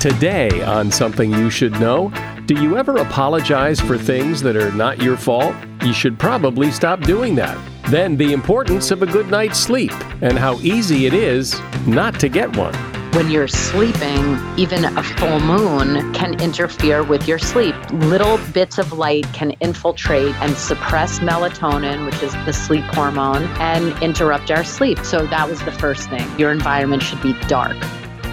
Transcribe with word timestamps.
Today, 0.00 0.62
on 0.62 0.90
Something 0.90 1.30
You 1.30 1.50
Should 1.50 1.72
Know, 1.72 2.10
do 2.46 2.54
you 2.54 2.78
ever 2.78 2.96
apologize 2.96 3.78
for 3.78 3.98
things 3.98 4.40
that 4.40 4.56
are 4.56 4.72
not 4.72 5.02
your 5.02 5.14
fault? 5.14 5.54
You 5.82 5.92
should 5.92 6.18
probably 6.18 6.70
stop 6.70 7.02
doing 7.02 7.34
that. 7.34 7.58
Then, 7.90 8.16
the 8.16 8.32
importance 8.32 8.90
of 8.90 9.02
a 9.02 9.06
good 9.06 9.28
night's 9.28 9.58
sleep 9.58 9.92
and 10.22 10.38
how 10.38 10.54
easy 10.60 11.04
it 11.04 11.12
is 11.12 11.60
not 11.86 12.18
to 12.20 12.30
get 12.30 12.56
one. 12.56 12.72
When 13.12 13.30
you're 13.30 13.46
sleeping, 13.46 14.38
even 14.56 14.86
a 14.86 15.02
full 15.02 15.38
moon 15.40 16.14
can 16.14 16.40
interfere 16.40 17.02
with 17.02 17.28
your 17.28 17.38
sleep. 17.38 17.74
Little 17.92 18.38
bits 18.54 18.78
of 18.78 18.94
light 18.94 19.30
can 19.34 19.50
infiltrate 19.60 20.34
and 20.36 20.56
suppress 20.56 21.18
melatonin, 21.18 22.06
which 22.06 22.22
is 22.22 22.32
the 22.46 22.54
sleep 22.54 22.84
hormone, 22.94 23.42
and 23.58 24.02
interrupt 24.02 24.50
our 24.50 24.64
sleep. 24.64 25.00
So 25.00 25.26
that 25.26 25.46
was 25.46 25.62
the 25.64 25.72
first 25.72 26.08
thing. 26.08 26.26
Your 26.38 26.52
environment 26.52 27.02
should 27.02 27.20
be 27.20 27.34
dark. 27.48 27.76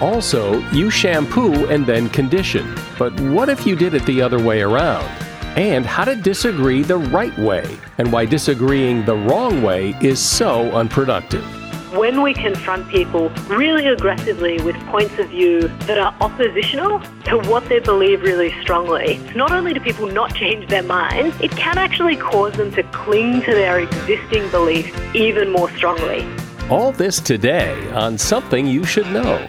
Also, 0.00 0.60
you 0.70 0.90
shampoo 0.90 1.66
and 1.66 1.84
then 1.84 2.08
condition. 2.10 2.76
But 2.98 3.18
what 3.20 3.48
if 3.48 3.66
you 3.66 3.74
did 3.74 3.94
it 3.94 4.06
the 4.06 4.22
other 4.22 4.42
way 4.42 4.62
around? 4.62 5.06
And 5.56 5.84
how 5.84 6.04
to 6.04 6.14
disagree 6.14 6.82
the 6.82 6.98
right 6.98 7.36
way, 7.38 7.78
and 7.98 8.12
why 8.12 8.26
disagreeing 8.26 9.04
the 9.04 9.16
wrong 9.16 9.62
way 9.62 9.96
is 10.00 10.20
so 10.20 10.70
unproductive 10.72 11.44
when 11.92 12.20
we 12.20 12.34
confront 12.34 12.86
people 12.90 13.30
really 13.48 13.86
aggressively 13.86 14.60
with 14.60 14.76
points 14.86 15.18
of 15.18 15.28
view 15.30 15.68
that 15.86 15.98
are 15.98 16.14
oppositional 16.20 17.00
to 17.24 17.38
what 17.48 17.66
they 17.68 17.78
believe 17.78 18.20
really 18.20 18.52
strongly, 18.60 19.18
not 19.34 19.52
only 19.52 19.72
do 19.72 19.80
people 19.80 20.06
not 20.06 20.34
change 20.34 20.68
their 20.68 20.82
minds, 20.82 21.34
it 21.40 21.50
can 21.52 21.78
actually 21.78 22.16
cause 22.16 22.52
them 22.54 22.70
to 22.72 22.82
cling 22.84 23.40
to 23.42 23.52
their 23.52 23.80
existing 23.80 24.48
beliefs 24.50 24.96
even 25.14 25.50
more 25.50 25.70
strongly. 25.70 26.28
All 26.68 26.92
this 26.92 27.20
today 27.20 27.90
on 27.92 28.18
Something 28.18 28.66
You 28.66 28.84
Should 28.84 29.06
Know. 29.06 29.48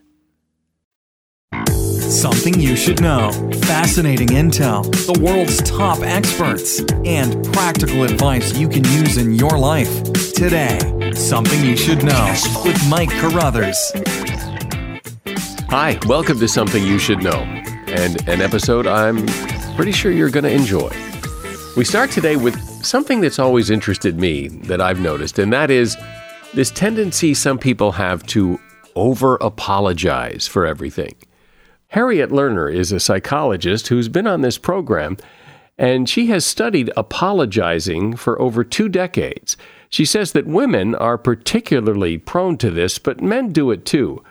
Something 2.11 2.59
you 2.59 2.75
should 2.75 3.01
know. 3.01 3.31
Fascinating 3.61 4.27
intel, 4.27 4.83
the 5.05 5.17
world's 5.23 5.61
top 5.61 5.99
experts, 6.01 6.81
and 7.05 7.41
practical 7.53 8.03
advice 8.03 8.53
you 8.57 8.67
can 8.67 8.83
use 8.83 9.15
in 9.15 9.31
your 9.31 9.57
life. 9.57 10.03
Today, 10.33 10.77
Something 11.15 11.63
You 11.63 11.77
Should 11.77 12.03
Know 12.03 12.35
with 12.65 12.77
Mike 12.89 13.11
Carruthers. 13.11 13.77
Hi, 15.69 15.97
welcome 16.05 16.37
to 16.39 16.49
Something 16.49 16.83
You 16.83 16.99
Should 16.99 17.23
Know, 17.23 17.43
and 17.87 18.27
an 18.27 18.41
episode 18.41 18.87
I'm 18.87 19.25
pretty 19.77 19.93
sure 19.93 20.11
you're 20.11 20.29
going 20.29 20.43
to 20.43 20.51
enjoy. 20.51 20.89
We 21.77 21.85
start 21.85 22.11
today 22.11 22.35
with 22.35 22.59
something 22.83 23.21
that's 23.21 23.39
always 23.39 23.69
interested 23.69 24.19
me 24.19 24.49
that 24.49 24.81
I've 24.81 24.99
noticed, 24.99 25.39
and 25.39 25.53
that 25.53 25.71
is 25.71 25.95
this 26.53 26.71
tendency 26.71 27.33
some 27.33 27.57
people 27.57 27.93
have 27.93 28.25
to 28.27 28.59
over 28.95 29.37
apologize 29.37 30.45
for 30.45 30.65
everything. 30.65 31.15
Harriet 31.91 32.29
Lerner 32.29 32.73
is 32.73 32.93
a 32.93 33.01
psychologist 33.01 33.89
who's 33.89 34.07
been 34.07 34.25
on 34.25 34.39
this 34.39 34.57
program, 34.57 35.17
and 35.77 36.07
she 36.07 36.27
has 36.27 36.45
studied 36.45 36.89
apologizing 36.95 38.15
for 38.15 38.41
over 38.41 38.63
two 38.63 38.87
decades. 38.87 39.57
She 39.89 40.05
says 40.05 40.31
that 40.31 40.47
women 40.47 40.95
are 40.95 41.17
particularly 41.17 42.17
prone 42.17 42.57
to 42.59 42.71
this, 42.71 42.97
but 42.97 43.19
men 43.19 43.51
do 43.51 43.71
it 43.71 43.85
too. 43.85 44.23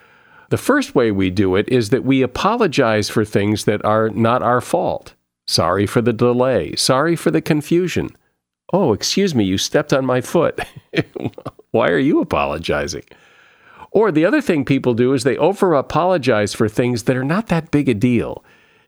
The 0.49 0.57
first 0.57 0.95
way 0.95 1.11
we 1.11 1.29
do 1.29 1.55
it 1.55 1.69
is 1.69 1.91
that 1.91 2.03
we 2.03 2.23
apologize 2.23 3.11
for 3.11 3.27
things 3.27 3.67
that 3.67 3.85
are 3.85 4.09
not 4.09 4.43
our 4.43 4.63
fault. 4.63 5.13
Sorry 5.47 5.85
for 5.85 6.01
the 6.01 6.15
delay. 6.15 6.75
Sorry 6.77 7.15
for 7.15 7.31
the 7.31 7.43
confusion. 7.43 8.09
Oh, 8.73 8.95
excuse 8.95 9.35
me, 9.35 9.45
you 9.45 9.59
stepped 9.59 9.93
on 9.93 10.07
my 10.07 10.23
foot. 10.23 10.61
Why 11.73 11.91
are 11.91 11.99
you 11.99 12.23
apologizing? 12.23 13.05
Or 13.93 14.13
the 14.13 14.25
other 14.25 14.41
thing 14.41 14.65
people 14.65 14.95
do 14.95 15.13
is 15.13 15.25
they 15.25 15.37
over 15.37 15.75
apologize 15.75 16.55
for 16.55 16.69
things 16.69 17.05
that 17.05 17.17
are 17.17 17.25
not 17.25 17.49
that 17.49 17.71
big 17.71 17.89
a 17.89 17.95
deal. 17.95 18.45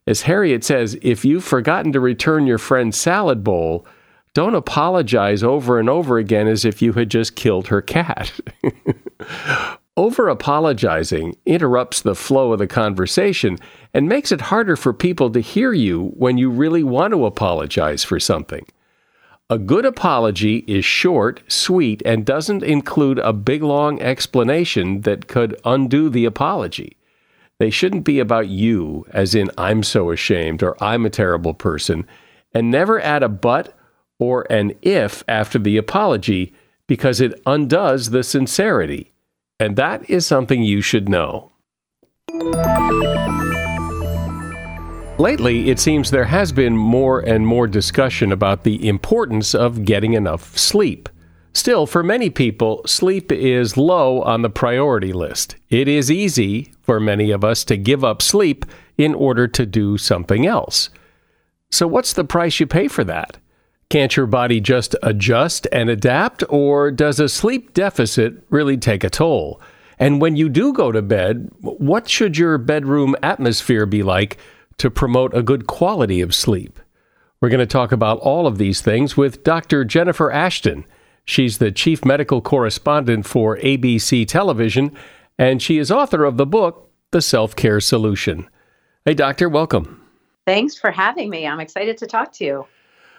As 0.07 0.23
Harriet 0.23 0.65
says, 0.65 0.99
if 1.03 1.25
you've 1.25 1.45
forgotten 1.45 1.93
to 1.93 2.01
return 2.01 2.47
your 2.47 2.59
friend's 2.59 2.97
salad 2.97 3.45
bowl, 3.45 3.87
don't 4.35 4.55
apologize 4.55 5.43
over 5.43 5.79
and 5.79 5.89
over 5.89 6.19
again 6.19 6.49
as 6.49 6.65
if 6.65 6.81
you 6.81 6.95
had 6.95 7.11
just 7.11 7.37
killed 7.37 7.69
her 7.69 7.83
cat. 7.83 8.33
over 9.97 10.29
apologizing 10.29 11.37
interrupts 11.45 12.01
the 12.01 12.15
flow 12.15 12.53
of 12.53 12.59
the 12.59 12.67
conversation 12.67 13.59
and 13.93 14.09
makes 14.09 14.33
it 14.33 14.41
harder 14.41 14.75
for 14.75 14.93
people 14.93 15.31
to 15.31 15.41
hear 15.41 15.73
you 15.73 16.07
when 16.17 16.39
you 16.39 16.49
really 16.51 16.83
want 16.83 17.13
to 17.13 17.27
apologize 17.27 18.03
for 18.03 18.19
something. 18.19 18.67
A 19.51 19.59
good 19.59 19.85
apology 19.85 20.59
is 20.67 20.85
short, 20.85 21.43
sweet, 21.47 22.03
and 22.07 22.25
doesn't 22.25 22.63
include 22.63 23.19
a 23.19 23.33
big 23.33 23.63
long 23.63 24.01
explanation 24.01 25.03
that 25.03 25.29
could 25.29 25.61
undo 25.65 26.09
the 26.09 26.25
apology. 26.25 26.97
They 27.59 27.71
shouldn't 27.71 28.05
be 28.05 28.19
about 28.19 28.49
you, 28.49 29.07
as 29.11 29.35
in, 29.35 29.51
I'm 29.59 29.83
so 29.83 30.11
ashamed 30.11 30.63
or 30.63 30.83
I'm 30.83 31.05
a 31.05 31.11
terrible 31.11 31.55
person. 31.55 32.07
And 32.55 32.71
never 32.71 33.01
add 33.01 33.23
a 33.23 33.29
but 33.29 33.77
or 34.19 34.47
an 34.51 34.73
if 34.83 35.23
after 35.29 35.59
the 35.59 35.77
apology 35.77 36.55
because 36.87 37.21
it 37.21 37.41
undoes 37.47 38.11
the 38.11 38.23
sincerity. 38.23 39.13
And 39.61 39.77
that 39.77 40.09
is 40.09 40.27
something 40.27 40.63
you 40.63 40.81
should 40.81 41.09
know. 41.09 41.53
Lately, 45.19 45.69
it 45.71 45.79
seems 45.79 46.11
there 46.11 46.25
has 46.25 46.53
been 46.53 46.77
more 46.77 47.21
and 47.21 47.47
more 47.47 47.67
discussion 47.67 48.33
about 48.33 48.65
the 48.65 48.89
importance 48.89 49.55
of 49.55 49.85
getting 49.85 50.15
enough 50.15 50.57
sleep. 50.57 51.09
Still, 51.53 51.87
for 51.87 52.03
many 52.03 52.31
people, 52.31 52.83
sleep 52.87 53.31
is 53.31 53.77
low 53.77 54.23
on 54.23 54.41
the 54.41 54.51
priority 54.51 55.13
list. 55.13 55.57
It 55.69 55.87
is 55.87 56.11
easy 56.11 56.73
for 56.81 56.99
many 56.99 57.31
of 57.31 57.45
us 57.45 57.63
to 57.65 57.77
give 57.77 58.03
up 58.03 58.23
sleep 58.23 58.65
in 58.97 59.15
order 59.15 59.47
to 59.49 59.67
do 59.67 59.99
something 59.99 60.47
else. 60.47 60.89
So, 61.71 61.87
what's 61.87 62.15
the 62.15 62.25
price 62.25 62.59
you 62.59 62.67
pay 62.67 62.89
for 62.89 63.05
that? 63.05 63.37
Can't 63.91 64.17
your 64.17 64.27
body 64.27 64.61
just 64.61 64.97
adjust 65.03 65.67
and 65.71 65.91
adapt, 65.91 66.43
or 66.49 66.91
does 66.91 67.21
a 67.21 67.29
sleep 67.29 67.75
deficit 67.75 68.43
really 68.49 68.79
take 68.79 69.05
a 69.05 69.11
toll? 69.11 69.61
And 69.99 70.23
when 70.23 70.37
you 70.37 70.49
do 70.49 70.73
go 70.73 70.91
to 70.91 71.03
bed, 71.03 71.51
what 71.61 72.09
should 72.09 72.39
your 72.39 72.57
bedroom 72.57 73.15
atmosphere 73.23 73.85
be 73.85 74.03
like 74.03 74.39
to 74.79 74.91
promote 74.91 75.35
a 75.35 75.43
good 75.43 75.67
quality 75.67 76.21
of 76.21 76.35
sleep? 76.35 76.79
We're 77.41 77.49
going 77.49 77.59
to 77.59 77.67
talk 77.67 77.91
about 77.91 78.19
all 78.21 78.47
of 78.47 78.59
these 78.59 78.81
things 78.81 79.17
with 79.17 79.43
Dr. 79.43 79.85
Jennifer 79.85 80.31
Ashton. 80.31 80.85
She's 81.25 81.59
the 81.59 81.73
chief 81.73 82.05
medical 82.05 82.41
correspondent 82.41 83.27
for 83.27 83.57
ABC 83.59 84.27
Television, 84.27 84.97
and 85.39 85.61
she 85.61 85.79
is 85.79 85.91
author 85.91 86.25
of 86.25 86.37
the 86.37 86.47
book, 86.47 86.91
The 87.11 87.21
Self 87.21 87.57
Care 87.57 87.81
Solution. 87.81 88.49
Hey, 89.05 89.15
doctor, 89.15 89.49
welcome. 89.49 90.01
Thanks 90.47 90.77
for 90.77 90.91
having 90.91 91.31
me. 91.31 91.47
I'm 91.47 91.61
excited 91.61 91.97
to 91.99 92.07
talk 92.07 92.33
to 92.35 92.45
you. 92.45 92.67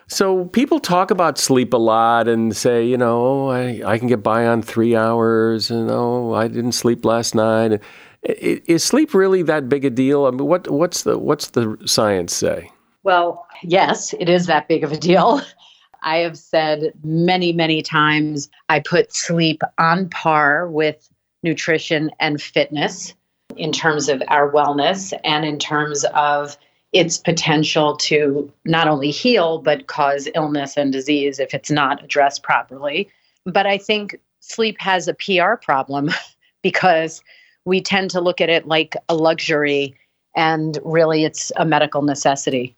So, 0.08 0.46
people 0.46 0.80
talk 0.80 1.12
about 1.12 1.38
sleep 1.38 1.74
a 1.74 1.78
lot 1.78 2.28
and 2.28 2.56
say, 2.56 2.86
you 2.86 2.98
know, 2.98 3.26
oh, 3.26 3.50
I, 3.50 3.82
I 3.86 3.98
can 3.98 4.08
get 4.08 4.22
by 4.22 4.46
on 4.46 4.62
three 4.62 4.96
hours, 4.96 5.72
and 5.72 5.90
oh, 5.90 6.34
I 6.34 6.50
didn't 6.50 6.74
sleep 6.74 7.06
last 7.06 7.36
night. 7.36 7.82
Is 8.24 8.84
sleep 8.84 9.14
really 9.14 9.42
that 9.44 9.68
big 9.68 9.84
a 9.84 9.90
deal? 9.90 10.26
I 10.26 10.32
mean, 10.32 10.46
what, 10.46 10.70
what's, 10.70 11.04
the, 11.04 11.18
what's 11.18 11.50
the 11.50 11.78
science 11.86 12.36
say? 12.36 12.72
Well, 13.04 13.46
yes, 13.64 14.14
it 14.20 14.30
is 14.30 14.46
that 14.46 14.68
big 14.68 14.84
of 14.84 14.92
a 14.92 14.98
deal. 14.98 15.42
I 16.04 16.18
have 16.18 16.38
said 16.38 16.94
many, 17.04 17.54
many 17.54 17.82
times 17.82 18.50
I 18.70 18.80
put 18.80 19.14
sleep 19.14 19.62
on 19.78 20.10
par 20.10 20.68
with 20.68 21.10
nutrition 21.44 22.12
and 22.20 22.42
fitness 22.42 23.14
in 23.56 23.72
terms 23.72 24.10
of 24.10 24.22
our 24.28 24.52
wellness 24.52 25.14
and 25.24 25.46
in 25.46 25.60
terms 25.60 26.06
of 26.14 26.58
its 26.92 27.18
potential 27.18 27.98
to 27.98 28.52
not 28.66 28.88
only 28.88 29.12
heal, 29.12 29.60
but 29.60 29.88
cause 29.88 30.28
illness 30.36 30.78
and 30.78 30.92
disease 30.92 31.40
if 31.40 31.54
it's 31.54 31.72
not 31.72 32.04
addressed 32.04 32.44
properly. 32.44 33.10
But 33.46 33.66
I 33.66 33.78
think 33.78 34.20
sleep 34.40 34.80
has 34.80 35.08
a 35.08 35.16
PR 35.16 35.56
problem 35.56 36.12
because 36.62 37.22
we 37.66 37.82
tend 37.82 38.10
to 38.12 38.22
look 38.22 38.42
at 38.42 38.50
it 38.50 38.68
like 38.68 38.96
a 39.10 39.16
luxury 39.16 39.96
and 40.36 40.80
really 40.84 41.24
it's 41.24 41.52
a 41.58 41.66
medical 41.66 42.02
necessity. 42.02 42.76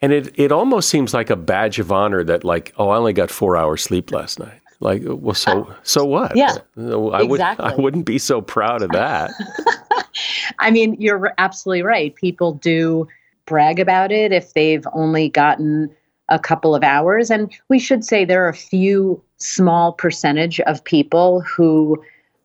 And 0.00 0.12
it, 0.12 0.32
it 0.38 0.50
almost 0.52 0.88
seems 0.88 1.14
like 1.14 1.30
a 1.30 1.36
badge 1.36 1.78
of 1.78 1.92
honor 1.92 2.24
that 2.24 2.44
like, 2.44 2.74
oh, 2.76 2.88
I 2.88 2.96
only 2.96 3.12
got 3.12 3.30
four 3.30 3.56
hours 3.56 3.82
sleep 3.82 4.10
last 4.10 4.38
night. 4.38 4.60
Like, 4.80 5.02
well, 5.04 5.34
so 5.34 5.64
uh, 5.64 5.74
so 5.84 6.04
what? 6.04 6.34
Yeah, 6.34 6.56
I 6.76 7.22
would 7.22 7.36
exactly. 7.36 7.66
I 7.66 7.74
wouldn't 7.76 8.04
be 8.04 8.18
so 8.18 8.42
proud 8.42 8.82
of 8.82 8.90
that. 8.90 9.30
I 10.58 10.72
mean, 10.72 10.96
you're 10.98 11.32
absolutely 11.38 11.82
right. 11.82 12.12
People 12.16 12.54
do 12.54 13.06
brag 13.46 13.78
about 13.78 14.10
it 14.10 14.32
if 14.32 14.54
they've 14.54 14.84
only 14.92 15.28
gotten 15.28 15.88
a 16.28 16.38
couple 16.40 16.74
of 16.74 16.82
hours, 16.82 17.30
and 17.30 17.52
we 17.68 17.78
should 17.78 18.04
say 18.04 18.24
there 18.24 18.44
are 18.44 18.48
a 18.48 18.54
few 18.54 19.22
small 19.36 19.92
percentage 19.92 20.58
of 20.60 20.82
people 20.82 21.42
who 21.42 22.02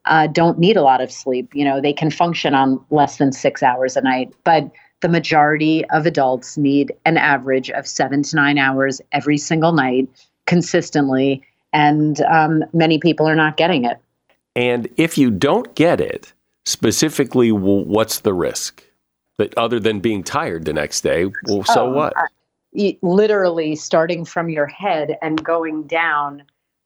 uh, 0.08 0.28
don't 0.28 0.60
need 0.60 0.78
a 0.78 0.82
lot 0.82 1.02
of 1.02 1.12
sleep. 1.12 1.50
You 1.54 1.66
know, 1.66 1.82
they 1.82 1.94
can 1.94 2.10
function 2.12 2.54
on 2.54 2.84
less 2.90 3.18
than 3.18 3.32
six 3.32 3.62
hours 3.62 3.96
a 3.96 4.02
night, 4.02 4.34
but 4.44 4.72
the 5.02 5.10
majority 5.10 5.86
of 5.90 6.06
adults 6.06 6.58
need 6.58 6.92
an 7.06 7.18
average 7.18 7.70
of 7.70 7.88
seven 7.88 8.24
to 8.24 8.36
nine 8.36 8.58
hours 8.58 9.00
every 9.12 9.38
single 9.38 9.72
night 9.72 10.08
consistently. 10.46 11.44
And 11.74 12.22
um, 12.22 12.64
many 12.74 12.98
people 12.98 13.28
are 13.28 13.36
not 13.36 13.58
getting 13.58 13.86
it. 13.86 13.98
And 14.56 14.90
if 14.98 15.18
you 15.18 15.30
don't 15.30 15.76
get 15.76 16.02
it, 16.02 16.34
specifically, 16.66 17.52
what's 17.52 18.22
the 18.22 18.34
risk? 18.34 18.84
That 19.38 19.56
other 19.56 19.80
than 19.80 20.00
being 20.00 20.24
tired 20.24 20.66
the 20.66 20.74
next 20.74 21.02
day, 21.02 21.28
well, 21.46 21.64
so 21.64 21.86
oh, 21.86 21.92
what? 21.92 22.14
Uh, 22.18 22.94
literally, 23.04 23.76
starting 23.76 24.26
from 24.26 24.50
your 24.50 24.66
head 24.66 25.16
and 25.22 25.44
going 25.44 25.84
down, 25.84 26.42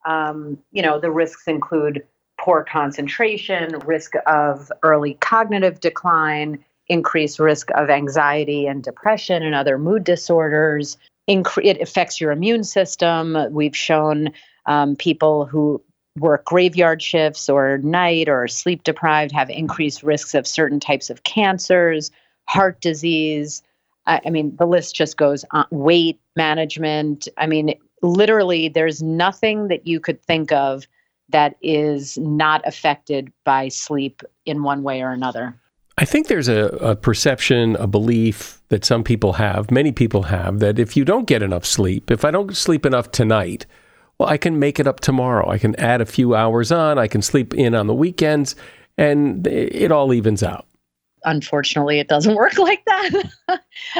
um, 0.05 0.57
you 0.73 0.81
know, 0.81 0.99
the 0.99 1.11
risks 1.11 1.47
include 1.47 2.03
poor 2.41 2.63
concentration, 2.63 3.77
risk 3.85 4.13
of 4.25 4.71
early 4.81 5.13
cognitive 5.15 5.79
decline, 5.79 6.63
increased 6.87 7.39
risk 7.39 7.69
of 7.75 7.89
anxiety 7.89 8.65
and 8.65 8.83
depression 8.83 9.43
and 9.43 9.53
other 9.53 9.77
mood 9.77 10.03
disorders. 10.03 10.97
Incre- 11.29 11.65
it 11.65 11.79
affects 11.79 12.19
your 12.19 12.31
immune 12.31 12.63
system. 12.63 13.37
We've 13.51 13.77
shown 13.77 14.31
um, 14.65 14.95
people 14.95 15.45
who 15.45 15.81
work 16.17 16.43
graveyard 16.45 17.01
shifts 17.01 17.47
or 17.47 17.77
night 17.77 18.27
or 18.27 18.47
sleep 18.47 18.83
deprived 18.83 19.31
have 19.31 19.49
increased 19.49 20.03
risks 20.03 20.33
of 20.33 20.47
certain 20.47 20.79
types 20.79 21.09
of 21.09 21.23
cancers, 21.23 22.11
heart 22.49 22.81
disease. 22.81 23.61
I, 24.07 24.19
I 24.25 24.29
mean, 24.31 24.55
the 24.57 24.65
list 24.65 24.95
just 24.95 25.15
goes 25.15 25.45
on. 25.51 25.65
Weight 25.69 26.19
management. 26.35 27.27
I 27.37 27.45
mean, 27.45 27.75
literally, 28.01 28.67
there's 28.67 29.01
nothing 29.01 29.67
that 29.67 29.85
you 29.85 29.99
could 29.99 30.21
think 30.23 30.51
of 30.51 30.87
that 31.31 31.55
is 31.61 32.17
not 32.17 32.61
affected 32.65 33.31
by 33.43 33.67
sleep 33.67 34.21
in 34.45 34.63
one 34.63 34.83
way 34.83 35.01
or 35.01 35.11
another. 35.11 35.55
I 35.97 36.05
think 36.05 36.27
there's 36.27 36.47
a, 36.47 36.65
a, 36.77 36.95
perception, 36.95 37.75
a 37.75 37.85
belief 37.85 38.61
that 38.69 38.85
some 38.85 39.03
people 39.03 39.33
have, 39.33 39.69
many 39.69 39.91
people 39.91 40.23
have, 40.23 40.59
that 40.59 40.79
if 40.79 40.95
you 40.95 41.05
don't 41.05 41.27
get 41.27 41.43
enough 41.43 41.65
sleep, 41.65 42.09
if 42.09 42.25
I 42.25 42.31
don't 42.31 42.55
sleep 42.55 42.85
enough 42.85 43.11
tonight, 43.11 43.65
well, 44.17 44.29
I 44.29 44.37
can 44.37 44.57
make 44.57 44.79
it 44.79 44.87
up 44.87 44.99
tomorrow. 44.99 45.49
I 45.49 45.57
can 45.57 45.75
add 45.75 46.01
a 46.01 46.05
few 46.05 46.33
hours 46.33 46.71
on, 46.71 46.97
I 46.97 47.07
can 47.07 47.21
sleep 47.21 47.53
in 47.53 47.75
on 47.75 47.87
the 47.87 47.93
weekends, 47.93 48.55
and 48.97 49.45
it 49.45 49.91
all 49.91 50.13
evens 50.13 50.43
out. 50.43 50.65
Unfortunately, 51.23 51.99
it 51.99 52.07
doesn't 52.07 52.35
work 52.43 52.57
like 52.57 52.83
that. 52.85 53.59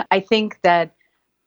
I 0.10 0.22
think 0.22 0.60
that 0.62 0.96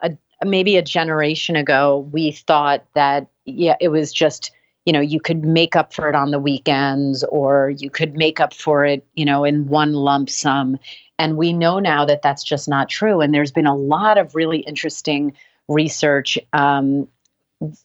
a, 0.02 0.12
maybe 0.44 0.76
a 0.76 0.82
generation 0.82 1.56
ago, 1.56 2.08
we 2.12 2.32
thought 2.32 2.84
that, 2.94 3.28
yeah, 3.44 3.76
it 3.80 3.88
was 3.88 4.12
just 4.12 4.52
you 4.84 4.92
know 4.92 5.00
you 5.00 5.20
could 5.20 5.44
make 5.44 5.76
up 5.76 5.92
for 5.92 6.08
it 6.08 6.14
on 6.14 6.30
the 6.30 6.38
weekends 6.38 7.24
or 7.24 7.70
you 7.70 7.90
could 7.90 8.16
make 8.16 8.40
up 8.40 8.52
for 8.54 8.84
it 8.84 9.06
you 9.14 9.24
know 9.24 9.44
in 9.44 9.66
one 9.66 9.92
lump 9.92 10.30
sum. 10.30 10.78
And 11.18 11.36
we 11.36 11.52
know 11.52 11.78
now 11.78 12.04
that 12.06 12.22
that's 12.22 12.42
just 12.42 12.68
not 12.68 12.88
true. 12.88 13.20
And 13.20 13.32
there's 13.32 13.52
been 13.52 13.66
a 13.66 13.76
lot 13.76 14.18
of 14.18 14.34
really 14.34 14.58
interesting 14.58 15.32
research 15.68 16.36
um, 16.52 17.06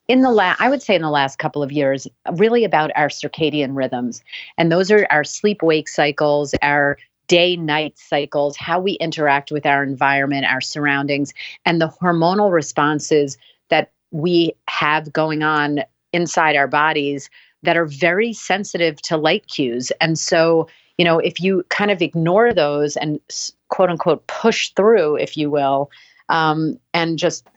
in 0.07 0.21
the 0.21 0.31
last 0.31 0.59
i 0.59 0.69
would 0.69 0.81
say 0.81 0.95
in 0.95 1.01
the 1.01 1.09
last 1.09 1.37
couple 1.37 1.63
of 1.63 1.71
years 1.71 2.07
really 2.33 2.63
about 2.63 2.91
our 2.95 3.07
circadian 3.07 3.75
rhythms. 3.75 4.23
And 4.57 4.71
those 4.71 4.91
are 4.91 5.07
our 5.09 5.23
sleep 5.23 5.61
wake 5.61 5.87
cycles 5.87 6.53
our 6.61 6.97
day 7.27 7.55
night 7.55 7.97
cycles 7.97 8.57
how 8.57 8.79
we 8.79 8.93
interact 8.93 9.51
with 9.51 9.65
our 9.65 9.83
environment 9.83 10.45
our 10.45 10.61
surroundings 10.61 11.31
and 11.63 11.79
the 11.79 11.87
hormonal 11.87 12.51
responses 12.51 13.37
that 13.69 13.91
we 14.11 14.51
have 14.67 15.13
going 15.13 15.43
on 15.43 15.81
inside 16.13 16.55
our 16.55 16.67
bodies 16.67 17.29
that 17.63 17.77
are 17.77 17.85
very 17.85 18.33
sensitive 18.33 19.01
to 19.01 19.17
light 19.17 19.47
cues. 19.47 19.91
And 19.99 20.17
so, 20.17 20.67
you 20.97 21.05
know, 21.05 21.19
if 21.19 21.39
you 21.39 21.63
kind 21.69 21.91
of 21.91 22.01
ignore 22.01 22.53
those 22.53 22.95
and 22.97 23.19
quote 23.69 23.89
unquote 23.89 24.25
push 24.27 24.69
through, 24.69 25.17
if 25.17 25.35
you 25.37 25.49
will, 25.49 25.91
um, 26.29 26.79
and 26.93 27.17
just 27.17 27.47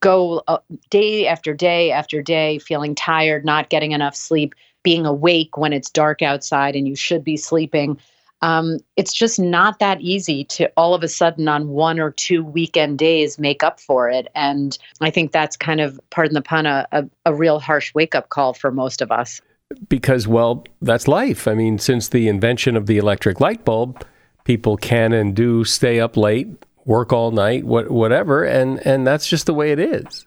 go 0.00 0.42
uh, 0.48 0.58
day 0.90 1.26
after 1.26 1.54
day 1.54 1.90
after 1.90 2.22
day 2.22 2.58
feeling 2.58 2.94
tired, 2.94 3.44
not 3.44 3.70
getting 3.70 3.92
enough 3.92 4.14
sleep, 4.14 4.54
being 4.82 5.06
awake 5.06 5.56
when 5.56 5.72
it's 5.72 5.90
dark 5.90 6.20
outside 6.20 6.76
and 6.76 6.86
you 6.86 6.94
should 6.94 7.24
be 7.24 7.36
sleeping, 7.36 7.98
um, 8.44 8.78
it's 8.96 9.14
just 9.14 9.40
not 9.40 9.78
that 9.78 10.02
easy 10.02 10.44
to 10.44 10.70
all 10.76 10.94
of 10.94 11.02
a 11.02 11.08
sudden 11.08 11.48
on 11.48 11.68
one 11.70 11.98
or 11.98 12.10
two 12.10 12.44
weekend 12.44 12.98
days 12.98 13.38
make 13.38 13.62
up 13.62 13.80
for 13.80 14.10
it. 14.10 14.28
And 14.34 14.76
I 15.00 15.10
think 15.10 15.32
that's 15.32 15.56
kind 15.56 15.80
of, 15.80 15.98
pardon 16.10 16.34
the 16.34 16.42
pun, 16.42 16.66
a, 16.66 16.86
a, 16.92 17.04
a 17.24 17.34
real 17.34 17.58
harsh 17.58 17.94
wake 17.94 18.14
up 18.14 18.28
call 18.28 18.52
for 18.52 18.70
most 18.70 19.00
of 19.00 19.10
us. 19.10 19.40
Because, 19.88 20.28
well, 20.28 20.66
that's 20.82 21.08
life. 21.08 21.48
I 21.48 21.54
mean, 21.54 21.78
since 21.78 22.10
the 22.10 22.28
invention 22.28 22.76
of 22.76 22.84
the 22.84 22.98
electric 22.98 23.40
light 23.40 23.64
bulb, 23.64 24.04
people 24.44 24.76
can 24.76 25.14
and 25.14 25.34
do 25.34 25.64
stay 25.64 25.98
up 25.98 26.14
late, 26.14 26.48
work 26.84 27.14
all 27.14 27.30
night, 27.30 27.64
what, 27.64 27.90
whatever, 27.90 28.44
and, 28.44 28.86
and 28.86 29.06
that's 29.06 29.26
just 29.26 29.46
the 29.46 29.54
way 29.54 29.72
it 29.72 29.78
is. 29.78 30.26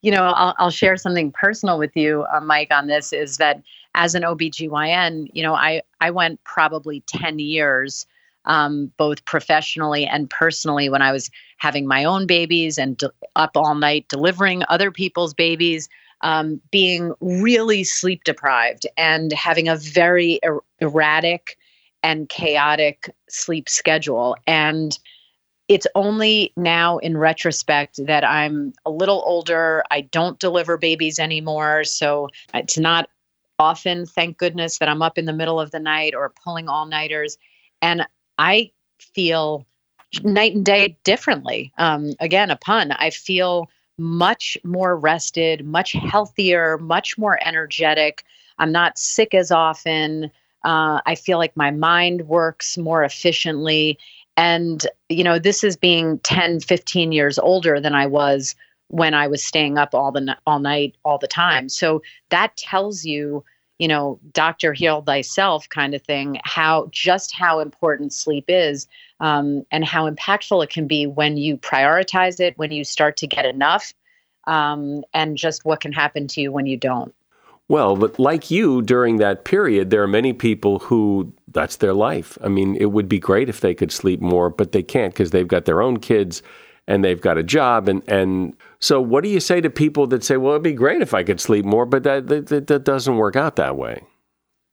You 0.00 0.12
know, 0.12 0.22
I'll, 0.22 0.54
I'll 0.58 0.70
share 0.70 0.96
something 0.96 1.30
personal 1.30 1.78
with 1.78 1.94
you, 1.94 2.24
uh, 2.34 2.40
Mike, 2.40 2.68
on 2.70 2.86
this 2.86 3.12
is 3.12 3.36
that 3.36 3.62
as 3.94 4.14
an 4.14 4.22
OBGYN, 4.22 5.28
you 5.32 5.42
know, 5.42 5.54
I, 5.54 5.82
I 6.00 6.10
went 6.10 6.42
probably 6.44 7.02
10 7.06 7.38
years 7.38 8.06
um, 8.46 8.90
both 8.96 9.24
professionally 9.24 10.06
and 10.06 10.30
personally 10.30 10.88
when 10.88 11.02
I 11.02 11.12
was 11.12 11.30
having 11.58 11.86
my 11.86 12.04
own 12.04 12.26
babies 12.26 12.78
and 12.78 12.96
de- 12.96 13.12
up 13.36 13.56
all 13.56 13.74
night 13.74 14.06
delivering 14.08 14.62
other 14.68 14.90
people's 14.90 15.34
babies, 15.34 15.88
um, 16.22 16.60
being 16.70 17.12
really 17.20 17.84
sleep 17.84 18.24
deprived 18.24 18.86
and 18.96 19.32
having 19.32 19.68
a 19.68 19.76
very 19.76 20.40
er- 20.44 20.62
erratic 20.80 21.58
and 22.02 22.28
chaotic 22.28 23.14
sleep 23.28 23.68
schedule. 23.68 24.36
And 24.46 24.98
it's 25.68 25.86
only 25.94 26.52
now 26.56 26.98
in 26.98 27.16
retrospect 27.16 28.04
that 28.06 28.24
I'm 28.24 28.72
a 28.84 28.90
little 28.90 29.22
older. 29.24 29.84
I 29.90 30.00
don't 30.00 30.38
deliver 30.38 30.76
babies 30.76 31.18
anymore. 31.18 31.84
So 31.84 32.28
it's 32.54 32.78
not 32.78 33.08
often, 33.60 34.06
thank 34.06 34.38
goodness, 34.38 34.78
that 34.78 34.88
I'm 34.88 35.02
up 35.02 35.18
in 35.18 35.26
the 35.26 35.32
middle 35.32 35.60
of 35.60 35.70
the 35.70 35.78
night 35.78 36.14
or 36.14 36.32
pulling 36.42 36.68
all 36.68 36.86
nighters. 36.86 37.36
And 37.82 38.06
I 38.38 38.70
feel 38.98 39.66
night 40.24 40.54
and 40.54 40.64
day 40.64 40.96
differently. 41.04 41.72
Um, 41.78 42.14
again, 42.20 42.50
a 42.50 42.56
pun. 42.56 42.92
I 42.92 43.10
feel 43.10 43.70
much 43.98 44.56
more 44.64 44.96
rested, 44.96 45.64
much 45.64 45.92
healthier, 45.92 46.78
much 46.78 47.18
more 47.18 47.38
energetic. 47.46 48.24
I'm 48.58 48.72
not 48.72 48.98
sick 48.98 49.34
as 49.34 49.50
often. 49.50 50.30
Uh, 50.64 51.00
I 51.06 51.14
feel 51.14 51.38
like 51.38 51.56
my 51.56 51.70
mind 51.70 52.28
works 52.28 52.78
more 52.78 53.04
efficiently. 53.04 53.98
And, 54.36 54.86
you 55.08 55.22
know, 55.22 55.38
this 55.38 55.62
is 55.62 55.76
being 55.76 56.18
10, 56.20 56.60
15 56.60 57.12
years 57.12 57.38
older 57.38 57.78
than 57.78 57.94
I 57.94 58.06
was 58.06 58.54
when 58.90 59.14
I 59.14 59.28
was 59.28 59.42
staying 59.42 59.78
up 59.78 59.94
all 59.94 60.12
the 60.12 60.36
all 60.46 60.58
night 60.58 60.96
all 61.04 61.18
the 61.18 61.28
time. 61.28 61.68
So 61.68 62.02
that 62.30 62.56
tells 62.56 63.04
you 63.04 63.44
you 63.80 63.88
know, 63.88 64.20
doctor 64.34 64.74
heal 64.74 65.00
thyself 65.00 65.66
kind 65.70 65.94
of 65.94 66.02
thing, 66.02 66.38
how 66.44 66.86
just 66.90 67.34
how 67.34 67.60
important 67.60 68.12
sleep 68.12 68.44
is 68.46 68.86
um, 69.20 69.64
and 69.72 69.86
how 69.86 70.08
impactful 70.08 70.62
it 70.62 70.68
can 70.68 70.86
be 70.86 71.06
when 71.06 71.38
you 71.38 71.56
prioritize 71.56 72.40
it, 72.40 72.58
when 72.58 72.70
you 72.72 72.84
start 72.84 73.16
to 73.16 73.26
get 73.26 73.46
enough, 73.46 73.94
um, 74.46 75.02
and 75.14 75.38
just 75.38 75.64
what 75.64 75.80
can 75.80 75.94
happen 75.94 76.28
to 76.28 76.42
you 76.42 76.52
when 76.52 76.66
you 76.66 76.76
don't. 76.76 77.14
Well, 77.68 77.96
but 77.96 78.18
like 78.18 78.50
you 78.50 78.82
during 78.82 79.16
that 79.16 79.46
period, 79.46 79.88
there 79.88 80.02
are 80.02 80.08
many 80.08 80.34
people 80.34 80.80
who 80.80 81.32
that's 81.48 81.76
their 81.76 81.94
life. 81.94 82.36
I 82.42 82.48
mean, 82.48 82.76
it 82.76 82.92
would 82.92 83.08
be 83.08 83.18
great 83.18 83.48
if 83.48 83.60
they 83.62 83.72
could 83.72 83.92
sleep 83.92 84.20
more, 84.20 84.50
but 84.50 84.72
they 84.72 84.82
can't 84.82 85.14
because 85.14 85.30
they've 85.30 85.48
got 85.48 85.64
their 85.64 85.80
own 85.80 86.00
kids 86.00 86.42
and 86.86 87.02
they've 87.02 87.20
got 87.20 87.38
a 87.38 87.42
job 87.42 87.88
and 87.88 88.06
and 88.06 88.54
so 88.80 89.00
what 89.00 89.22
do 89.22 89.30
you 89.30 89.40
say 89.40 89.60
to 89.60 89.70
people 89.70 90.06
that 90.08 90.24
say 90.24 90.36
well 90.36 90.52
it'd 90.52 90.62
be 90.62 90.72
great 90.72 91.02
if 91.02 91.14
i 91.14 91.22
could 91.22 91.40
sleep 91.40 91.64
more 91.64 91.86
but 91.86 92.02
that 92.02 92.26
that, 92.28 92.66
that 92.66 92.84
doesn't 92.84 93.16
work 93.16 93.36
out 93.36 93.56
that 93.56 93.76
way? 93.76 94.02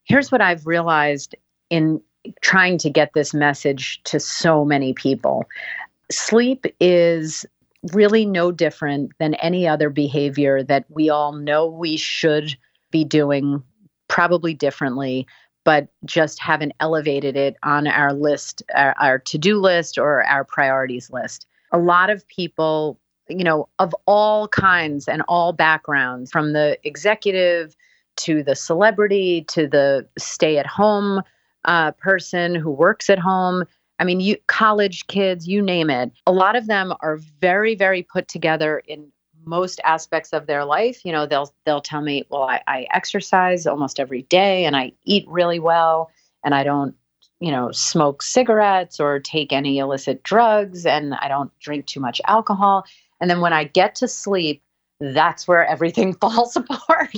Here's 0.05 0.31
what 0.31 0.41
i've 0.41 0.65
realized 0.65 1.35
in 1.69 2.01
trying 2.41 2.77
to 2.79 2.89
get 2.89 3.11
this 3.13 3.33
message 3.33 4.01
to 4.03 4.19
so 4.19 4.65
many 4.65 4.93
people. 4.93 5.45
Sleep 6.11 6.65
is 6.79 7.45
really 7.93 8.25
no 8.25 8.51
different 8.51 9.11
than 9.19 9.35
any 9.35 9.67
other 9.67 9.89
behavior 9.89 10.63
that 10.63 10.85
we 10.89 11.09
all 11.09 11.33
know 11.33 11.67
we 11.67 11.95
should 11.97 12.57
be 12.91 13.03
doing 13.03 13.61
probably 14.07 14.53
differently 14.53 15.27
but 15.63 15.89
just 16.05 16.39
haven't 16.39 16.71
elevated 16.79 17.35
it 17.35 17.57
on 17.63 17.87
our 17.87 18.13
list 18.13 18.63
our, 18.73 18.95
our 18.99 19.19
to-do 19.19 19.59
list 19.59 19.97
or 19.97 20.23
our 20.23 20.45
priorities 20.45 21.09
list. 21.11 21.45
A 21.73 21.77
lot 21.77 22.09
of 22.09 22.25
people, 22.29 22.97
you 23.29 23.43
know, 23.43 23.67
of 23.79 23.95
all 24.05 24.47
kinds 24.47 25.07
and 25.07 25.21
all 25.27 25.53
backgrounds, 25.53 26.31
from 26.31 26.53
the 26.53 26.77
executive 26.83 27.75
to 28.17 28.43
the 28.43 28.55
celebrity 28.55 29.43
to 29.49 29.67
the 29.67 30.07
stay 30.17 30.57
at 30.57 30.65
home 30.65 31.21
uh, 31.65 31.91
person 31.91 32.55
who 32.55 32.71
works 32.71 33.09
at 33.09 33.19
home. 33.19 33.63
I 33.99 34.03
mean, 34.03 34.19
you 34.19 34.37
college 34.47 35.07
kids, 35.07 35.47
you 35.47 35.61
name 35.61 35.89
it. 35.89 36.11
A 36.25 36.31
lot 36.31 36.55
of 36.55 36.67
them 36.67 36.93
are 37.01 37.17
very, 37.41 37.75
very 37.75 38.03
put 38.03 38.27
together 38.27 38.79
in 38.87 39.07
most 39.45 39.79
aspects 39.83 40.33
of 40.33 40.45
their 40.45 40.65
life. 40.65 41.03
You 41.05 41.11
know, 41.11 41.25
they'll 41.25 41.53
they'll 41.65 41.81
tell 41.81 42.01
me, 42.01 42.25
well, 42.29 42.43
I, 42.43 42.61
I 42.67 42.87
exercise 42.93 43.65
almost 43.65 43.99
every 43.99 44.23
day 44.23 44.65
and 44.65 44.75
I 44.75 44.91
eat 45.05 45.25
really 45.27 45.59
well 45.59 46.11
and 46.43 46.53
I 46.53 46.63
don't 46.63 46.95
you 47.39 47.51
know, 47.51 47.71
smoke 47.71 48.23
cigarettes 48.23 48.99
or 48.99 49.19
take 49.19 49.53
any 49.53 49.77
illicit 49.77 50.23
drugs 50.23 50.85
and 50.85 51.13
I 51.15 51.27
don't 51.27 51.51
drink 51.59 51.85
too 51.85 51.99
much 51.99 52.19
alcohol. 52.27 52.85
And 53.19 53.29
then 53.29 53.41
when 53.41 53.53
I 53.53 53.65
get 53.65 53.95
to 53.95 54.07
sleep, 54.07 54.61
that's 54.99 55.47
where 55.47 55.65
everything 55.65 56.13
falls 56.21 56.55
apart. 56.55 57.17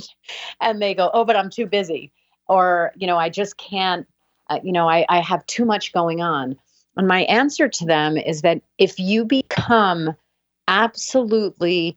and 0.60 0.80
they 0.80 0.94
go, 0.94 1.10
oh, 1.12 1.24
but 1.24 1.36
I'm 1.36 1.50
too 1.50 1.66
busy. 1.66 2.12
Or, 2.48 2.92
you 2.96 3.06
know, 3.06 3.16
I 3.16 3.28
just 3.28 3.56
can't, 3.56 4.06
uh, 4.48 4.58
you 4.62 4.72
know, 4.72 4.88
I, 4.88 5.06
I 5.08 5.20
have 5.20 5.46
too 5.46 5.64
much 5.64 5.92
going 5.92 6.20
on. 6.20 6.56
And 6.96 7.06
my 7.06 7.22
answer 7.22 7.68
to 7.68 7.84
them 7.84 8.16
is 8.16 8.42
that 8.42 8.60
if 8.78 8.98
you 8.98 9.24
become 9.24 10.16
absolutely 10.66 11.96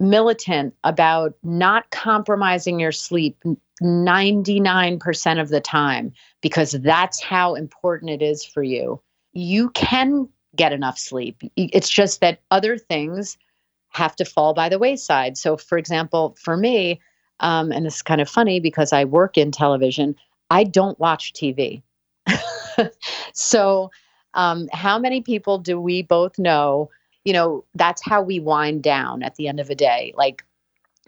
militant 0.00 0.74
about 0.84 1.34
not 1.42 1.90
compromising 1.90 2.78
your 2.80 2.92
sleep 2.92 3.36
99% 3.82 5.40
of 5.40 5.48
the 5.48 5.60
time 5.60 6.12
because 6.40 6.72
that's 6.72 7.22
how 7.22 7.54
important 7.54 8.10
it 8.10 8.22
is 8.22 8.44
for 8.44 8.62
you. 8.62 9.00
You 9.32 9.70
can 9.70 10.28
get 10.56 10.72
enough 10.72 10.98
sleep. 10.98 11.42
It's 11.56 11.88
just 11.88 12.20
that 12.20 12.40
other 12.50 12.78
things 12.78 13.36
have 13.90 14.16
to 14.16 14.24
fall 14.24 14.54
by 14.54 14.68
the 14.68 14.78
wayside. 14.78 15.36
So, 15.36 15.56
for 15.56 15.78
example, 15.78 16.36
for 16.40 16.56
me, 16.56 17.00
um, 17.40 17.70
and 17.72 17.86
it's 17.86 18.02
kind 18.02 18.20
of 18.20 18.28
funny 18.28 18.60
because 18.60 18.92
I 18.92 19.04
work 19.04 19.38
in 19.38 19.50
television, 19.50 20.16
I 20.50 20.64
don't 20.64 20.98
watch 20.98 21.32
TV. 21.32 21.82
so, 23.32 23.90
um, 24.34 24.68
how 24.72 24.98
many 24.98 25.20
people 25.20 25.58
do 25.58 25.80
we 25.80 26.02
both 26.02 26.38
know? 26.38 26.90
You 27.24 27.32
know, 27.32 27.64
that's 27.74 28.02
how 28.04 28.22
we 28.22 28.40
wind 28.40 28.82
down 28.82 29.22
at 29.22 29.36
the 29.36 29.48
end 29.48 29.60
of 29.60 29.70
a 29.70 29.74
day. 29.74 30.12
Like, 30.16 30.44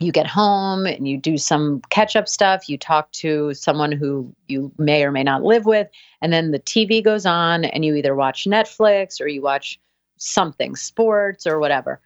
you 0.00 0.12
get 0.12 0.26
home 0.26 0.86
and 0.86 1.06
you 1.06 1.18
do 1.18 1.36
some 1.36 1.82
catch 1.90 2.16
up 2.16 2.26
stuff. 2.26 2.68
You 2.68 2.78
talk 2.78 3.12
to 3.12 3.52
someone 3.52 3.92
who 3.92 4.34
you 4.48 4.72
may 4.78 5.04
or 5.04 5.12
may 5.12 5.22
not 5.22 5.44
live 5.44 5.66
with. 5.66 5.88
And 6.22 6.32
then 6.32 6.52
the 6.52 6.58
TV 6.58 7.04
goes 7.04 7.26
on 7.26 7.66
and 7.66 7.84
you 7.84 7.94
either 7.94 8.14
watch 8.14 8.46
Netflix 8.46 9.20
or 9.20 9.28
you 9.28 9.42
watch 9.42 9.78
something, 10.16 10.74
sports 10.74 11.46
or 11.46 11.60
whatever. 11.60 12.00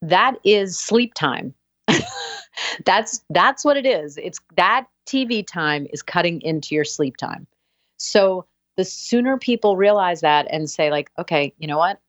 That 0.00 0.36
is 0.42 0.78
sleep 0.78 1.12
time. 1.12 1.54
that's 2.86 3.22
that's 3.28 3.64
what 3.64 3.76
it 3.76 3.84
is. 3.84 4.16
It's 4.16 4.40
that 4.56 4.86
TV 5.06 5.46
time 5.46 5.86
is 5.92 6.02
cutting 6.02 6.40
into 6.40 6.74
your 6.74 6.84
sleep 6.84 7.18
time. 7.18 7.46
So 7.98 8.46
the 8.78 8.84
sooner 8.86 9.36
people 9.36 9.76
realize 9.76 10.22
that 10.22 10.46
and 10.50 10.70
say 10.70 10.90
like, 10.90 11.10
okay, 11.18 11.52
you 11.58 11.68
know 11.68 11.78
what? 11.78 12.00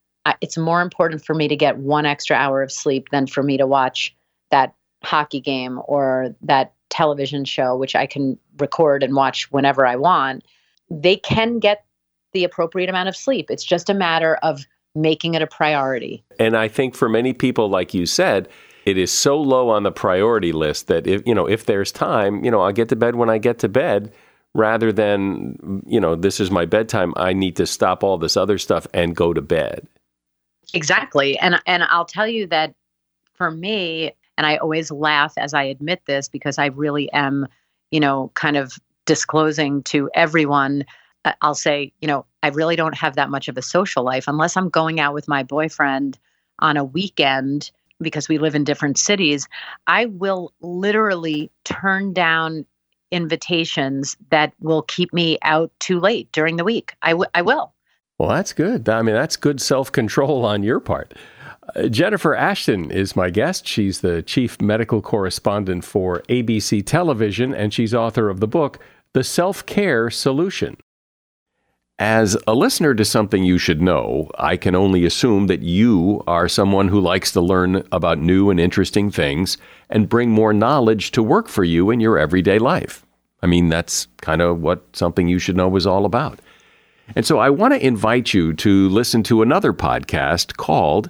it's 0.41 0.57
more 0.57 0.83
important 0.83 1.25
for 1.25 1.33
me 1.33 1.47
to 1.47 1.55
get 1.55 1.77
one 1.77 2.05
extra 2.05 2.35
hour 2.35 2.61
of 2.61 2.71
sleep 2.71 3.09
than 3.09 3.25
for 3.25 3.41
me 3.41 3.57
to 3.57 3.65
watch 3.65 4.15
that 4.51 4.75
hockey 5.03 5.39
game 5.39 5.79
or 5.85 6.35
that 6.41 6.73
television 6.89 7.45
show, 7.45 7.75
which 7.77 7.95
I 7.95 8.05
can 8.05 8.37
record 8.57 9.03
and 9.03 9.15
watch 9.15 9.51
whenever 9.51 9.85
I 9.85 9.95
want, 9.95 10.43
they 10.89 11.17
can 11.17 11.59
get 11.59 11.85
the 12.33 12.43
appropriate 12.43 12.89
amount 12.89 13.09
of 13.09 13.15
sleep. 13.15 13.49
It's 13.49 13.63
just 13.63 13.89
a 13.89 13.93
matter 13.93 14.35
of 14.37 14.65
making 14.95 15.35
it 15.35 15.41
a 15.41 15.47
priority. 15.47 16.23
And 16.39 16.57
I 16.57 16.67
think 16.67 16.95
for 16.95 17.07
many 17.07 17.33
people, 17.33 17.69
like 17.69 17.93
you 17.93 18.05
said, 18.05 18.49
it 18.85 18.97
is 18.97 19.11
so 19.11 19.39
low 19.39 19.69
on 19.69 19.83
the 19.83 19.91
priority 19.91 20.51
list 20.51 20.87
that 20.87 21.05
if 21.05 21.21
you 21.25 21.35
know 21.35 21.47
if 21.47 21.65
there's 21.65 21.91
time, 21.91 22.43
you 22.43 22.49
know, 22.49 22.61
I'll 22.61 22.71
get 22.71 22.89
to 22.89 22.95
bed 22.95 23.15
when 23.15 23.29
I 23.29 23.37
get 23.37 23.59
to 23.59 23.69
bed 23.69 24.11
rather 24.53 24.91
than 24.91 25.83
you 25.85 25.99
know 25.99 26.15
this 26.15 26.39
is 26.39 26.49
my 26.49 26.65
bedtime 26.65 27.13
i 27.15 27.33
need 27.33 27.55
to 27.55 27.65
stop 27.65 28.03
all 28.03 28.17
this 28.17 28.35
other 28.35 28.57
stuff 28.57 28.87
and 28.93 29.15
go 29.15 29.33
to 29.33 29.41
bed 29.41 29.87
exactly 30.73 31.37
and 31.37 31.61
and 31.67 31.83
i'll 31.83 32.05
tell 32.05 32.27
you 32.27 32.47
that 32.47 32.73
for 33.33 33.51
me 33.51 34.11
and 34.39 34.47
I 34.47 34.55
always 34.55 34.89
laugh 34.89 35.33
as 35.37 35.53
I 35.53 35.63
admit 35.63 36.01
this 36.05 36.29
because 36.29 36.57
I 36.57 36.67
really 36.67 37.11
am, 37.11 37.45
you 37.91 37.99
know, 37.99 38.31
kind 38.35 38.55
of 38.55 38.79
disclosing 39.05 39.83
to 39.83 40.09
everyone. 40.15 40.85
Uh, 41.25 41.33
I'll 41.41 41.55
say, 41.55 41.91
you 41.99 42.07
know, 42.07 42.25
I 42.41 42.47
really 42.47 42.77
don't 42.77 42.95
have 42.95 43.15
that 43.17 43.29
much 43.29 43.49
of 43.49 43.57
a 43.57 43.61
social 43.61 44.01
life 44.01 44.29
unless 44.29 44.55
I'm 44.55 44.69
going 44.69 45.01
out 45.01 45.13
with 45.13 45.27
my 45.27 45.43
boyfriend 45.43 46.17
on 46.59 46.77
a 46.77 46.85
weekend 46.85 47.69
because 47.99 48.29
we 48.29 48.37
live 48.37 48.55
in 48.55 48.63
different 48.63 48.97
cities. 48.97 49.45
I 49.87 50.05
will 50.05 50.53
literally 50.61 51.51
turn 51.65 52.13
down 52.13 52.65
invitations 53.11 54.15
that 54.31 54.53
will 54.61 54.83
keep 54.83 55.11
me 55.11 55.37
out 55.41 55.69
too 55.81 55.99
late 55.99 56.31
during 56.31 56.55
the 56.55 56.63
week. 56.63 56.93
I, 57.01 57.09
w- 57.09 57.29
I 57.33 57.41
will. 57.41 57.73
Well, 58.17 58.29
that's 58.29 58.53
good. 58.53 58.87
I 58.87 59.01
mean, 59.01 59.15
that's 59.15 59.35
good 59.35 59.59
self 59.59 59.91
control 59.91 60.45
on 60.45 60.63
your 60.63 60.79
part. 60.79 61.13
Jennifer 61.89 62.35
Ashton 62.35 62.91
is 62.91 63.15
my 63.15 63.29
guest. 63.29 63.67
She's 63.67 64.01
the 64.01 64.21
chief 64.21 64.61
medical 64.61 65.01
correspondent 65.01 65.83
for 65.83 66.21
ABC 66.29 66.85
Television, 66.85 67.53
and 67.53 67.73
she's 67.73 67.93
author 67.93 68.29
of 68.29 68.39
the 68.39 68.47
book, 68.47 68.79
The 69.13 69.23
Self 69.23 69.65
Care 69.65 70.09
Solution. 70.09 70.77
As 71.99 72.37
a 72.47 72.55
listener 72.55 72.93
to 72.95 73.03
something 73.03 73.43
you 73.43 73.57
should 73.57 73.81
know, 73.81 74.31
I 74.37 74.55
can 74.55 74.73
only 74.73 75.03
assume 75.05 75.47
that 75.47 75.63
you 75.63 76.23
are 76.27 76.47
someone 76.47 76.87
who 76.87 77.01
likes 77.01 77.33
to 77.33 77.41
learn 77.41 77.83
about 77.91 78.19
new 78.19 78.49
and 78.49 78.57
interesting 78.57 79.11
things 79.11 79.57
and 79.89 80.07
bring 80.07 80.29
more 80.29 80.53
knowledge 80.53 81.11
to 81.11 81.21
work 81.21 81.49
for 81.49 81.65
you 81.65 81.91
in 81.91 81.99
your 81.99 82.17
everyday 82.17 82.57
life. 82.57 83.05
I 83.41 83.47
mean, 83.47 83.67
that's 83.67 84.07
kind 84.21 84.41
of 84.41 84.61
what 84.61 84.85
something 84.93 85.27
you 85.27 85.39
should 85.39 85.57
know 85.57 85.75
is 85.75 85.85
all 85.85 86.05
about. 86.05 86.39
And 87.17 87.25
so 87.25 87.39
I 87.39 87.49
want 87.49 87.73
to 87.73 87.85
invite 87.85 88.33
you 88.33 88.53
to 88.53 88.87
listen 88.89 89.21
to 89.23 89.41
another 89.41 89.73
podcast 89.73 90.55
called 90.55 91.09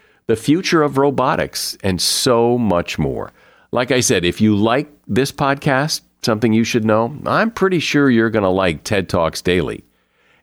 the 0.27 0.35
future 0.35 0.83
of 0.83 0.97
robotics, 0.97 1.77
and 1.83 2.01
so 2.01 2.57
much 2.57 2.97
more. 2.97 3.31
Like 3.71 3.91
I 3.91 4.01
said, 4.01 4.25
if 4.25 4.41
you 4.41 4.55
like 4.55 4.91
this 5.07 5.31
podcast, 5.31 6.01
something 6.23 6.53
you 6.53 6.63
should 6.63 6.85
know, 6.85 7.17
I'm 7.25 7.51
pretty 7.51 7.79
sure 7.79 8.09
you're 8.09 8.29
going 8.29 8.43
to 8.43 8.49
like 8.49 8.83
TED 8.83 9.09
Talks 9.09 9.41
Daily. 9.41 9.83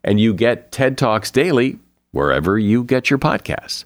And 0.04 0.20
you 0.20 0.32
get 0.32 0.73
TED 0.73 0.97
Talks 0.97 1.30
Daily 1.30 1.78
wherever 2.12 2.58
you 2.58 2.85
get 2.85 3.11
your 3.11 3.18
podcasts. 3.18 3.85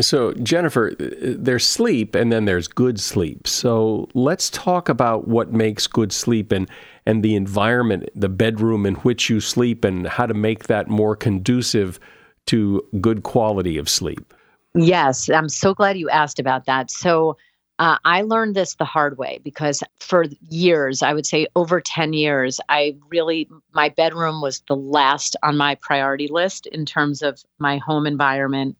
So, 0.00 0.32
Jennifer, 0.34 0.92
there's 0.98 1.66
sleep 1.66 2.14
and 2.14 2.32
then 2.32 2.46
there's 2.46 2.68
good 2.68 2.98
sleep. 2.98 3.46
So, 3.46 4.08
let's 4.14 4.48
talk 4.48 4.88
about 4.88 5.28
what 5.28 5.52
makes 5.52 5.86
good 5.86 6.12
sleep 6.12 6.52
and, 6.52 6.70
and 7.04 7.22
the 7.22 7.34
environment, 7.34 8.08
the 8.14 8.30
bedroom 8.30 8.86
in 8.86 8.94
which 8.96 9.28
you 9.28 9.40
sleep, 9.40 9.84
and 9.84 10.06
how 10.06 10.24
to 10.24 10.32
make 10.32 10.68
that 10.68 10.88
more 10.88 11.16
conducive 11.16 12.00
to 12.46 12.82
good 13.00 13.22
quality 13.24 13.76
of 13.76 13.90
sleep. 13.90 14.32
Yes, 14.74 15.28
I'm 15.28 15.48
so 15.48 15.74
glad 15.74 15.98
you 15.98 16.08
asked 16.10 16.38
about 16.38 16.66
that. 16.66 16.90
So, 16.90 17.36
uh, 17.80 17.96
I 18.04 18.20
learned 18.20 18.54
this 18.54 18.74
the 18.74 18.84
hard 18.84 19.16
way 19.16 19.40
because 19.42 19.82
for 20.00 20.26
years, 20.50 21.02
I 21.02 21.14
would 21.14 21.24
say 21.24 21.46
over 21.56 21.80
10 21.80 22.12
years, 22.12 22.60
I 22.68 22.94
really, 23.08 23.48
my 23.72 23.88
bedroom 23.88 24.42
was 24.42 24.62
the 24.68 24.76
last 24.76 25.34
on 25.42 25.56
my 25.56 25.76
priority 25.76 26.28
list 26.28 26.66
in 26.66 26.84
terms 26.84 27.22
of 27.22 27.42
my 27.58 27.78
home 27.78 28.06
environment. 28.06 28.76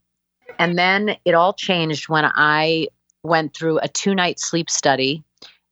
And 0.59 0.77
then 0.77 1.17
it 1.25 1.33
all 1.35 1.55
changed 1.55 2.11
when 2.11 2.27
I 2.27 2.89
went 3.23 3.57
through 3.57 3.79
a 3.79 3.89
two 3.89 4.15
night 4.15 4.39
sleep 4.39 4.69
study 4.69 5.25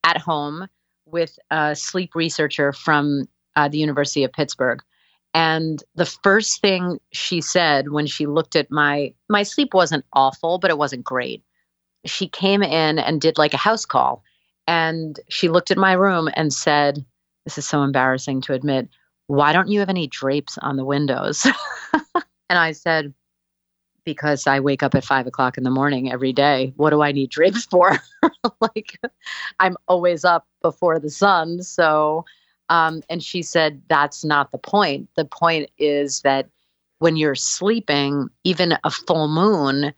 at 0.05 0.17
home 0.17 0.67
with 1.05 1.39
a 1.51 1.77
sleep 1.77 2.15
researcher 2.15 2.73
from 2.73 3.29
uh, 3.57 3.69
the 3.69 3.79
University 3.79 4.25
of 4.25 4.33
Pittsburgh. 4.33 4.83
And 5.38 5.83
the 5.95 6.07
first 6.07 6.61
thing 6.61 6.99
she 7.12 7.40
said 7.40 7.90
when 7.90 8.07
she 8.07 8.26
looked 8.26 8.57
at 8.57 8.71
my 8.71 9.14
my 9.28 9.45
sleep 9.45 9.73
wasn't 9.73 10.04
awful, 10.12 10.59
but 10.59 10.71
it 10.71 10.78
wasn't 10.78 11.04
great 11.04 11.42
she 12.04 12.28
came 12.28 12.62
in 12.62 12.99
and 12.99 13.21
did 13.21 13.38
like 13.38 13.54
a 13.54 13.59
house 13.59 13.85
call. 13.85 14.23
And 14.66 15.18
she 15.28 15.49
looked 15.49 15.71
at 15.71 15.78
my 15.78 15.92
room 15.92 16.28
and 16.35 16.52
said, 16.52 17.04
This 17.45 17.59
is 17.59 17.66
so 17.66 17.83
embarrassing 17.83 18.42
to 18.42 18.52
admit. 18.52 18.88
Why 19.26 19.52
don't 19.52 19.68
you 19.68 19.80
have 19.80 19.88
any 19.88 20.07
drapes 20.07 20.59
on 20.59 20.76
the 20.76 20.85
windows? 20.85 21.47
and 22.14 22.59
I 22.59 22.73
said, 22.73 23.14
Because 24.04 24.47
I 24.47 24.61
wake 24.61 24.83
up 24.83 24.95
at 24.95 25.04
five 25.04 25.26
o'clock 25.26 25.57
in 25.57 25.64
the 25.64 25.71
morning 25.71 26.11
every 26.12 26.33
day. 26.33 26.73
What 26.76 26.90
do 26.90 27.02
I 27.02 27.12
need 27.12 27.30
drapes 27.30 27.64
for? 27.64 27.99
like, 28.61 28.99
I'm 29.61 29.76
always 29.87 30.25
up 30.25 30.47
before 30.62 30.99
the 30.99 31.11
sun. 31.11 31.62
So, 31.62 32.25
um, 32.69 33.03
and 33.09 33.23
she 33.23 33.43
said, 33.43 33.83
That's 33.89 34.25
not 34.25 34.53
the 34.53 34.59
point. 34.59 35.09
The 35.17 35.25
point 35.25 35.71
is 35.79 36.21
that 36.23 36.49
when 36.99 37.17
you're 37.17 37.35
sleeping, 37.35 38.29
even 38.45 38.77
a 38.85 38.91
full 38.91 39.29
moon, 39.29 39.93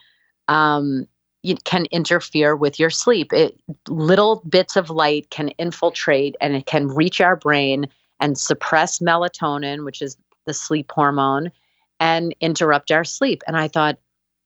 um, 0.48 1.06
it 1.42 1.64
can 1.64 1.86
interfere 1.86 2.54
with 2.54 2.78
your 2.78 2.90
sleep. 2.90 3.32
It, 3.32 3.58
little 3.88 4.42
bits 4.48 4.76
of 4.76 4.90
light 4.90 5.30
can 5.30 5.48
infiltrate 5.50 6.36
and 6.40 6.54
it 6.54 6.66
can 6.66 6.88
reach 6.88 7.20
our 7.20 7.36
brain 7.36 7.88
and 8.20 8.36
suppress 8.36 8.98
melatonin, 8.98 9.84
which 9.84 10.02
is 10.02 10.16
the 10.46 10.52
sleep 10.52 10.90
hormone, 10.92 11.50
and 11.98 12.34
interrupt 12.40 12.90
our 12.90 13.04
sleep. 13.04 13.42
And 13.46 13.56
I 13.56 13.68
thought, 13.68 13.98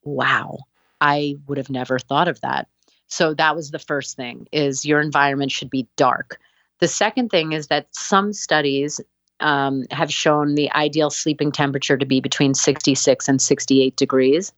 wow, 0.03 0.59
I 1.01 1.35
would 1.47 1.57
have 1.57 1.69
never 1.69 1.99
thought 1.99 2.27
of 2.27 2.39
that. 2.41 2.67
So 3.07 3.33
that 3.33 3.55
was 3.55 3.71
the 3.71 3.79
first 3.79 4.15
thing 4.15 4.47
is 4.51 4.85
your 4.85 5.01
environment 5.01 5.51
should 5.51 5.69
be 5.69 5.87
dark. 5.95 6.39
The 6.79 6.87
second 6.87 7.29
thing 7.29 7.53
is 7.53 7.67
that 7.67 7.87
some 7.91 8.33
studies 8.33 8.99
um, 9.39 9.83
have 9.91 10.11
shown 10.11 10.55
the 10.55 10.71
ideal 10.71 11.09
sleeping 11.09 11.51
temperature 11.51 11.97
to 11.97 12.05
be 12.05 12.19
between 12.19 12.53
66 12.53 13.27
and 13.27 13.41
68 13.41 13.95
degrees. 13.95 14.53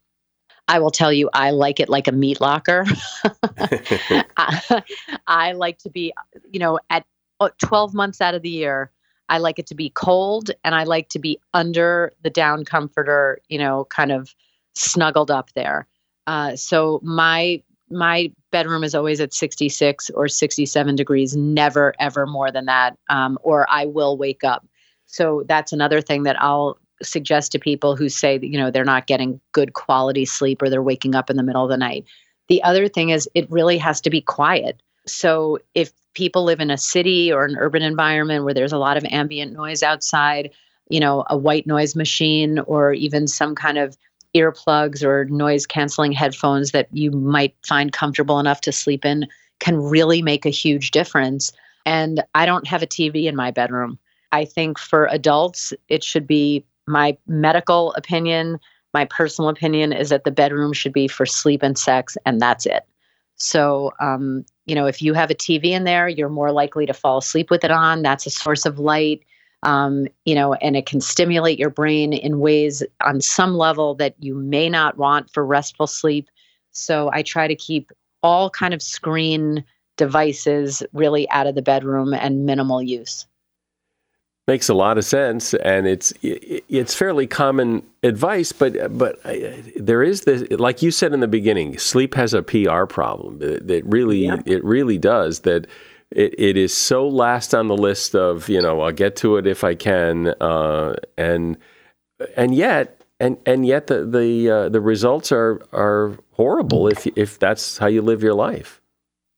I 0.67 0.79
will 0.79 0.91
tell 0.91 1.13
you, 1.13 1.29
I 1.33 1.51
like 1.51 1.79
it 1.79 1.89
like 1.89 2.07
a 2.07 2.11
meat 2.11 2.41
locker. 2.41 2.85
I, 4.37 4.83
I, 5.25 5.53
like 5.53 5.77
to 5.79 5.89
be, 5.89 6.13
you 6.51 6.59
know, 6.59 6.79
at 6.89 7.05
uh, 7.39 7.49
12 7.59 7.93
months 7.93 8.19
out 8.19 8.35
of 8.35 8.41
the 8.41 8.49
year, 8.49 8.91
I 9.29 9.37
like 9.37 9.59
it 9.59 9.67
to 9.67 9.75
be 9.75 9.89
cold 9.89 10.51
and 10.63 10.75
I 10.75 10.83
like 10.83 11.09
to 11.09 11.19
be 11.19 11.39
under 11.53 12.13
the 12.23 12.29
down 12.29 12.65
comforter, 12.65 13.39
you 13.49 13.57
know, 13.57 13.85
kind 13.85 14.11
of 14.11 14.33
snuggled 14.75 15.31
up 15.31 15.51
there. 15.53 15.87
Uh, 16.27 16.55
so 16.55 16.99
my 17.03 17.61
my 17.89 18.31
bedroom 18.51 18.83
is 18.83 18.95
always 18.95 19.19
at 19.21 19.33
66 19.33 20.09
or 20.11 20.27
67 20.27 20.95
degrees, 20.95 21.35
never 21.35 21.93
ever 21.99 22.25
more 22.25 22.51
than 22.51 22.65
that, 22.65 22.97
um, 23.09 23.37
or 23.43 23.65
I 23.69 23.85
will 23.85 24.17
wake 24.17 24.43
up. 24.43 24.65
So 25.05 25.43
that's 25.47 25.71
another 25.71 26.01
thing 26.01 26.23
that 26.23 26.41
I'll 26.41 26.77
suggest 27.01 27.51
to 27.51 27.59
people 27.59 27.95
who 27.95 28.09
say 28.09 28.37
that 28.37 28.47
you 28.47 28.57
know 28.57 28.71
they're 28.71 28.83
not 28.83 29.07
getting 29.07 29.39
good 29.51 29.73
quality 29.73 30.25
sleep 30.25 30.61
or 30.61 30.69
they're 30.69 30.83
waking 30.83 31.15
up 31.15 31.29
in 31.29 31.37
the 31.37 31.43
middle 31.43 31.63
of 31.63 31.69
the 31.69 31.77
night. 31.77 32.05
The 32.49 32.63
other 32.63 32.87
thing 32.87 33.09
is 33.09 33.29
it 33.35 33.49
really 33.51 33.77
has 33.77 34.01
to 34.01 34.09
be 34.09 34.21
quiet. 34.21 34.81
So 35.05 35.59
if 35.73 35.91
people 36.13 36.43
live 36.43 36.59
in 36.59 36.71
a 36.71 36.77
city 36.77 37.31
or 37.31 37.45
an 37.45 37.55
urban 37.57 37.83
environment 37.83 38.43
where 38.43 38.53
there's 38.53 38.73
a 38.73 38.77
lot 38.77 38.97
of 38.97 39.05
ambient 39.05 39.53
noise 39.53 39.83
outside, 39.83 40.51
you 40.89 40.99
know, 40.99 41.23
a 41.29 41.37
white 41.37 41.67
noise 41.67 41.95
machine 41.95 42.59
or 42.59 42.93
even 42.93 43.27
some 43.27 43.53
kind 43.53 43.77
of 43.77 43.97
earplugs 44.37 45.03
or 45.03 45.25
noise 45.25 45.65
canceling 45.65 46.11
headphones 46.11 46.71
that 46.71 46.87
you 46.91 47.11
might 47.11 47.55
find 47.65 47.91
comfortable 47.91 48.39
enough 48.39 48.61
to 48.61 48.71
sleep 48.71 49.05
in 49.05 49.27
can 49.59 49.77
really 49.77 50.21
make 50.21 50.45
a 50.45 50.49
huge 50.49 50.91
difference. 50.91 51.51
And 51.85 52.23
I 52.35 52.45
don't 52.45 52.67
have 52.67 52.83
a 52.83 52.87
TV 52.87 53.25
in 53.25 53.35
my 53.35 53.51
bedroom. 53.51 53.97
I 54.31 54.45
think 54.45 54.77
for 54.77 55.07
adults, 55.07 55.73
it 55.89 56.03
should 56.03 56.27
be 56.27 56.65
my 56.87 57.17
medical 57.27 57.93
opinion, 57.93 58.59
my 58.93 59.05
personal 59.05 59.49
opinion 59.49 59.93
is 59.93 60.09
that 60.09 60.23
the 60.23 60.31
bedroom 60.31 60.73
should 60.73 60.93
be 60.93 61.07
for 61.07 61.25
sleep 61.25 61.61
and 61.61 61.77
sex, 61.77 62.17
and 62.25 62.39
that's 62.39 62.65
it. 62.65 62.83
So, 63.35 63.91
um, 63.99 64.45
you 64.65 64.73
know, 64.73 64.87
if 64.87 65.01
you 65.01 65.13
have 65.13 65.29
a 65.29 65.35
TV 65.35 65.65
in 65.65 65.83
there, 65.83 66.07
you're 66.07 66.29
more 66.29 66.51
likely 66.51 66.85
to 66.87 66.93
fall 66.93 67.19
asleep 67.19 67.51
with 67.51 67.63
it 67.63 67.71
on. 67.71 68.01
That's 68.01 68.25
a 68.25 68.31
source 68.31 68.65
of 68.65 68.79
light, 68.79 69.21
um, 69.63 70.07
you 70.25 70.35
know, 70.35 70.53
and 70.55 70.75
it 70.75 70.85
can 70.85 71.01
stimulate 71.01 71.59
your 71.59 71.69
brain 71.69 72.13
in 72.13 72.39
ways 72.39 72.83
on 73.03 73.21
some 73.21 73.55
level 73.55 73.95
that 73.95 74.15
you 74.19 74.35
may 74.35 74.69
not 74.69 74.97
want 74.97 75.31
for 75.31 75.45
restful 75.45 75.87
sleep. 75.87 76.29
So, 76.71 77.09
I 77.13 77.23
try 77.23 77.47
to 77.47 77.55
keep 77.55 77.91
all 78.23 78.49
kind 78.49 78.73
of 78.73 78.81
screen 78.81 79.63
devices 79.97 80.83
really 80.93 81.29
out 81.29 81.47
of 81.47 81.55
the 81.55 81.61
bedroom 81.61 82.13
and 82.13 82.45
minimal 82.45 82.81
use. 82.81 83.25
Makes 84.47 84.69
a 84.69 84.73
lot 84.73 84.97
of 84.97 85.03
sense, 85.03 85.53
and 85.55 85.85
it's 85.85 86.13
it's 86.21 86.95
fairly 86.95 87.27
common 87.27 87.83
advice, 88.03 88.53
but 88.53 88.97
but 88.97 89.19
there 89.75 90.01
is 90.01 90.21
this, 90.21 90.49
like 90.51 90.81
you 90.81 90.89
said 90.89 91.11
in 91.11 91.19
the 91.19 91.27
beginning, 91.27 91.77
sleep 91.77 92.13
has 92.13 92.33
a 92.33 92.41
PR 92.41 92.85
problem. 92.85 93.39
That 93.39 93.81
really 93.85 94.19
yeah. 94.19 94.41
it 94.45 94.63
really 94.63 94.97
does. 94.97 95.41
That 95.41 95.67
it, 96.11 96.35
it 96.37 96.57
is 96.57 96.73
so 96.73 97.07
last 97.07 97.53
on 97.53 97.67
the 97.67 97.77
list 97.77 98.15
of 98.15 98.49
you 98.49 98.61
know 98.61 98.81
I'll 98.81 98.91
get 98.91 99.15
to 99.17 99.37
it 99.37 99.47
if 99.47 99.63
I 99.63 99.75
can, 99.75 100.27
uh, 100.41 100.95
and 101.17 101.57
and 102.35 102.55
yet 102.55 103.03
and 103.19 103.37
and 103.45 103.65
yet 103.65 103.87
the 103.87 104.05
the 104.05 104.49
uh, 104.49 104.69
the 104.69 104.81
results 104.81 105.31
are 105.31 105.61
are 105.73 106.17
horrible 106.31 106.87
if 106.87 107.07
if 107.17 107.39
that's 107.39 107.77
how 107.77 107.87
you 107.87 108.01
live 108.01 108.23
your 108.23 108.33
life. 108.33 108.81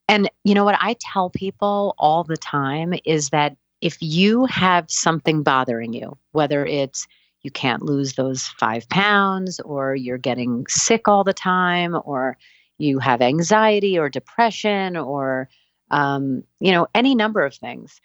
And 0.07 0.29
you 0.43 0.53
know 0.53 0.65
what 0.65 0.77
I 0.79 0.95
tell 0.99 1.29
people 1.29 1.95
all 1.97 2.23
the 2.23 2.37
time 2.37 2.93
is 3.05 3.29
that 3.29 3.55
if 3.81 3.97
you 4.01 4.45
have 4.45 4.89
something 4.89 5.43
bothering 5.43 5.93
you, 5.93 6.17
whether 6.31 6.65
it's 6.65 7.07
you 7.41 7.51
can't 7.51 7.83
lose 7.83 8.13
those 8.13 8.47
five 8.59 8.87
pounds, 8.89 9.59
or 9.61 9.95
you're 9.95 10.17
getting 10.17 10.65
sick 10.67 11.07
all 11.07 11.23
the 11.23 11.33
time, 11.33 11.95
or 12.03 12.37
you 12.77 12.99
have 12.99 13.21
anxiety 13.21 13.97
or 13.97 14.09
depression, 14.09 14.97
or 14.97 15.47
um, 15.91 16.43
you 16.59 16.71
know 16.71 16.87
any 16.93 17.15
number 17.15 17.45
of 17.45 17.55
things. 17.55 18.01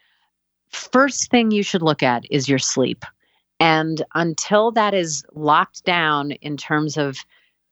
First 0.70 1.30
thing 1.30 1.50
you 1.50 1.62
should 1.62 1.82
look 1.82 2.02
at 2.02 2.24
is 2.30 2.48
your 2.48 2.58
sleep, 2.58 3.04
and 3.60 4.02
until 4.14 4.70
that 4.72 4.94
is 4.94 5.24
locked 5.34 5.84
down 5.84 6.32
in 6.32 6.56
terms 6.56 6.96
of 6.96 7.18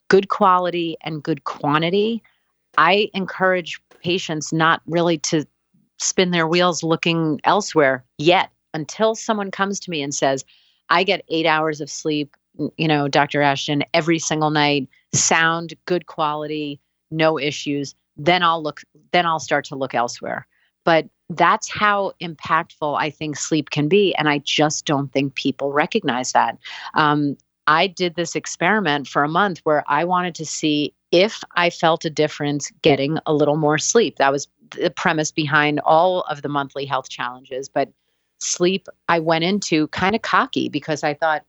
good 0.09 0.29
quality 0.29 0.97
and 1.03 1.23
good 1.23 1.45
quantity, 1.45 2.23
I 2.79 3.11
encourage 3.15 3.81
patients 4.03 4.53
not 4.53 4.83
really 4.87 5.19
to 5.19 5.47
spin 5.99 6.31
their 6.33 6.49
wheels 6.49 6.83
looking 6.83 7.41
elsewhere 7.45 8.05
yet 8.19 8.51
until 8.75 9.15
someone 9.15 9.51
comes 9.51 9.79
to 9.81 9.91
me 9.91 10.03
and 10.03 10.15
says, 10.15 10.45
I 10.89 11.05
get 11.05 11.25
eight 11.29 11.47
hours 11.47 11.81
of 11.81 11.89
sleep 11.89 12.37
you 12.77 12.89
know, 12.89 13.09
Dr. 13.09 13.43
Ashton, 13.43 13.85
every 13.95 14.19
single 14.19 14.51
night, 14.51 14.89
sound, 15.15 15.75
good 15.87 16.07
quality, 16.07 16.81
no 17.11 17.39
issues, 17.39 17.95
then 18.17 18.43
I'll 18.43 18.63
look 18.63 18.81
then 19.13 19.27
I'll 19.27 19.41
start 19.41 19.65
to 19.67 19.77
look 19.77 19.95
elsewhere. 19.95 20.47
But 20.85 21.09
that's 21.31 21.71
how 21.71 22.13
impactful 22.21 22.99
I 22.99 23.11
think 23.11 23.37
sleep 23.37 23.71
can 23.71 23.89
be. 23.89 24.15
And 24.17 24.29
I 24.29 24.39
just 24.39 24.85
don't 24.85 25.13
think 25.13 25.35
people 25.35 25.73
recognize 25.73 26.33
that. 26.33 26.59
Um, 26.95 27.37
I 27.67 27.87
did 27.87 28.17
this 28.17 28.35
experiment 28.35 29.07
for 29.07 29.23
a 29.23 29.29
month 29.29 29.61
where 29.65 29.85
I 29.87 30.05
wanted 30.05 30.35
to 30.37 30.45
see 30.45 30.93
if 31.13 31.43
I 31.55 31.71
felt 31.71 32.05
a 32.05 32.11
difference 32.11 32.71
getting 32.83 33.19
a 33.27 33.35
little 33.35 33.57
more 33.57 33.79
sleep. 33.79 34.17
That 34.17 34.33
was 34.33 34.49
the 34.71 34.91
premise 34.91 35.31
behind 35.31 35.81
all 35.81 36.23
of 36.23 36.43
the 36.43 36.49
monthly 36.49 36.85
health 36.85 37.09
challenges. 37.09 37.69
But 37.69 37.91
sleep, 38.41 38.89
I 39.09 39.21
went 39.21 39.45
into 39.45 39.89
kind 39.89 40.17
of 40.17 40.23
cocky 40.23 40.69
because 40.69 41.05
I 41.05 41.15
thought, 41.15 41.45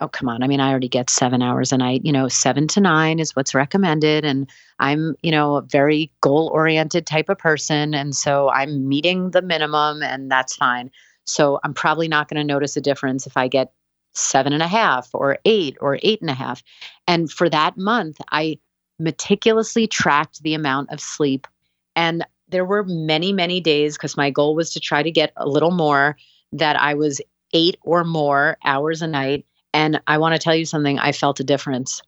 oh, 0.00 0.08
come 0.08 0.28
on. 0.28 0.42
I 0.42 0.46
mean, 0.46 0.60
I 0.60 0.70
already 0.70 0.88
get 0.88 1.10
seven 1.10 1.42
hours 1.42 1.72
a 1.72 1.78
night. 1.78 2.04
You 2.04 2.12
know, 2.12 2.28
seven 2.28 2.66
to 2.68 2.80
nine 2.80 3.18
is 3.18 3.36
what's 3.36 3.54
recommended. 3.54 4.24
And 4.24 4.50
I'm, 4.78 5.14
you 5.22 5.30
know, 5.30 5.56
a 5.56 5.62
very 5.62 6.10
goal 6.20 6.50
oriented 6.52 7.06
type 7.06 7.28
of 7.28 7.38
person. 7.38 7.94
And 7.94 8.14
so 8.14 8.50
I'm 8.50 8.88
meeting 8.88 9.30
the 9.30 9.42
minimum 9.42 10.02
and 10.02 10.30
that's 10.30 10.56
fine. 10.56 10.90
So 11.26 11.60
I'm 11.64 11.74
probably 11.74 12.08
not 12.08 12.28
going 12.28 12.36
to 12.36 12.52
notice 12.52 12.76
a 12.76 12.80
difference 12.80 13.26
if 13.26 13.36
I 13.36 13.48
get 13.48 13.72
seven 14.14 14.52
and 14.52 14.62
a 14.62 14.68
half 14.68 15.10
or 15.12 15.38
eight 15.44 15.76
or 15.80 15.98
eight 16.02 16.20
and 16.20 16.30
a 16.30 16.34
half. 16.34 16.62
And 17.06 17.30
for 17.30 17.48
that 17.50 17.76
month, 17.76 18.20
I 18.30 18.58
meticulously 18.98 19.86
tracked 19.86 20.42
the 20.42 20.54
amount 20.54 20.90
of 20.90 21.00
sleep. 21.00 21.46
And 21.96 22.26
there 22.48 22.64
were 22.64 22.84
many, 22.84 23.32
many 23.32 23.60
days 23.60 23.96
because 23.96 24.16
my 24.16 24.30
goal 24.30 24.54
was 24.54 24.72
to 24.72 24.80
try 24.80 25.02
to 25.02 25.10
get 25.10 25.32
a 25.36 25.48
little 25.48 25.70
more 25.70 26.16
that 26.52 26.80
I 26.80 26.94
was 26.94 27.20
eight 27.52 27.76
or 27.82 28.04
more 28.04 28.56
hours 28.64 29.02
a 29.02 29.06
night. 29.06 29.46
And 29.74 30.00
I 30.06 30.18
want 30.18 30.34
to 30.34 30.38
tell 30.38 30.54
you 30.54 30.64
something, 30.64 30.98
I 31.00 31.12
felt 31.12 31.40
a 31.40 31.44
difference. 31.44 32.00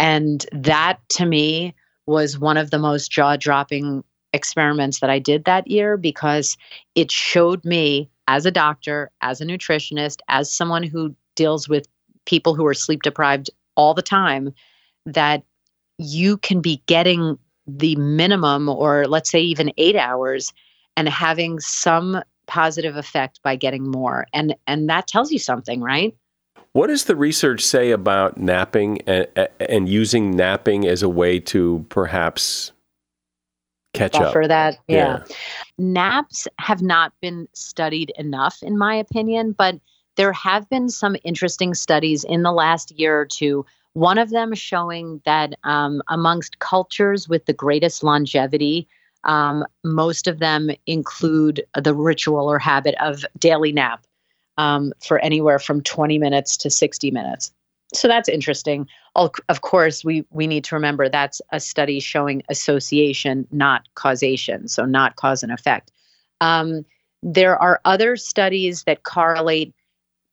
And 0.00 0.44
that 0.52 0.98
to 1.10 1.24
me 1.24 1.74
was 2.06 2.38
one 2.38 2.56
of 2.56 2.70
the 2.70 2.78
most 2.78 3.10
jaw 3.10 3.36
dropping 3.36 4.02
experiments 4.32 5.00
that 5.00 5.08
I 5.08 5.20
did 5.20 5.44
that 5.44 5.68
year 5.68 5.96
because 5.96 6.58
it 6.94 7.10
showed 7.10 7.64
me 7.64 8.10
as 8.26 8.44
a 8.44 8.50
doctor, 8.50 9.10
as 9.22 9.40
a 9.40 9.46
nutritionist, 9.46 10.18
as 10.28 10.52
someone 10.52 10.82
who 10.82 11.14
deals 11.36 11.68
with 11.68 11.86
people 12.26 12.54
who 12.54 12.66
are 12.66 12.74
sleep 12.74 13.02
deprived 13.02 13.48
all 13.76 13.94
the 13.94 14.02
time, 14.02 14.52
that 15.06 15.44
you 15.98 16.36
can 16.36 16.60
be 16.60 16.82
getting 16.86 17.38
the 17.66 17.94
minimum 17.96 18.68
or 18.68 19.06
let's 19.06 19.30
say 19.30 19.40
even 19.40 19.72
eight 19.78 19.96
hours 19.96 20.52
and 20.96 21.08
having 21.08 21.60
some 21.60 22.22
positive 22.46 22.96
effect 22.96 23.40
by 23.42 23.54
getting 23.54 23.90
more 23.90 24.26
and 24.32 24.54
and 24.66 24.88
that 24.88 25.06
tells 25.06 25.30
you 25.30 25.38
something 25.38 25.82
right 25.82 26.16
what 26.78 26.86
does 26.86 27.04
the 27.04 27.16
research 27.16 27.64
say 27.64 27.90
about 27.90 28.38
napping 28.38 29.00
and, 29.08 29.26
and 29.58 29.88
using 29.88 30.36
napping 30.36 30.86
as 30.86 31.02
a 31.02 31.08
way 31.08 31.40
to 31.40 31.84
perhaps 31.88 32.70
catch 33.94 34.12
Buffer 34.12 34.26
up? 34.26 34.32
For 34.32 34.46
that 34.46 34.78
yeah. 34.86 35.24
yeah. 35.28 35.34
Naps 35.76 36.46
have 36.60 36.80
not 36.80 37.12
been 37.20 37.48
studied 37.52 38.12
enough 38.16 38.62
in 38.62 38.78
my 38.78 38.94
opinion 38.94 39.56
but 39.58 39.80
there 40.14 40.32
have 40.32 40.68
been 40.68 40.88
some 40.88 41.16
interesting 41.24 41.74
studies 41.74 42.22
in 42.22 42.44
the 42.44 42.52
last 42.52 42.92
year 42.92 43.18
or 43.18 43.26
two 43.26 43.66
one 43.94 44.16
of 44.16 44.30
them 44.30 44.54
showing 44.54 45.20
that 45.24 45.54
um, 45.64 46.00
amongst 46.06 46.60
cultures 46.60 47.28
with 47.28 47.46
the 47.46 47.52
greatest 47.52 48.04
longevity, 48.04 48.86
um, 49.24 49.64
most 49.82 50.28
of 50.28 50.38
them 50.38 50.70
include 50.86 51.64
the 51.74 51.92
ritual 51.92 52.48
or 52.48 52.60
habit 52.60 52.94
of 53.00 53.24
daily 53.40 53.72
nap 53.72 54.04
um, 54.58 54.92
for 55.02 55.18
anywhere 55.20 55.58
from 55.58 55.80
20 55.80 56.18
minutes 56.18 56.56
to 56.58 56.68
60 56.68 57.10
minutes. 57.10 57.52
So 57.94 58.06
that's 58.06 58.28
interesting. 58.28 58.86
Of 59.14 59.62
course, 59.62 60.04
we 60.04 60.26
we 60.30 60.46
need 60.46 60.64
to 60.64 60.74
remember 60.74 61.08
that's 61.08 61.40
a 61.52 61.58
study 61.58 62.00
showing 62.00 62.42
association, 62.50 63.46
not 63.50 63.88
causation. 63.94 64.68
So 64.68 64.84
not 64.84 65.16
cause 65.16 65.42
and 65.42 65.50
effect. 65.50 65.90
Um, 66.42 66.84
there 67.22 67.56
are 67.56 67.80
other 67.86 68.16
studies 68.16 68.84
that 68.84 69.04
correlate 69.04 69.74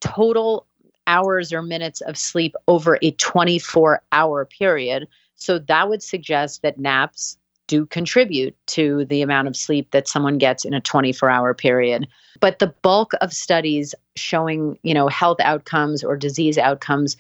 total 0.01 0.67
hours 1.07 1.53
or 1.53 1.61
minutes 1.61 2.01
of 2.01 2.17
sleep 2.17 2.55
over 2.67 2.99
a 3.01 3.11
24 3.11 4.01
hour 4.11 4.45
period. 4.45 5.07
So 5.35 5.57
that 5.59 5.88
would 5.88 6.03
suggest 6.03 6.61
that 6.61 6.77
naps 6.77 7.38
do 7.67 7.86
contribute 7.86 8.56
to 8.67 9.06
the 9.06 9.21
amount 9.21 9.47
of 9.47 9.56
sleep 9.56 9.91
that 9.91 10.08
someone 10.08 10.38
gets 10.38 10.65
in 10.65 10.73
a 10.73 10.82
24 10.82 11.30
hour 11.30 11.54
period. 11.54 12.08
But 12.39 12.60
the 12.60 12.73
bulk 12.82 13.13
of 13.21 13.34
studies 13.34 13.95
showing, 14.15 14.78
you 14.84 14.93
know, 14.93 15.08
health 15.08 15.39
outcomes 15.39 16.04
or 16.04 16.15
disease 16.15 16.58
outcomes 16.58 17.17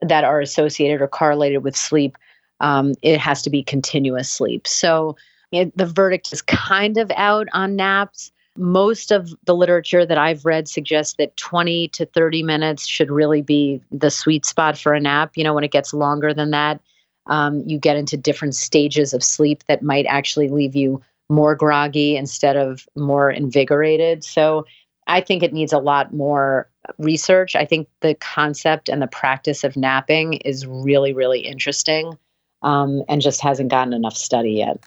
that 0.00 0.24
are 0.24 0.40
associated 0.40 1.00
or 1.00 1.08
correlated 1.08 1.64
with 1.64 1.76
sleep, 1.76 2.16
um, 2.60 2.94
it 3.02 3.18
has 3.18 3.42
to 3.42 3.50
be 3.50 3.62
continuous 3.62 4.30
sleep. 4.30 4.66
So 4.66 5.16
it, 5.52 5.76
the 5.76 5.86
verdict 5.86 6.32
is 6.32 6.42
kind 6.42 6.98
of 6.98 7.10
out 7.16 7.48
on 7.52 7.76
naps 7.76 8.30
most 8.58 9.12
of 9.12 9.30
the 9.44 9.54
literature 9.54 10.04
that 10.04 10.18
I've 10.18 10.44
read 10.44 10.68
suggests 10.68 11.14
that 11.18 11.36
20 11.36 11.88
to 11.88 12.04
30 12.06 12.42
minutes 12.42 12.86
should 12.86 13.10
really 13.10 13.40
be 13.40 13.80
the 13.92 14.10
sweet 14.10 14.44
spot 14.44 14.76
for 14.76 14.92
a 14.92 15.00
nap. 15.00 15.32
You 15.36 15.44
know, 15.44 15.54
when 15.54 15.64
it 15.64 15.70
gets 15.70 15.94
longer 15.94 16.34
than 16.34 16.50
that, 16.50 16.80
um, 17.28 17.62
you 17.66 17.78
get 17.78 17.96
into 17.96 18.16
different 18.16 18.54
stages 18.54 19.14
of 19.14 19.22
sleep 19.22 19.64
that 19.68 19.82
might 19.82 20.06
actually 20.06 20.48
leave 20.48 20.74
you 20.74 21.00
more 21.28 21.54
groggy 21.54 22.16
instead 22.16 22.56
of 22.56 22.86
more 22.96 23.30
invigorated. 23.30 24.24
So 24.24 24.64
I 25.06 25.20
think 25.20 25.42
it 25.42 25.52
needs 25.52 25.72
a 25.72 25.78
lot 25.78 26.12
more 26.12 26.68
research. 26.98 27.54
I 27.54 27.64
think 27.64 27.88
the 28.00 28.14
concept 28.14 28.88
and 28.88 29.00
the 29.00 29.06
practice 29.06 29.64
of 29.64 29.76
napping 29.76 30.34
is 30.34 30.66
really, 30.66 31.12
really 31.12 31.40
interesting 31.40 32.16
um, 32.62 33.02
and 33.08 33.20
just 33.20 33.40
hasn't 33.40 33.70
gotten 33.70 33.92
enough 33.92 34.16
study 34.16 34.52
yet. 34.52 34.78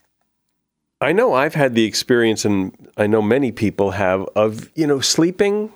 I 0.99 1.13
know 1.13 1.33
I've 1.33 1.55
had 1.55 1.73
the 1.73 1.85
experience, 1.85 2.45
and 2.45 2.75
I 2.95 3.07
know 3.07 3.23
many 3.23 3.51
people 3.51 3.91
have, 3.91 4.27
of, 4.35 4.69
you 4.75 4.85
know, 4.85 4.99
sleeping, 4.99 5.73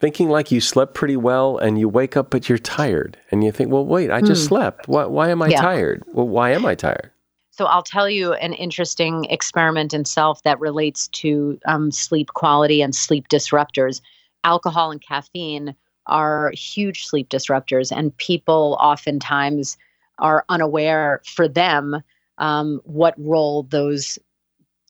thinking 0.00 0.28
like 0.28 0.50
you 0.50 0.60
slept 0.60 0.94
pretty 0.94 1.16
well, 1.16 1.58
and 1.58 1.78
you 1.78 1.88
wake 1.88 2.16
up, 2.16 2.30
but 2.30 2.48
you're 2.48 2.58
tired. 2.58 3.16
And 3.30 3.42
you 3.44 3.52
think, 3.52 3.70
well, 3.70 3.84
wait, 3.84 4.10
I 4.10 4.20
just 4.20 4.44
mm. 4.44 4.48
slept. 4.48 4.88
Why, 4.88 5.04
why 5.06 5.30
am 5.30 5.42
I 5.42 5.48
yeah. 5.48 5.60
tired? 5.60 6.02
Well, 6.12 6.28
why 6.28 6.52
am 6.52 6.64
I 6.64 6.74
tired? 6.74 7.10
So 7.50 7.66
I'll 7.66 7.82
tell 7.82 8.08
you 8.08 8.34
an 8.34 8.52
interesting 8.52 9.24
experiment 9.24 9.92
in 9.92 10.04
self 10.04 10.42
that 10.44 10.60
relates 10.60 11.08
to 11.08 11.58
um, 11.66 11.90
sleep 11.90 12.28
quality 12.34 12.80
and 12.80 12.94
sleep 12.94 13.28
disruptors. 13.28 14.00
Alcohol 14.44 14.92
and 14.92 15.02
caffeine 15.02 15.74
are 16.06 16.52
huge 16.52 17.04
sleep 17.04 17.28
disruptors, 17.28 17.90
and 17.90 18.16
people 18.16 18.78
oftentimes 18.80 19.76
are 20.20 20.44
unaware 20.48 21.20
for 21.24 21.48
them 21.48 22.00
um, 22.38 22.80
what 22.84 23.14
role 23.18 23.64
those 23.64 24.18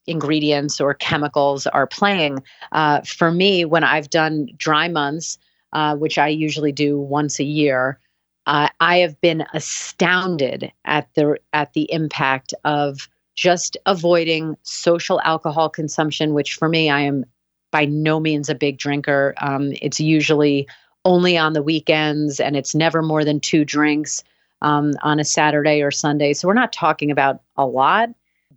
ingredients 0.09 0.81
or 0.81 0.93
chemicals 0.93 1.67
are 1.67 1.87
playing. 1.87 2.43
Uh, 2.71 3.01
for 3.01 3.31
me, 3.31 3.65
when 3.65 3.83
I've 3.83 4.09
done 4.09 4.49
dry 4.57 4.87
months, 4.87 5.37
uh, 5.73 5.95
which 5.95 6.17
I 6.17 6.27
usually 6.27 6.71
do 6.71 6.99
once 6.99 7.39
a 7.39 7.43
year, 7.43 7.99
uh, 8.47 8.69
I 8.79 8.97
have 8.97 9.19
been 9.21 9.45
astounded 9.53 10.71
at 10.85 11.07
the 11.13 11.37
at 11.53 11.73
the 11.73 11.91
impact 11.91 12.53
of 12.63 13.07
just 13.35 13.77
avoiding 13.85 14.57
social 14.63 15.21
alcohol 15.21 15.69
consumption. 15.69 16.33
Which 16.33 16.55
for 16.55 16.67
me, 16.67 16.89
I 16.89 17.01
am 17.01 17.25
by 17.71 17.85
no 17.85 18.19
means 18.19 18.49
a 18.49 18.55
big 18.55 18.79
drinker. 18.79 19.35
Um, 19.41 19.73
it's 19.81 19.99
usually 19.99 20.67
only 21.05 21.37
on 21.37 21.53
the 21.53 21.63
weekends, 21.63 22.39
and 22.39 22.55
it's 22.55 22.73
never 22.73 23.01
more 23.01 23.23
than 23.23 23.39
two 23.39 23.63
drinks 23.63 24.23
um, 24.61 24.93
on 25.03 25.19
a 25.19 25.23
Saturday 25.23 25.81
or 25.81 25.91
Sunday. 25.91 26.33
So 26.33 26.47
we're 26.47 26.53
not 26.53 26.73
talking 26.73 27.11
about 27.11 27.41
a 27.55 27.65
lot, 27.65 28.09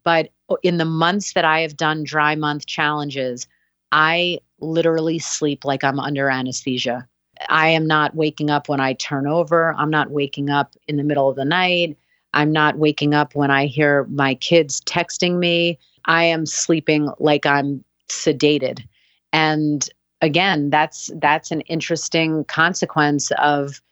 but 0.05 0.31
in 0.63 0.79
the 0.79 0.85
months 0.85 1.33
that 1.33 1.45
I 1.45 1.61
have 1.61 1.77
done 1.77 2.05
dry 2.05 2.35
month 2.35 2.67
challenges, 2.67 3.47
I 3.91 4.39
literally 4.61 5.19
sleep 5.19 5.65
like 5.65 5.85
I'm 5.85 6.01
under 6.01 6.29
anesthesia. 6.31 7.07
I 7.49 7.69
am 7.69 7.87
not 7.87 8.15
waking 8.15 8.51
up 8.51 8.69
when 8.69 8.81
I 8.81 8.95
turn 8.95 9.27
over. 9.27 9.75
I'm 9.75 9.91
not 9.91 10.11
waking 10.11 10.51
up 10.51 10.75
in 10.89 10.97
the 10.97 11.05
middle 11.05 11.29
of 11.29 11.37
the 11.37 11.45
night. 11.45 11.97
I'm 12.35 12.53
not 12.53 12.79
waking 12.79 13.15
up 13.15 13.35
when 13.35 13.51
I 13.51 13.67
hear 13.67 14.05
my 14.05 14.35
kids 14.35 14.81
texting 14.83 15.39
me. 15.39 15.79
I 16.07 16.25
am 16.25 16.47
sleeping 16.47 17.11
like 17.19 17.47
I'm 17.47 17.85
sedated. 18.09 18.85
And 19.33 19.89
again, 20.21 20.71
that's 20.71 21.11
that's 21.17 21.51
an 21.51 21.61
interesting 21.63 22.45
consequence 22.45 23.31
of 23.33 23.83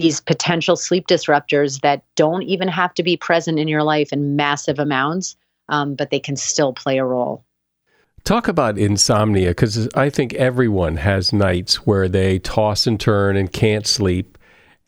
these 0.00 0.20
potential 0.20 0.76
sleep 0.76 1.06
disruptors 1.06 1.80
that 1.80 2.04
don't 2.14 2.42
even 2.42 2.68
have 2.68 2.94
to 2.94 3.02
be 3.02 3.16
present 3.16 3.58
in 3.58 3.68
your 3.68 3.82
life 3.82 4.12
in 4.12 4.36
massive 4.36 4.78
amounts 4.78 5.36
um, 5.68 5.94
but 5.94 6.10
they 6.10 6.20
can 6.20 6.36
still 6.36 6.72
play 6.72 6.98
a 6.98 7.04
role. 7.04 7.44
Talk 8.24 8.48
about 8.48 8.78
insomnia 8.78 9.50
because 9.50 9.88
I 9.94 10.10
think 10.10 10.34
everyone 10.34 10.96
has 10.96 11.32
nights 11.32 11.86
where 11.86 12.08
they 12.08 12.38
toss 12.40 12.86
and 12.86 12.98
turn 12.98 13.36
and 13.36 13.52
can't 13.52 13.86
sleep. 13.86 14.36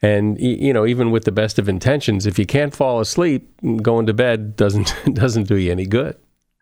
And 0.03 0.41
you 0.41 0.73
know, 0.73 0.87
even 0.87 1.11
with 1.11 1.25
the 1.25 1.33
best 1.33 1.59
of 1.59 1.69
intentions, 1.69 2.27
if 2.27 2.39
you 2.39 2.47
can't 2.47 2.75
fall 2.75 3.01
asleep, 3.01 3.49
going 3.83 4.07
to 4.07 4.15
bed 4.15 4.57
doesn't 4.57 4.95
doesn't 5.15 5.45
do 5.45 5.57
you 5.57 5.71
any 5.71 5.87
good. 5.87 6.17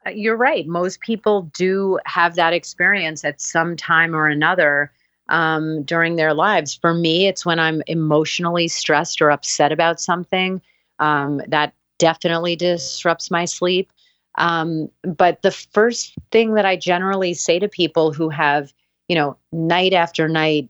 Uh, 0.06 0.10
you're 0.10 0.36
right. 0.36 0.66
Most 0.66 1.00
people 1.00 1.42
do 1.56 1.98
have 2.04 2.34
that 2.34 2.52
experience 2.52 3.24
at 3.24 3.40
some 3.40 3.76
time 3.76 4.14
or 4.14 4.26
another. 4.26 4.92
Um, 5.28 5.82
during 5.82 6.16
their 6.16 6.34
lives. 6.34 6.74
For 6.74 6.94
me, 6.94 7.26
it's 7.26 7.44
when 7.44 7.58
I'm 7.58 7.82
emotionally 7.86 8.68
stressed 8.68 9.20
or 9.20 9.30
upset 9.30 9.72
about 9.72 10.00
something 10.00 10.60
um, 10.98 11.42
that 11.48 11.74
definitely 11.98 12.56
disrupts 12.56 13.30
my 13.30 13.44
sleep. 13.44 13.92
Um, 14.36 14.88
but 15.02 15.42
the 15.42 15.50
first 15.50 16.14
thing 16.30 16.54
that 16.54 16.64
I 16.64 16.76
generally 16.76 17.34
say 17.34 17.58
to 17.58 17.68
people 17.68 18.12
who 18.12 18.28
have, 18.28 18.72
you 19.08 19.16
know, 19.16 19.36
night 19.52 19.92
after 19.92 20.28
night 20.28 20.68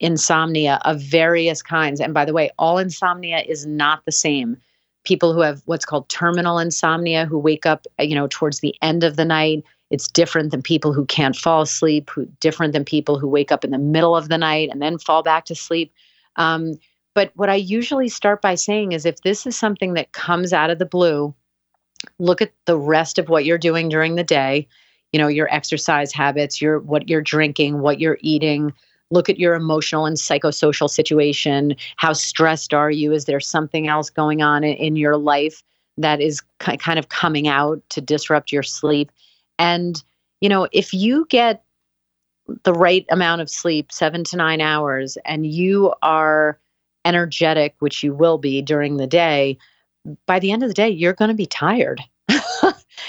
insomnia 0.00 0.80
of 0.84 1.00
various 1.00 1.62
kinds, 1.62 2.00
and 2.00 2.14
by 2.14 2.24
the 2.24 2.32
way, 2.32 2.50
all 2.58 2.78
insomnia 2.78 3.40
is 3.40 3.66
not 3.66 4.04
the 4.04 4.12
same. 4.12 4.56
People 5.04 5.32
who 5.32 5.40
have 5.40 5.62
what's 5.66 5.84
called 5.84 6.08
terminal 6.08 6.58
insomnia, 6.58 7.26
who 7.26 7.38
wake 7.38 7.66
up, 7.66 7.86
you 7.98 8.14
know, 8.14 8.28
towards 8.28 8.60
the 8.60 8.74
end 8.82 9.04
of 9.04 9.16
the 9.16 9.24
night, 9.24 9.62
it's 9.92 10.08
different 10.08 10.50
than 10.50 10.62
people 10.62 10.94
who 10.94 11.04
can't 11.04 11.36
fall 11.36 11.60
asleep, 11.60 12.08
who 12.08 12.24
different 12.40 12.72
than 12.72 12.82
people 12.84 13.18
who 13.18 13.28
wake 13.28 13.52
up 13.52 13.62
in 13.62 13.70
the 13.70 13.78
middle 13.78 14.16
of 14.16 14.30
the 14.30 14.38
night 14.38 14.70
and 14.72 14.80
then 14.80 14.98
fall 14.98 15.22
back 15.22 15.44
to 15.44 15.54
sleep. 15.54 15.92
Um, 16.36 16.78
but 17.14 17.30
what 17.34 17.50
I 17.50 17.56
usually 17.56 18.08
start 18.08 18.40
by 18.40 18.54
saying 18.54 18.92
is 18.92 19.04
if 19.04 19.20
this 19.20 19.46
is 19.46 19.56
something 19.56 19.92
that 19.92 20.12
comes 20.12 20.54
out 20.54 20.70
of 20.70 20.78
the 20.78 20.86
blue, 20.86 21.34
look 22.18 22.40
at 22.40 22.52
the 22.64 22.78
rest 22.78 23.18
of 23.18 23.28
what 23.28 23.44
you're 23.44 23.58
doing 23.58 23.90
during 23.90 24.14
the 24.14 24.24
day, 24.24 24.66
you 25.12 25.20
know, 25.20 25.28
your 25.28 25.52
exercise 25.54 26.10
habits, 26.10 26.62
your 26.62 26.80
what 26.80 27.10
you're 27.10 27.20
drinking, 27.20 27.80
what 27.80 28.00
you're 28.00 28.18
eating, 28.22 28.72
look 29.10 29.28
at 29.28 29.38
your 29.38 29.54
emotional 29.54 30.06
and 30.06 30.16
psychosocial 30.16 30.88
situation. 30.88 31.76
How 31.98 32.14
stressed 32.14 32.72
are 32.72 32.90
you? 32.90 33.12
Is 33.12 33.26
there 33.26 33.40
something 33.40 33.88
else 33.88 34.08
going 34.08 34.40
on 34.40 34.64
in, 34.64 34.74
in 34.76 34.96
your 34.96 35.18
life 35.18 35.62
that 35.98 36.22
is 36.22 36.40
kind 36.60 36.98
of 36.98 37.10
coming 37.10 37.46
out 37.46 37.82
to 37.90 38.00
disrupt 38.00 38.52
your 38.52 38.62
sleep? 38.62 39.12
And, 39.62 40.02
you 40.40 40.48
know, 40.48 40.66
if 40.72 40.92
you 40.92 41.24
get 41.30 41.62
the 42.64 42.72
right 42.72 43.06
amount 43.10 43.42
of 43.42 43.48
sleep, 43.48 43.92
seven 43.92 44.24
to 44.24 44.36
nine 44.36 44.60
hours, 44.60 45.16
and 45.24 45.46
you 45.46 45.94
are 46.02 46.58
energetic, 47.04 47.76
which 47.78 48.02
you 48.02 48.12
will 48.12 48.38
be 48.38 48.60
during 48.60 48.96
the 48.96 49.06
day, 49.06 49.56
by 50.26 50.40
the 50.40 50.50
end 50.50 50.64
of 50.64 50.68
the 50.68 50.74
day, 50.74 50.88
you're 50.88 51.12
going 51.12 51.28
to 51.28 51.34
be 51.34 51.46
tired. 51.46 52.00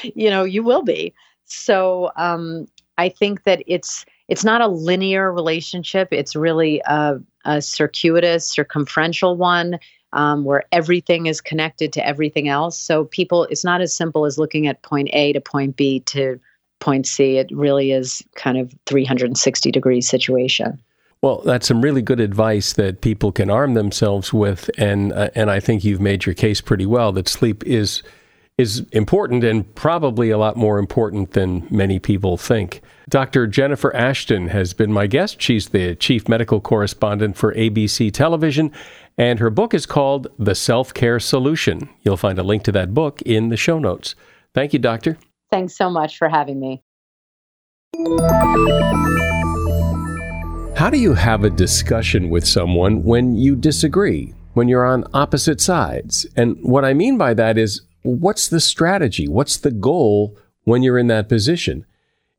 you 0.04 0.30
know, 0.30 0.44
you 0.44 0.62
will 0.62 0.84
be. 0.84 1.12
So 1.46 2.12
um, 2.18 2.68
I 3.00 3.10
think 3.10 3.46
that 3.46 3.64
it's 3.66 4.06
it's 4.28 4.44
not 4.44 4.62
a 4.62 4.68
linear 4.68 5.34
relationship. 5.34 6.10
It's 6.12 6.36
really 6.36 6.84
a, 6.86 7.20
a 7.46 7.64
circuitous, 7.64 8.48
circumferential 8.48 9.36
one 9.36 9.80
um, 10.14 10.46
where 10.46 10.64
everything 10.72 11.26
is 11.26 11.42
connected 11.42 11.92
to 11.94 12.08
everything 12.08 12.48
else. 12.48 12.80
So 12.80 13.06
people, 13.06 13.46
it's 13.46 13.66
not 13.66 13.82
as 13.82 13.96
simple 13.96 14.26
as 14.26 14.38
looking 14.38 14.68
at 14.68 14.82
point 14.84 15.10
A 15.12 15.34
to 15.34 15.42
point 15.42 15.76
B 15.76 16.00
to 16.02 16.40
point 16.80 17.06
C. 17.08 17.38
It 17.38 17.50
really 17.52 17.92
is 17.92 18.24
kind 18.36 18.58
of 18.58 18.74
360 18.86 19.72
degree 19.72 20.02
situation. 20.02 20.82
Well, 21.22 21.42
that's 21.46 21.68
some 21.68 21.82
really 21.82 22.02
good 22.02 22.20
advice 22.20 22.74
that 22.74 23.02
people 23.02 23.32
can 23.32 23.50
arm 23.50 23.76
themselves 23.76 24.34
with, 24.34 24.70
and 24.78 25.14
uh, 25.14 25.30
and 25.36 25.50
I 25.50 25.62
think 25.62 25.86
you've 25.86 26.02
made 26.02 26.26
your 26.26 26.36
case 26.36 26.60
pretty 26.60 26.86
well 26.86 27.14
that 27.14 27.30
sleep 27.30 27.64
is 27.66 28.04
is 28.58 28.86
important 28.92 29.44
and 29.44 29.74
probably 29.76 30.30
a 30.30 30.38
lot 30.38 30.56
more 30.56 30.78
important 30.78 31.32
than 31.32 31.68
many 31.72 32.00
people 32.00 32.38
think. 32.38 32.82
Dr. 33.10 33.48
Jennifer 33.48 33.96
Ashton 33.96 34.48
has 34.50 34.74
been 34.74 34.94
my 34.94 35.08
guest. 35.08 35.42
She's 35.42 35.70
the 35.70 35.96
chief 35.96 36.30
medical 36.30 36.62
correspondent 36.62 37.36
for 37.36 37.54
ABC 37.54 38.14
Television, 38.14 38.72
and 39.18 39.40
her 39.40 39.50
book 39.50 39.74
is 39.74 39.86
called 39.86 40.28
The 40.38 40.56
Self 40.56 40.94
Care 40.94 41.20
Solution. 41.20 41.90
You'll 42.02 42.18
find 42.18 42.38
a 42.38 42.44
link 42.44 42.64
to 42.64 42.72
that 42.74 42.94
book 42.94 43.22
in 43.24 43.50
the 43.50 43.58
show 43.58 43.80
notes. 43.80 44.16
Thank 44.54 44.74
you, 44.74 44.80
Doctor. 44.80 45.18
Thanks 45.52 45.76
so 45.76 45.90
much 45.90 46.18
for 46.18 46.30
having 46.30 46.60
me. 46.60 46.84
How 50.76 50.90
do 50.90 50.98
you 50.98 51.14
have 51.14 51.44
a 51.44 51.50
discussion 51.50 52.30
with 52.30 52.46
someone 52.48 53.04
when 53.04 53.36
you 53.36 53.56
disagree, 53.56 54.34
when 54.54 54.68
you're 54.68 54.86
on 54.86 55.06
opposite 55.14 55.62
sides? 55.62 56.26
And 56.36 56.58
what 56.64 56.84
I 56.84 56.94
mean 56.94 57.18
by 57.18 57.34
that 57.36 57.58
is, 57.58 57.82
what's 58.04 58.48
the 58.48 58.60
strategy? 58.60 59.28
What's 59.28 59.58
the 59.58 59.72
goal 59.72 60.38
when 60.64 60.84
you're 60.84 61.00
in 61.00 61.08
that 61.08 61.30
position? 61.30 61.86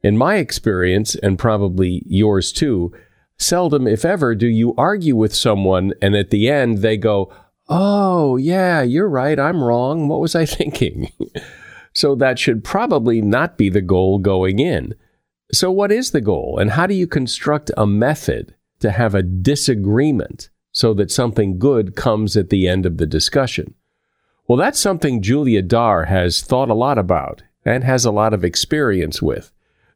In 0.02 0.16
my 0.16 0.36
experience, 0.36 1.14
and 1.16 1.38
probably 1.38 2.02
yours 2.06 2.52
too, 2.52 2.92
seldom, 3.38 3.86
if 3.86 4.04
ever, 4.04 4.34
do 4.34 4.46
you 4.46 4.74
argue 4.76 5.16
with 5.16 5.34
someone 5.34 5.92
and 6.00 6.14
at 6.14 6.30
the 6.30 6.48
end 6.48 6.78
they 6.78 6.96
go, 6.96 7.32
Oh, 7.68 8.36
yeah, 8.36 8.82
you're 8.82 9.08
right. 9.08 9.38
I'm 9.38 9.64
wrong. 9.64 10.08
What 10.08 10.20
was 10.20 10.34
I 10.34 10.44
thinking? 10.46 11.10
so 11.94 12.14
that 12.16 12.38
should 12.38 12.62
probably 12.62 13.20
not 13.22 13.56
be 13.56 13.70
the 13.70 13.80
goal 13.80 14.18
going 14.18 14.58
in. 14.58 14.94
So, 15.52 15.70
what 15.70 15.92
is 15.92 16.10
the 16.10 16.20
goal, 16.20 16.58
and 16.58 16.72
how 16.72 16.86
do 16.86 16.94
you 16.94 17.06
construct 17.06 17.70
a 17.76 17.86
method 17.86 18.54
to 18.80 18.90
have 18.90 19.14
a 19.14 19.22
disagreement 19.22 20.48
so 20.72 20.94
that 20.94 21.10
something 21.10 21.58
good 21.58 21.94
comes 21.94 22.36
at 22.36 22.50
the 22.50 22.66
end 22.66 22.86
of 22.86 22.96
the 22.96 23.06
discussion? 23.06 23.74
Well, 24.46 24.58
that's 24.58 24.78
something 24.78 25.22
Julia 25.22 25.62
Dhar 25.62 26.08
has 26.08 26.42
thought 26.42 26.68
a 26.68 26.74
lot 26.74 26.98
about 26.98 27.42
and 27.64 27.82
has 27.84 28.04
a 28.04 28.10
lot 28.10 28.34
of 28.34 28.44
experience 28.44 29.22
with. 29.22 29.52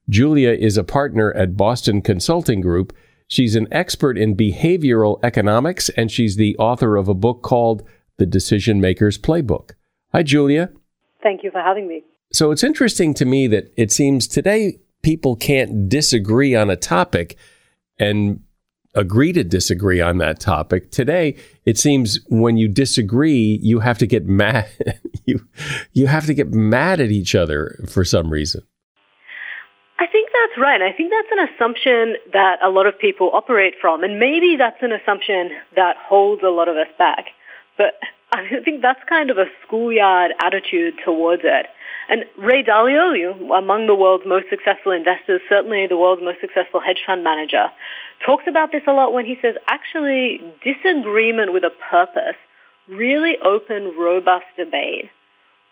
Julia 0.09 0.51
is 0.51 0.79
a 0.79 0.85
partner 0.85 1.35
at 1.35 1.57
Boston 1.57 2.01
Consulting 2.01 2.63
Group 2.63 2.95
She's 3.29 3.57
an 3.57 3.69
expert 3.71 4.17
in 4.17 4.35
behavioral 4.35 5.21
economics, 5.23 5.91
and 5.91 6.11
she's 6.11 6.37
the 6.37 6.57
author 6.57 6.97
of 6.97 7.09
a 7.09 7.15
book 7.15 7.43
called 7.43 7.87
The 8.17 8.25
Decision 8.25 8.81
Maker's 8.81 9.19
Playbook. 9.19 9.73
Hi, 10.13 10.23
Julia. 10.23 10.71
Thank 11.23 11.45
you 11.45 11.51
for 11.51 11.61
having 11.61 11.87
me. 11.87 12.05
So 12.33 12.51
it's 12.51 12.65
interesting 12.65 13.13
to 13.15 13.27
me 13.27 13.47
that 13.49 13.71
it 13.77 13.93
seems 13.93 14.27
today 14.27 14.79
people 15.03 15.37
can't 15.37 15.91
disagree 15.91 16.55
on 16.55 16.71
a 16.71 16.77
topic 16.77 17.37
and 17.99 18.41
agree 18.99 19.33
to 19.33 19.45
disagree 19.45 20.01
on 20.01 20.19
that 20.19 20.41
topic. 20.41 20.91
Today, 20.91 21.37
it 21.65 21.79
seems 21.79 22.19
when 22.29 22.57
you 22.57 22.69
disagree, 22.69 23.59
you 23.63 23.81
have 23.81 23.99
to 23.99 24.07
get 24.07 24.27
mad. 24.27 24.69
you 25.25 25.41
you 25.93 26.07
have 26.07 26.27
to 26.27 26.35
get 26.35 26.53
mad 26.53 27.01
at 27.01 27.11
each 27.11 27.35
other 27.35 27.79
for 27.89 28.05
some 28.05 28.31
reason. 28.31 28.63
I 30.01 30.07
think 30.07 30.31
that's 30.33 30.61
right. 30.61 30.81
I 30.81 30.93
think 30.93 31.11
that's 31.11 31.29
an 31.33 31.49
assumption 31.49 32.17
that 32.33 32.59
a 32.63 32.71
lot 32.71 32.87
of 32.87 32.99
people 32.99 33.31
operate 33.33 33.75
from, 33.81 34.05
and 34.05 34.19
maybe 34.19 34.57
that's 34.57 34.81
an 34.83 34.93
assumption 34.93 35.51
that 35.75 35.97
holds 35.97 36.43
a 36.43 36.51
lot 36.51 36.69
of 36.69 36.77
us 36.77 36.87
back. 36.99 37.27
But 37.77 37.95
I 38.33 38.61
think 38.65 38.83
that's 38.83 39.01
kind 39.09 39.31
of 39.31 39.39
a 39.39 39.47
schoolyard 39.67 40.33
attitude 40.41 40.95
towards 41.05 41.43
it. 41.45 41.67
And 42.11 42.25
Ray 42.39 42.63
Dalio, 42.63 43.37
among 43.57 43.87
the 43.87 43.95
world's 43.95 44.25
most 44.27 44.47
successful 44.49 44.93
investors, 44.93 45.43
certainly 45.49 45.87
the 45.87 45.99
world's 45.99 46.23
most 46.23 46.41
successful 46.41 46.81
hedge 46.81 47.03
fund 47.07 47.23
manager, 47.23 47.67
talks 48.25 48.45
about 48.47 48.73
this 48.73 48.83
a 48.87 48.93
lot 48.93 49.13
when 49.13 49.27
he 49.27 49.37
says 49.41 49.55
actually 49.69 50.41
disagreement 50.65 51.53
with 51.53 51.65
a 51.65 51.71
purpose, 51.91 52.37
really 52.89 53.37
open, 53.45 53.93
robust 53.99 54.47
debate 54.57 55.11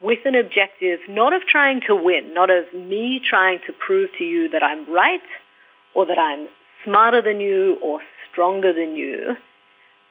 with 0.00 0.18
an 0.26 0.34
objective 0.34 1.00
not 1.08 1.32
of 1.32 1.42
trying 1.42 1.80
to 1.86 1.94
win, 1.94 2.34
not 2.34 2.50
of 2.50 2.64
me 2.74 3.20
trying 3.28 3.58
to 3.66 3.72
prove 3.72 4.10
to 4.18 4.24
you 4.24 4.48
that 4.50 4.62
I'm 4.62 4.90
right 4.92 5.20
or 5.94 6.06
that 6.06 6.18
I'm 6.18 6.48
smarter 6.84 7.22
than 7.22 7.40
you 7.40 7.78
or 7.82 8.00
stronger 8.30 8.72
than 8.72 8.94
you, 8.96 9.36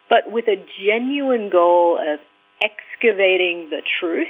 but 0.09 0.31
with 0.31 0.47
a 0.47 0.63
genuine 0.83 1.49
goal 1.49 1.99
of 1.99 2.19
excavating 2.61 3.69
the 3.69 3.81
truth, 3.99 4.27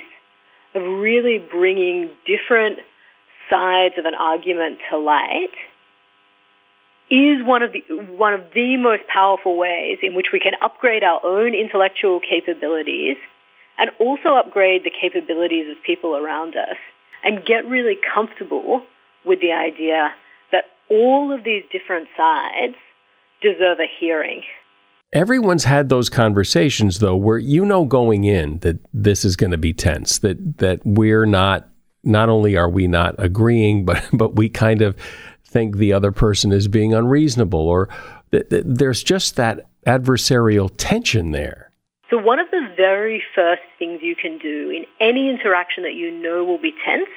of 0.74 0.82
really 0.84 1.38
bringing 1.38 2.10
different 2.28 2.80
sides 3.50 3.96
of 3.98 4.06
an 4.06 4.14
argument 4.14 4.80
to 4.90 4.98
light 4.98 5.54
is 7.10 7.46
one 7.46 7.62
of 7.62 7.72
the 7.72 7.84
one 8.18 8.34
of 8.34 8.42
the 8.54 8.78
most 8.78 9.04
powerful 9.08 9.58
ways 9.58 10.00
in 10.02 10.16
which 10.16 10.28
we 10.34 10.40
can 10.40 10.54
upgrade 10.62 11.04
our 11.04 11.24
own 11.24 11.54
intellectual 11.54 12.20
capabilities 12.20 13.18
and 13.78 13.92
also 14.00 14.36
upgrade 14.36 14.84
the 14.84 14.92
capabilities 14.92 15.70
of 15.70 15.78
people 15.86 16.16
around 16.16 16.56
us 16.56 16.78
and 17.24 17.46
get 17.46 17.68
really 17.68 17.98
comfortable 18.14 18.82
with 19.26 19.40
the 19.42 19.52
idea 19.52 20.14
that 20.52 20.66
all 20.90 21.32
of 21.32 21.44
these 21.44 21.64
different 21.72 22.08
sides 22.16 22.76
deserve 23.42 23.80
a 23.80 23.88
hearing. 24.00 24.42
Everyone's 25.14 25.64
had 25.64 25.90
those 25.90 26.10
conversations 26.10 27.00
though 27.00 27.16
where 27.16 27.38
you 27.38 27.66
know 27.66 27.86
going 27.86 28.24
in 28.24 28.60
that 28.60 28.80
this 28.94 29.24
is 29.24 29.36
going 29.36 29.52
to 29.52 29.58
be 29.58 29.74
tense 29.74 30.20
that 30.20 30.58
that 30.58 30.82
we're 30.84 31.26
not 31.26 31.70
not 32.04 32.30
only 32.30 32.56
are 32.58 32.70
we 32.70 32.88
not 32.88 33.16
agreeing 33.18 33.86
but 33.86 34.04
but 34.14 34.36
we 34.36 34.50
kind 34.50 34.82
of 34.82 34.96
think 35.56 35.78
the 35.78 35.94
other 35.94 36.12
person 36.12 36.52
is 36.52 36.68
being 36.68 36.94
unreasonable 36.94 37.62
or 37.62 37.88
th- 38.32 38.50
th- 38.50 38.64
there's 38.68 39.02
just 39.02 39.38
that 39.38 39.66
adversarial 39.88 40.70
tension 40.76 41.32
there. 41.32 41.72
So 42.10 42.18
one 42.18 42.40
of 42.40 42.52
the 42.52 42.68
very 42.76 43.24
first 43.34 43.62
things 43.80 44.02
you 44.04 44.18
can 44.18 44.38
do 44.38 44.70
in 44.70 44.84
any 45.00 45.30
interaction 45.30 45.84
that 45.84 45.94
you 45.94 46.12
know 46.12 46.44
will 46.44 46.62
be 46.62 46.74
tense 46.86 47.08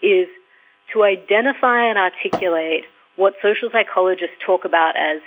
is 0.00 0.28
to 0.94 1.04
identify 1.04 1.84
and 1.84 1.98
articulate 1.98 2.84
what 3.16 3.34
social 3.42 3.68
psychologists 3.70 4.36
talk 4.46 4.64
about 4.64 4.96
as 4.96 5.20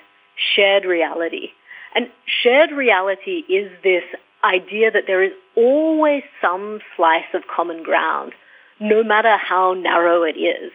shared 0.55 0.83
reality. 0.83 1.49
And 1.93 2.07
shared 2.25 2.71
reality 2.71 3.43
is 3.47 3.71
this 3.83 4.03
idea 4.43 4.89
that 4.89 5.03
there 5.05 5.21
is 5.23 5.33
always 5.55 6.23
some 6.41 6.79
slice 6.95 7.31
of 7.35 7.43
common 7.55 7.83
ground, 7.83 8.33
no 8.79 9.03
matter 9.03 9.37
how 9.37 9.73
narrow 9.73 10.23
it 10.23 10.37
is. 10.37 10.71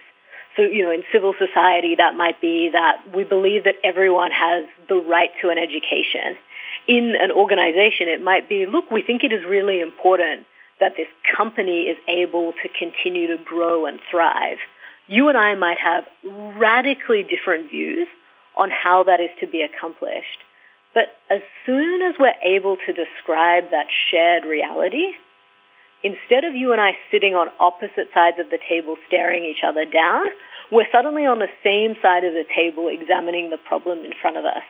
So, 0.57 0.63
you 0.63 0.85
know, 0.85 0.91
in 0.91 1.03
civil 1.11 1.35
society, 1.39 1.95
that 1.97 2.15
might 2.15 2.41
be 2.41 2.71
that 2.73 3.03
we 3.15 3.25
believe 3.25 3.65
that 3.65 3.77
everyone 3.83 4.31
has 4.31 4.67
the 4.89 4.97
right 4.97 5.31
to 5.41 5.49
an 5.49 5.59
education. 5.59 6.37
In 6.87 7.15
an 7.19 7.31
organization, 7.31 8.09
it 8.09 8.23
might 8.23 8.49
be, 8.49 8.67
look, 8.67 8.91
we 8.91 9.03
think 9.03 9.25
it 9.25 9.33
is 9.33 9.45
really 9.45 9.81
important 9.81 10.47
that 10.81 10.95
this 10.97 11.07
company 11.37 11.83
is 11.83 11.97
able 12.09 12.53
to 12.63 12.69
continue 12.69 13.29
to 13.29 13.43
grow 13.43 13.87
and 13.87 14.01
thrive. 14.11 14.59
You 15.07 15.29
and 15.29 15.39
I 15.39 15.55
might 15.55 15.79
have 15.79 16.05
radically 16.25 17.23
different 17.23 17.71
views 17.71 18.09
on 18.57 18.71
how 18.71 19.05
that 19.05 19.21
is 19.21 19.31
to 19.41 19.47
be 19.47 19.63
accomplished. 19.63 20.41
But 20.93 21.17
as 21.31 21.41
soon 21.65 22.03
as 22.03 22.15
we're 22.19 22.35
able 22.43 22.77
to 22.85 22.93
describe 22.93 23.71
that 23.71 23.87
shared 24.11 24.45
reality, 24.45 25.13
instead 26.03 26.45
of 26.45 26.55
you 26.55 26.73
and 26.73 26.81
I 26.81 26.93
sitting 27.11 27.35
on 27.35 27.49
opposite 27.61 28.09
sides 28.15 28.39
of 28.39 28.51
the 28.51 28.59
table 28.69 28.97
staring 29.07 29.45
each 29.45 29.63
other 29.67 29.85
down, 29.85 30.27
we're 30.71 30.87
suddenly 30.93 31.27
on 31.27 31.39
the 31.39 31.49
same 31.63 31.95
side 32.03 32.25
of 32.25 32.33
the 32.33 32.45
table 32.55 32.89
examining 32.89 33.51
the 33.51 33.59
problem 33.59 34.05
in 34.05 34.13
front 34.21 34.37
of 34.37 34.45
us. 34.45 34.65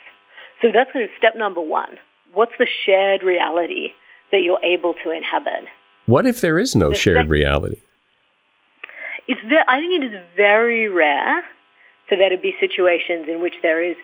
So 0.60 0.68
that's 0.72 0.92
kind 0.92 1.04
of 1.04 1.10
step 1.16 1.34
number 1.36 1.60
one. 1.60 1.98
What's 2.32 2.52
the 2.58 2.66
shared 2.86 3.22
reality 3.22 3.88
that 4.30 4.42
you're 4.42 4.62
able 4.64 4.94
to 5.04 5.10
inhabit? 5.10 5.68
What 6.06 6.26
if 6.26 6.40
there 6.40 6.58
is 6.58 6.74
no 6.74 6.90
the 6.90 6.96
shared 6.96 7.28
reality? 7.28 7.82
It's 9.28 9.40
ve- 9.42 9.64
I 9.68 9.78
think 9.78 10.02
it 10.02 10.12
is 10.12 10.20
very 10.36 10.88
rare 10.88 11.42
for 12.08 12.16
there 12.16 12.30
to 12.30 12.38
be 12.38 12.54
situations 12.58 13.26
in 13.28 13.40
which 13.40 13.54
there 13.62 13.82
is 13.82 13.96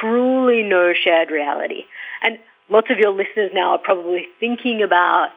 truly 0.00 0.62
no 0.62 0.92
shared 0.92 1.30
reality. 1.30 1.84
And 2.22 2.38
lots 2.68 2.88
of 2.90 2.98
your 2.98 3.10
listeners 3.10 3.50
now 3.54 3.72
are 3.72 3.78
probably 3.78 4.26
thinking 4.38 4.82
about 4.82 5.30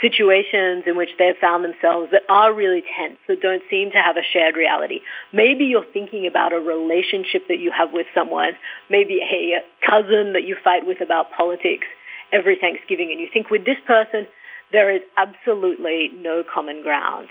situations 0.00 0.84
in 0.86 0.96
which 0.96 1.10
they've 1.18 1.36
found 1.40 1.64
themselves 1.64 2.10
that 2.12 2.22
are 2.28 2.52
really 2.54 2.82
tense, 2.96 3.18
that 3.28 3.40
don't 3.40 3.62
seem 3.70 3.90
to 3.90 3.98
have 3.98 4.16
a 4.16 4.22
shared 4.32 4.56
reality. 4.56 5.00
Maybe 5.32 5.64
you're 5.64 5.84
thinking 5.92 6.26
about 6.26 6.52
a 6.52 6.58
relationship 6.58 7.48
that 7.48 7.58
you 7.58 7.70
have 7.76 7.92
with 7.92 8.06
someone, 8.14 8.52
maybe 8.88 9.20
a 9.20 9.60
cousin 9.86 10.32
that 10.32 10.44
you 10.44 10.56
fight 10.62 10.86
with 10.86 11.00
about 11.00 11.32
politics 11.36 11.86
every 12.32 12.56
Thanksgiving, 12.56 13.10
and 13.10 13.20
you 13.20 13.28
think 13.32 13.50
with 13.50 13.64
this 13.64 13.78
person, 13.86 14.26
there 14.72 14.94
is 14.94 15.02
absolutely 15.16 16.10
no 16.14 16.42
common 16.42 16.82
ground. 16.82 17.28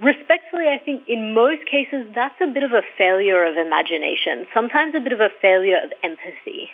Respectfully, 0.00 0.68
I 0.68 0.78
think 0.82 1.02
in 1.08 1.34
most 1.34 1.66
cases 1.70 2.06
that's 2.14 2.40
a 2.40 2.46
bit 2.46 2.62
of 2.62 2.72
a 2.72 2.82
failure 2.96 3.44
of 3.44 3.56
imagination, 3.56 4.46
sometimes 4.54 4.94
a 4.94 5.00
bit 5.00 5.12
of 5.12 5.20
a 5.20 5.28
failure 5.42 5.76
of 5.82 5.92
empathy. 6.02 6.70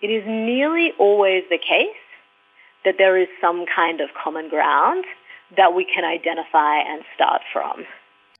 It 0.00 0.08
is 0.08 0.22
nearly 0.26 0.92
always 0.98 1.44
the 1.50 1.58
case 1.58 2.03
that 2.84 2.94
there 2.98 3.20
is 3.20 3.28
some 3.40 3.64
kind 3.74 4.00
of 4.00 4.08
common 4.22 4.48
ground 4.48 5.04
that 5.56 5.74
we 5.74 5.86
can 5.92 6.04
identify 6.04 6.78
and 6.78 7.02
start 7.14 7.42
from. 7.52 7.84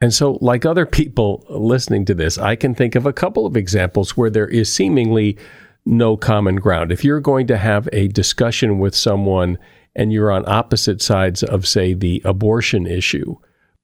And 0.00 0.12
so, 0.12 0.38
like 0.40 0.66
other 0.66 0.86
people 0.86 1.44
listening 1.48 2.04
to 2.06 2.14
this, 2.14 2.36
I 2.36 2.56
can 2.56 2.74
think 2.74 2.94
of 2.94 3.06
a 3.06 3.12
couple 3.12 3.46
of 3.46 3.56
examples 3.56 4.16
where 4.16 4.30
there 4.30 4.48
is 4.48 4.72
seemingly 4.72 5.38
no 5.86 6.16
common 6.16 6.56
ground. 6.56 6.92
If 6.92 7.04
you're 7.04 7.20
going 7.20 7.46
to 7.48 7.56
have 7.56 7.88
a 7.92 8.08
discussion 8.08 8.78
with 8.78 8.94
someone 8.94 9.58
and 9.94 10.12
you're 10.12 10.32
on 10.32 10.48
opposite 10.48 11.00
sides 11.00 11.42
of, 11.42 11.66
say, 11.66 11.94
the 11.94 12.20
abortion 12.24 12.86
issue, 12.86 13.36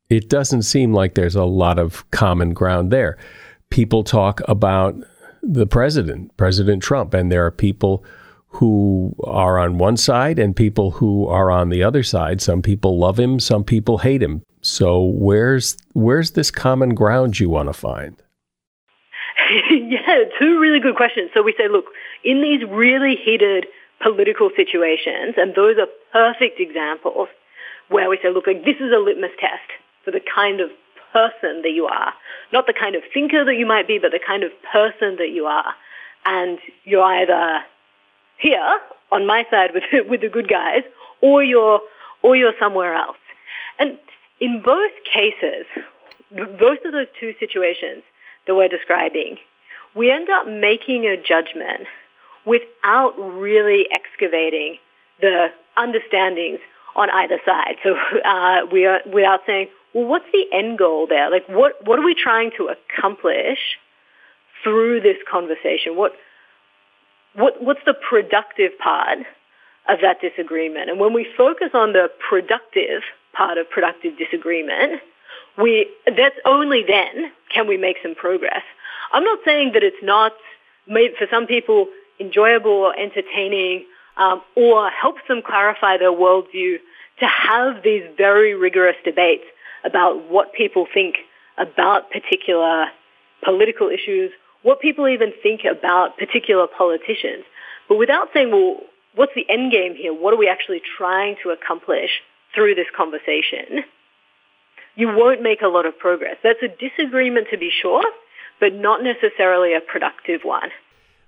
it 0.09 0.29
doesn't 0.29 0.62
seem 0.62 0.92
like 0.92 1.14
there's 1.14 1.37
a 1.37 1.44
lot 1.44 1.79
of 1.79 2.11
common 2.11 2.53
ground 2.53 2.90
there. 2.90 3.16
People 3.70 4.03
talk 4.03 4.40
about 4.49 4.96
the 5.42 5.66
president, 5.66 6.37
President 6.37 6.83
Trump, 6.83 7.14
and 7.14 7.31
there 7.31 7.46
are 7.46 7.53
people 7.53 8.05
who 8.50 9.14
are 9.24 9.58
on 9.58 9.78
one 9.78 9.96
side 9.96 10.38
and 10.38 10.54
people 10.54 10.92
who 10.92 11.26
are 11.26 11.50
on 11.50 11.68
the 11.68 11.82
other 11.82 12.02
side. 12.02 12.40
Some 12.40 12.62
people 12.62 12.98
love 12.98 13.18
him, 13.18 13.38
some 13.38 13.64
people 13.64 13.98
hate 13.98 14.22
him. 14.22 14.42
So 14.60 15.02
where's 15.02 15.76
where's 15.92 16.32
this 16.32 16.50
common 16.50 16.94
ground 16.94 17.40
you 17.40 17.48
want 17.48 17.68
to 17.68 17.72
find? 17.72 18.20
yeah, 19.70 20.24
two 20.38 20.58
really 20.60 20.80
good 20.80 20.96
questions. 20.96 21.30
So 21.32 21.42
we 21.42 21.54
say, 21.56 21.68
look, 21.68 21.86
in 22.24 22.42
these 22.42 22.68
really 22.68 23.16
heated 23.16 23.66
political 24.02 24.50
situations, 24.56 25.34
and 25.36 25.54
those 25.54 25.76
are 25.78 25.88
perfect 26.12 26.60
examples 26.60 27.28
where 27.88 28.08
we 28.08 28.18
say, 28.22 28.30
look, 28.32 28.46
like, 28.46 28.64
this 28.64 28.76
is 28.76 28.92
a 28.92 28.98
litmus 28.98 29.32
test 29.40 29.70
for 30.04 30.10
the 30.10 30.20
kind 30.20 30.60
of 30.60 30.70
person 31.12 31.62
that 31.62 31.72
you 31.74 31.86
are. 31.86 32.12
Not 32.52 32.66
the 32.66 32.74
kind 32.78 32.94
of 32.94 33.02
thinker 33.12 33.44
that 33.44 33.56
you 33.56 33.66
might 33.66 33.88
be, 33.88 33.98
but 33.98 34.12
the 34.12 34.20
kind 34.24 34.44
of 34.44 34.50
person 34.72 35.16
that 35.16 35.30
you 35.32 35.44
are. 35.46 35.74
And 36.24 36.58
you're 36.84 37.02
either 37.02 37.60
here 38.40 38.79
on 39.12 39.26
my 39.26 39.44
side 39.50 39.70
with, 39.74 39.85
with 40.09 40.20
the 40.20 40.29
good 40.29 40.48
guys 40.48 40.83
or 41.20 41.42
you're, 41.42 41.81
or 42.22 42.37
you're 42.37 42.55
somewhere 42.59 42.94
else. 42.94 43.16
And 43.79 43.98
in 44.40 44.62
both 44.62 44.92
cases, 45.12 45.66
both 46.31 46.79
of 46.85 46.92
those 46.92 47.07
two 47.18 47.35
situations 47.38 48.03
that 48.46 48.55
we're 48.55 48.68
describing, 48.68 49.37
we 49.94 50.11
end 50.11 50.29
up 50.31 50.46
making 50.46 51.05
a 51.07 51.16
judgment 51.16 51.87
without 52.46 53.14
really 53.18 53.87
excavating 53.92 54.79
the 55.20 55.48
understandings 55.76 56.59
on 56.96 57.11
either 57.11 57.38
side. 57.44 57.76
So 57.83 57.96
uh, 58.24 58.66
we 58.72 58.87
are, 58.87 59.00
without 59.12 59.40
saying, 59.46 59.68
well, 59.94 60.07
what's 60.07 60.26
the 60.33 60.44
end 60.53 60.79
goal 60.79 61.07
there? 61.09 61.31
Like, 61.31 61.48
what, 61.48 61.85
what 61.87 61.98
are 61.98 62.05
we 62.05 62.14
trying 62.14 62.53
to 62.57 62.68
accomplish 62.68 63.59
through 64.62 65.00
this 65.00 65.16
conversation? 65.31 65.96
What, 65.96 66.12
what, 67.34 67.62
what's 67.62 67.80
the 67.86 67.94
productive 67.94 68.72
part 68.78 69.18
of 69.88 69.98
that 70.02 70.20
disagreement? 70.20 70.90
And 70.90 70.98
when 70.98 71.12
we 71.12 71.26
focus 71.36 71.70
on 71.74 71.92
the 71.92 72.10
productive 72.28 73.02
part 73.32 73.58
of 73.58 73.68
productive 73.70 74.18
disagreement, 74.18 75.00
we, 75.56 75.88
that's 76.06 76.36
only 76.44 76.84
then 76.86 77.32
can 77.52 77.66
we 77.66 77.76
make 77.76 77.96
some 78.02 78.14
progress. 78.14 78.62
I'm 79.12 79.24
not 79.24 79.40
saying 79.44 79.72
that 79.74 79.82
it's 79.82 80.02
not, 80.02 80.32
made 80.86 81.12
for 81.18 81.26
some 81.30 81.46
people, 81.46 81.86
enjoyable 82.18 82.70
or 82.70 82.98
entertaining 82.98 83.86
um, 84.16 84.42
or 84.56 84.90
helps 84.90 85.20
them 85.28 85.42
clarify 85.42 85.96
their 85.96 86.12
worldview 86.12 86.76
to 87.20 87.26
have 87.26 87.82
these 87.82 88.02
very 88.16 88.54
rigorous 88.54 88.96
debates 89.04 89.44
about 89.84 90.30
what 90.30 90.52
people 90.52 90.86
think 90.92 91.16
about 91.58 92.10
particular 92.10 92.86
political 93.42 93.88
issues, 93.88 94.30
what 94.62 94.81
people 94.81 95.09
even 95.09 95.33
think 95.42 95.62
about 95.64 96.18
particular 96.18 96.66
politicians. 96.66 97.44
But 97.88 97.96
without 97.96 98.29
saying, 98.35 98.51
well, 98.51 98.81
what's 99.14 99.33
the 99.35 99.46
end 99.49 99.73
game 99.73 99.94
here? 99.96 100.12
What 100.12 100.35
are 100.35 100.38
we 100.38 100.49
actually 100.49 100.83
trying 100.99 101.37
to 101.42 101.51
accomplish 101.51 102.11
through 102.55 102.75
this 102.75 102.87
conversation? 102.96 103.85
You 104.96 105.09
won't 105.09 105.42
make 105.42 105.62
a 105.62 105.68
lot 105.68 105.87
of 105.87 105.99
progress. 105.99 106.37
That's 106.42 106.62
a 106.62 106.68
disagreement 106.68 107.49
to 107.51 107.59
be 107.59 107.70
sure, 107.70 108.05
but 108.59 108.75
not 108.75 109.03
necessarily 109.03 109.75
a 109.75 109.81
productive 109.81 110.40
one. 110.42 110.70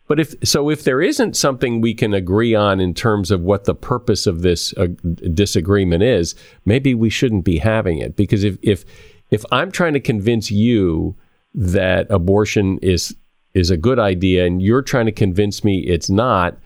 But 0.08 0.18
if 0.20 0.34
so, 0.44 0.68
if 0.68 0.84
there 0.84 1.00
isn't 1.00 1.36
something 1.36 1.80
we 1.80 1.94
can 1.94 2.12
agree 2.12 2.54
on 2.54 2.80
in 2.80 2.92
terms 2.92 3.30
of 3.30 3.40
what 3.40 3.64
the 3.64 3.74
purpose 3.74 4.26
of 4.26 4.42
this 4.42 4.74
uh, 4.76 4.88
disagreement 5.32 6.02
is, 6.02 6.34
maybe 6.64 6.94
we 6.94 7.08
shouldn't 7.08 7.44
be 7.44 7.58
having 7.58 7.98
it. 7.98 8.16
Because 8.16 8.44
if 8.44 8.58
if 8.62 8.84
if 9.30 9.44
I'm 9.52 9.70
trying 9.70 9.94
to 9.94 10.00
convince 10.00 10.50
you 10.50 11.16
that 11.54 12.10
abortion 12.10 12.78
is 12.82 13.16
is 13.54 13.70
a 13.70 13.76
good 13.76 13.98
idea, 13.98 14.46
and 14.46 14.62
you're 14.62 14.82
trying 14.82 15.06
to 15.06 15.12
convince 15.12 15.62
me 15.62 15.80
it's 15.80 16.10
not, 16.10 16.58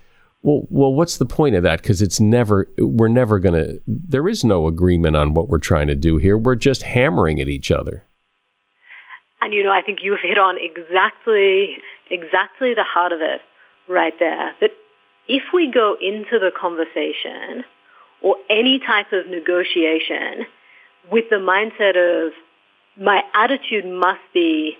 well, 0.43 0.67
well, 0.71 0.95
what's 0.95 1.17
the 1.17 1.27
point 1.27 1.57
of 1.57 1.63
that? 1.65 1.83
Because 1.83 2.01
it's 2.01 2.21
never 2.21 2.69
we're 2.79 3.09
never 3.09 3.39
going 3.39 3.55
to. 3.55 3.81
There 3.87 4.29
is 4.29 4.45
no 4.45 4.67
agreement 4.67 5.17
on 5.17 5.35
what 5.35 5.49
we're 5.49 5.59
trying 5.59 5.89
to 5.89 5.97
do 5.97 6.19
here. 6.19 6.39
We're 6.39 6.55
just 6.55 6.83
hammering 6.83 7.41
at 7.41 7.49
each 7.49 7.71
other. 7.71 8.05
And 9.41 9.53
you 9.53 9.63
know, 9.63 9.73
I 9.73 9.83
think 9.83 9.99
you've 10.03 10.21
hit 10.23 10.39
on 10.39 10.57
exactly 10.61 11.79
exactly 12.11 12.75
the 12.75 12.85
heart 12.85 13.13
of 13.13 13.21
it 13.21 13.41
right 13.89 14.15
there. 14.19 14.55
That 14.61 14.71
if 15.29 15.43
we 15.53 15.71
go 15.73 15.97
into 16.01 16.39
the 16.39 16.51
conversation 16.59 17.65
or 18.23 18.37
any 18.49 18.79
type 18.79 19.13
of 19.13 19.27
negotiation 19.27 20.47
with 21.11 21.25
the 21.31 21.37
mindset 21.37 21.97
of 21.97 22.33
my 23.01 23.23
attitude 23.35 23.85
must 23.85 24.21
be 24.33 24.77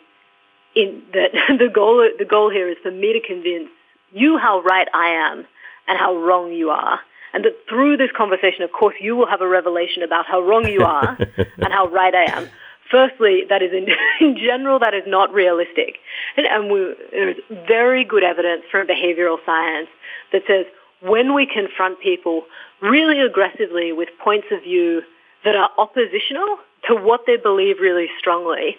in 0.77 1.03
that 1.15 1.33
the 1.59 1.69
goal 1.69 2.09
the 2.19 2.25
goal 2.25 2.51
here 2.51 2.69
is 2.69 2.77
for 2.83 2.93
me 2.93 3.13
to 3.15 3.27
convince 3.27 3.71
you 4.13 4.39
how 4.39 4.61
right 4.61 4.87
I 4.95 5.09
am 5.09 5.47
and 5.89 5.99
how 5.99 6.17
wrong 6.17 6.53
you 6.53 6.71
are. 6.71 7.01
And 7.33 7.45
that 7.45 7.53
through 7.69 7.97
this 7.97 8.11
conversation, 8.17 8.63
of 8.63 8.73
course, 8.73 8.95
you 9.01 9.17
will 9.17 9.27
have 9.27 9.41
a 9.41 9.49
revelation 9.49 10.03
about 10.03 10.27
how 10.27 10.41
wrong 10.41 10.67
you 10.67 10.85
are 10.85 11.19
and 11.37 11.73
how 11.73 11.89
right 11.89 12.15
I 12.15 12.31
am. 12.31 12.49
Firstly, 12.91 13.43
that 13.49 13.63
is 13.63 13.73
in, 13.73 13.89
in 14.21 14.37
general, 14.39 14.79
that 14.79 14.95
is 14.95 15.03
not 15.07 15.33
realistic. 15.33 15.97
And, 16.37 16.47
and 16.47 16.71
we, 16.71 16.95
there's 17.11 17.37
very 17.67 18.05
good 18.05 18.23
evidence 18.23 18.63
from 18.71 18.87
behavioral 18.87 19.39
science 19.45 19.89
that 20.33 20.43
says 20.47 20.67
when 21.03 21.35
we 21.35 21.47
confront 21.47 22.01
people 22.01 22.45
really 22.81 23.21
aggressively 23.21 23.93
with 23.93 24.09
points 24.23 24.47
of 24.51 24.63
view 24.63 25.03
that 25.45 25.57
are 25.57 25.71
oppositional 25.79 26.59
to 26.89 26.95
what 26.95 27.23
they 27.27 27.37
believe 27.37 27.81
really 27.81 28.09
strongly, 28.19 28.77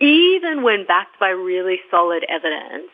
even 0.00 0.62
when 0.62 0.86
backed 0.86 1.20
by 1.20 1.28
really 1.28 1.80
solid 1.90 2.24
evidence, 2.28 2.88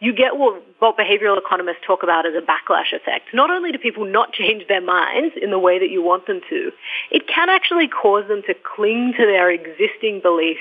you 0.00 0.12
get 0.12 0.36
what, 0.36 0.62
what 0.80 0.96
behavioral 0.98 1.38
economists 1.38 1.78
talk 1.86 2.02
about 2.02 2.26
as 2.26 2.34
a 2.34 2.40
backlash 2.40 2.92
effect. 2.92 3.32
Not 3.32 3.50
only 3.50 3.70
do 3.72 3.78
people 3.78 4.04
not 4.04 4.32
change 4.32 4.66
their 4.66 4.80
minds 4.80 5.34
in 5.40 5.50
the 5.50 5.58
way 5.58 5.78
that 5.78 5.90
you 5.90 6.02
want 6.02 6.26
them 6.26 6.40
to, 6.50 6.72
it 7.10 7.28
can 7.28 7.48
actually 7.48 7.88
cause 7.88 8.26
them 8.28 8.42
to 8.46 8.54
cling 8.54 9.14
to 9.16 9.24
their 9.24 9.50
existing 9.50 10.20
beliefs 10.20 10.60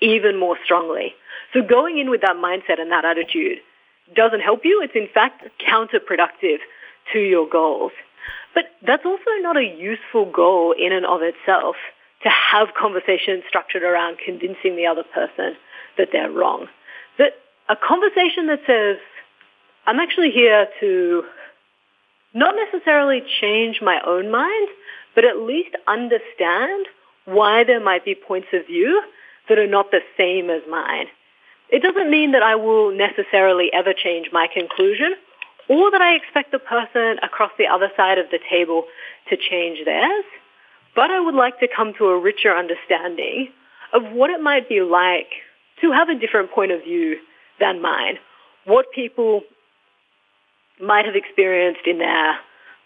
even 0.00 0.38
more 0.38 0.58
strongly. 0.64 1.14
So 1.52 1.62
going 1.62 1.98
in 1.98 2.10
with 2.10 2.20
that 2.22 2.36
mindset 2.36 2.80
and 2.80 2.90
that 2.90 3.04
attitude 3.04 3.58
doesn't 4.14 4.40
help 4.40 4.64
you. 4.64 4.82
It's 4.82 4.96
in 4.96 5.08
fact 5.12 5.46
counterproductive 5.60 6.58
to 7.12 7.18
your 7.18 7.48
goals. 7.48 7.92
But 8.54 8.64
that's 8.84 9.06
also 9.06 9.30
not 9.40 9.56
a 9.56 9.64
useful 9.64 10.30
goal 10.30 10.74
in 10.76 10.92
and 10.92 11.06
of 11.06 11.20
itself 11.22 11.76
to 12.22 12.28
have 12.28 12.68
conversations 12.78 13.44
structured 13.48 13.82
around 13.82 14.18
convincing 14.24 14.76
the 14.76 14.86
other 14.86 15.02
person 15.02 15.56
that 15.96 16.08
they're 16.12 16.30
wrong. 16.30 16.66
That 17.18 17.32
a 17.68 17.76
conversation 17.76 18.46
that 18.48 18.60
says, 18.66 18.96
I'm 19.86 19.98
actually 19.98 20.30
here 20.30 20.66
to 20.80 21.24
not 22.34 22.54
necessarily 22.54 23.22
change 23.40 23.80
my 23.82 24.00
own 24.06 24.30
mind, 24.30 24.68
but 25.14 25.24
at 25.24 25.38
least 25.38 25.74
understand 25.88 26.86
why 27.24 27.64
there 27.64 27.80
might 27.80 28.04
be 28.04 28.14
points 28.14 28.48
of 28.52 28.66
view 28.66 29.02
that 29.48 29.58
are 29.58 29.66
not 29.66 29.90
the 29.90 30.00
same 30.16 30.50
as 30.50 30.62
mine. 30.68 31.06
It 31.70 31.82
doesn't 31.82 32.10
mean 32.10 32.32
that 32.32 32.42
I 32.42 32.56
will 32.56 32.92
necessarily 32.96 33.70
ever 33.72 33.92
change 33.92 34.28
my 34.32 34.48
conclusion 34.52 35.14
or 35.68 35.90
that 35.90 36.02
I 36.02 36.14
expect 36.14 36.50
the 36.50 36.58
person 36.58 37.18
across 37.22 37.52
the 37.56 37.68
other 37.68 37.90
side 37.96 38.18
of 38.18 38.26
the 38.30 38.40
table 38.50 38.84
to 39.28 39.36
change 39.36 39.84
theirs, 39.84 40.24
but 40.94 41.10
I 41.10 41.20
would 41.20 41.34
like 41.34 41.60
to 41.60 41.68
come 41.74 41.94
to 41.98 42.06
a 42.06 42.18
richer 42.18 42.54
understanding 42.54 43.48
of 43.92 44.02
what 44.12 44.30
it 44.30 44.40
might 44.40 44.68
be 44.68 44.80
like 44.80 45.28
to 45.80 45.92
have 45.92 46.08
a 46.08 46.14
different 46.14 46.50
point 46.52 46.72
of 46.72 46.82
view 46.82 47.16
than 47.58 47.80
mine. 47.82 48.18
What 48.64 48.86
people 48.94 49.42
might 50.80 51.06
have 51.06 51.16
experienced 51.16 51.86
in 51.86 51.98
their 51.98 52.38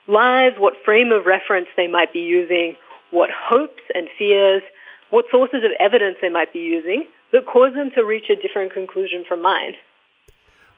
lives, 0.07 0.57
what 0.59 0.75
frame 0.85 1.13
of 1.13 1.27
reference 1.27 1.69
they 1.77 1.87
might 1.87 2.13
be 2.13 2.21
using, 2.21 2.77
what 3.11 3.31
hopes 3.31 3.83
and 3.95 4.09
fears, 4.19 4.63
what 5.11 5.27
sources 5.31 5.63
of 5.65 5.71
evidence 5.79 6.17
they 6.21 6.29
might 6.29 6.53
be 6.53 6.59
using 6.59 7.07
that 7.33 7.47
cause 7.47 7.73
them 7.75 7.91
to 7.95 8.05
reach 8.05 8.31
a 8.31 8.37
different 8.37 8.73
conclusion 8.73 9.25
from 9.27 9.43
mine. 9.43 9.75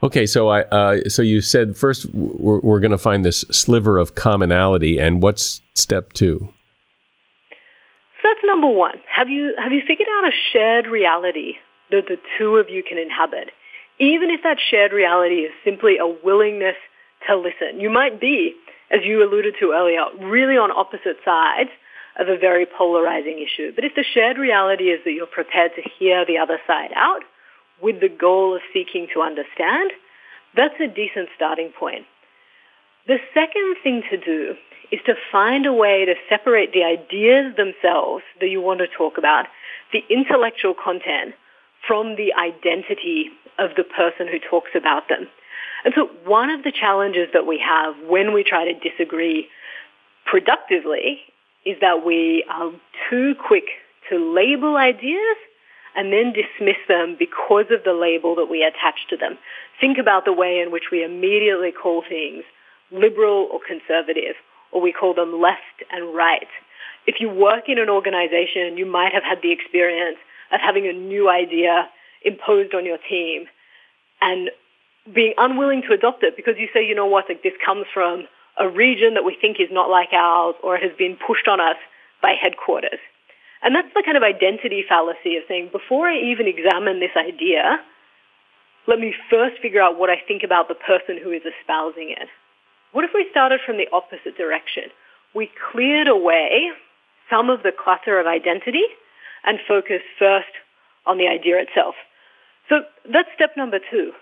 Okay, 0.03 0.27
so 0.27 0.49
I 0.49 0.63
uh, 0.63 1.09
so 1.09 1.23
you 1.23 1.41
said 1.41 1.77
first 1.77 2.07
we're, 2.13 2.61
we're 2.61 2.81
going 2.81 2.91
to 2.91 2.99
find 2.99 3.25
this 3.25 3.41
sliver 3.51 3.99
of 3.99 4.15
commonality, 4.15 4.99
and 4.99 5.23
what's 5.23 5.63
step 5.75 6.13
two? 6.13 6.53
That's 8.27 8.43
number 8.43 8.67
one. 8.67 8.99
Have 9.07 9.29
you 9.29 9.55
have 9.57 9.71
you 9.71 9.83
figured 9.87 10.09
out 10.19 10.27
a 10.27 10.35
shared 10.53 10.89
reality 10.89 11.55
that 11.93 12.07
the 12.09 12.19
two 12.37 12.57
of 12.57 12.69
you 12.69 12.83
can 12.83 12.99
inhabit? 12.99 13.55
Even 14.01 14.31
if 14.31 14.43
that 14.43 14.59
shared 14.59 14.91
reality 14.91 15.47
is 15.47 15.53
simply 15.65 15.99
a 15.99 16.07
willingness 16.25 16.75
to 17.29 17.37
listen, 17.37 17.79
you 17.79 17.89
might 17.89 18.21
be, 18.21 18.53
as 18.91 19.01
you 19.05 19.23
alluded 19.23 19.55
to 19.61 19.71
earlier, 19.71 20.03
really 20.19 20.59
on 20.59 20.73
opposite 20.73 21.23
sides 21.25 21.71
of 22.19 22.29
a 22.29 22.37
very 22.37 22.67
polarizing 22.67 23.39
issue. 23.39 23.71
But 23.73 23.85
if 23.85 23.95
the 23.95 24.03
shared 24.03 24.39
reality 24.39 24.91
is 24.91 25.01
that 25.05 25.13
you're 25.13 25.31
prepared 25.31 25.71
to 25.77 25.83
hear 25.97 26.27
the 26.27 26.39
other 26.39 26.59
side 26.67 26.91
out 26.97 27.23
with 27.81 28.01
the 28.01 28.09
goal 28.09 28.57
of 28.57 28.63
seeking 28.75 29.07
to 29.15 29.23
understand, 29.23 29.93
that's 30.57 30.75
a 30.81 30.89
decent 30.89 31.29
starting 31.37 31.71
point. 31.79 32.07
The 33.07 33.19
second 33.35 33.77
thing 33.85 34.03
to 34.11 34.17
do 34.17 34.57
is 34.91 35.01
to 35.07 35.15
find 35.31 35.65
a 35.65 35.73
way 35.73 36.05
to 36.05 36.15
separate 36.29 36.73
the 36.73 36.83
ideas 36.83 37.55
themselves 37.57 38.25
that 38.41 38.49
you 38.49 38.61
want 38.61 38.81
to 38.81 38.89
talk 38.89 39.17
about, 39.17 39.47
the 39.93 40.03
intellectual 40.11 40.75
content, 40.75 41.35
from 41.87 42.17
the 42.17 42.35
identity 42.35 43.31
of 43.59 43.71
the 43.77 43.85
person 43.85 44.27
who 44.27 44.39
talks 44.39 44.71
about 44.75 45.09
them. 45.09 45.29
And 45.85 45.95
so 45.95 46.11
one 46.25 46.51
of 46.51 46.65
the 46.65 46.73
challenges 46.73 47.29
that 47.33 47.47
we 47.47 47.63
have 47.65 47.95
when 48.09 48.33
we 48.33 48.43
try 48.43 48.65
to 48.65 48.75
disagree 48.75 49.47
productively 50.25 51.21
is 51.65 51.77
that 51.81 52.05
we 52.05 52.45
are 52.51 52.73
too 53.09 53.35
quick 53.39 53.67
to 54.11 54.19
label 54.19 54.77
ideas 54.77 55.37
and 55.95 56.13
then 56.13 56.33
dismiss 56.33 56.77
them 56.89 57.15
because 57.17 57.67
of 57.71 57.85
the 57.85 57.93
label 57.93 58.35
that 58.35 58.51
we 58.51 58.65
attach 58.65 59.07
to 59.11 59.17
them. 59.17 59.39
Think 59.81 59.99
about 59.99 60.25
the 60.25 60.33
way 60.33 60.59
in 60.59 60.73
which 60.73 60.91
we 60.91 61.05
immediately 61.05 61.71
call 61.71 62.03
things 62.03 62.43
liberal 62.91 63.49
or 63.53 63.61
conservative, 63.67 64.35
or 64.73 64.81
we 64.81 64.93
call 64.93 65.15
them 65.15 65.41
left 65.41 65.83
and 65.91 66.15
right. 66.15 66.49
If 67.07 67.17
you 67.21 67.31
work 67.31 67.69
in 67.69 67.79
an 67.79 67.89
organization, 67.89 68.77
you 68.77 68.87
might 68.87 69.13
have 69.13 69.23
had 69.23 69.43
the 69.43 69.53
experience 69.53 70.19
of 70.53 70.61
having 70.61 70.87
a 70.87 70.93
new 70.93 71.29
idea 71.29 71.89
imposed 72.25 72.75
on 72.75 72.85
your 72.85 72.99
team 73.09 73.47
and 74.21 74.51
being 75.13 75.35
unwilling 75.39 75.83
to 75.83 75.93
adopt 75.95 76.23
it 76.25 76.37
because 76.37 76.55
you 76.59 76.69
say, 76.75 76.85
you 76.85 76.95
know 76.95 77.07
what, 77.07 77.27
like 77.29 77.43
this 77.43 77.53
comes 77.65 77.87
from 77.93 78.27
a 78.59 78.69
region 78.69 79.15
that 79.15 79.25
we 79.25 79.37
think 79.41 79.61
is 79.61 79.69
not 79.71 79.89
like 79.91 80.13
ours 80.13 80.55
or 80.63 80.77
has 80.77 80.91
been 80.99 81.17
pushed 81.17 81.47
on 81.47 81.61
us 81.61 81.77
by 82.23 82.33
headquarters. 82.41 82.99
And 83.63 83.75
that's 83.75 83.93
the 83.95 84.03
kind 84.05 84.17
of 84.17 84.23
identity 84.23 84.85
fallacy 84.89 85.37
of 85.37 85.45
saying, 85.49 85.71
before 85.73 86.09
I 86.09 86.19
even 86.19 86.47
examine 86.47 87.01
this 87.01 87.17
idea, 87.17 87.79
let 88.87 88.99
me 88.99 89.15
first 89.31 89.61
figure 89.61 89.81
out 89.81 89.99
what 89.99 90.11
I 90.11 90.17
think 90.27 90.43
about 90.43 90.69
the 90.69 90.75
person 90.75 91.19
who 91.23 91.31
is 91.31 91.43
espousing 91.43 92.15
it. 92.17 92.29
What 92.97 93.05
if 93.05 93.11
we 93.13 93.27
started 93.31 93.61
from 93.61 93.77
the 93.77 93.89
opposite 93.93 94.39
direction? 94.39 94.85
We 95.35 95.51
cleared 95.71 96.09
away 96.09 96.71
some 97.29 97.51
of 97.51 97.63
the 97.63 97.71
clutter 97.71 98.19
of 98.19 98.27
identity 98.27 98.85
and 99.45 99.59
focused 99.69 100.09
first 100.19 100.49
on 101.05 101.19
the 101.19 101.29
idea 101.29 101.61
itself. 101.61 101.95
So 102.71 102.85
that's 103.13 103.29
step 103.35 103.51
number 103.55 103.81
two. 103.91 104.13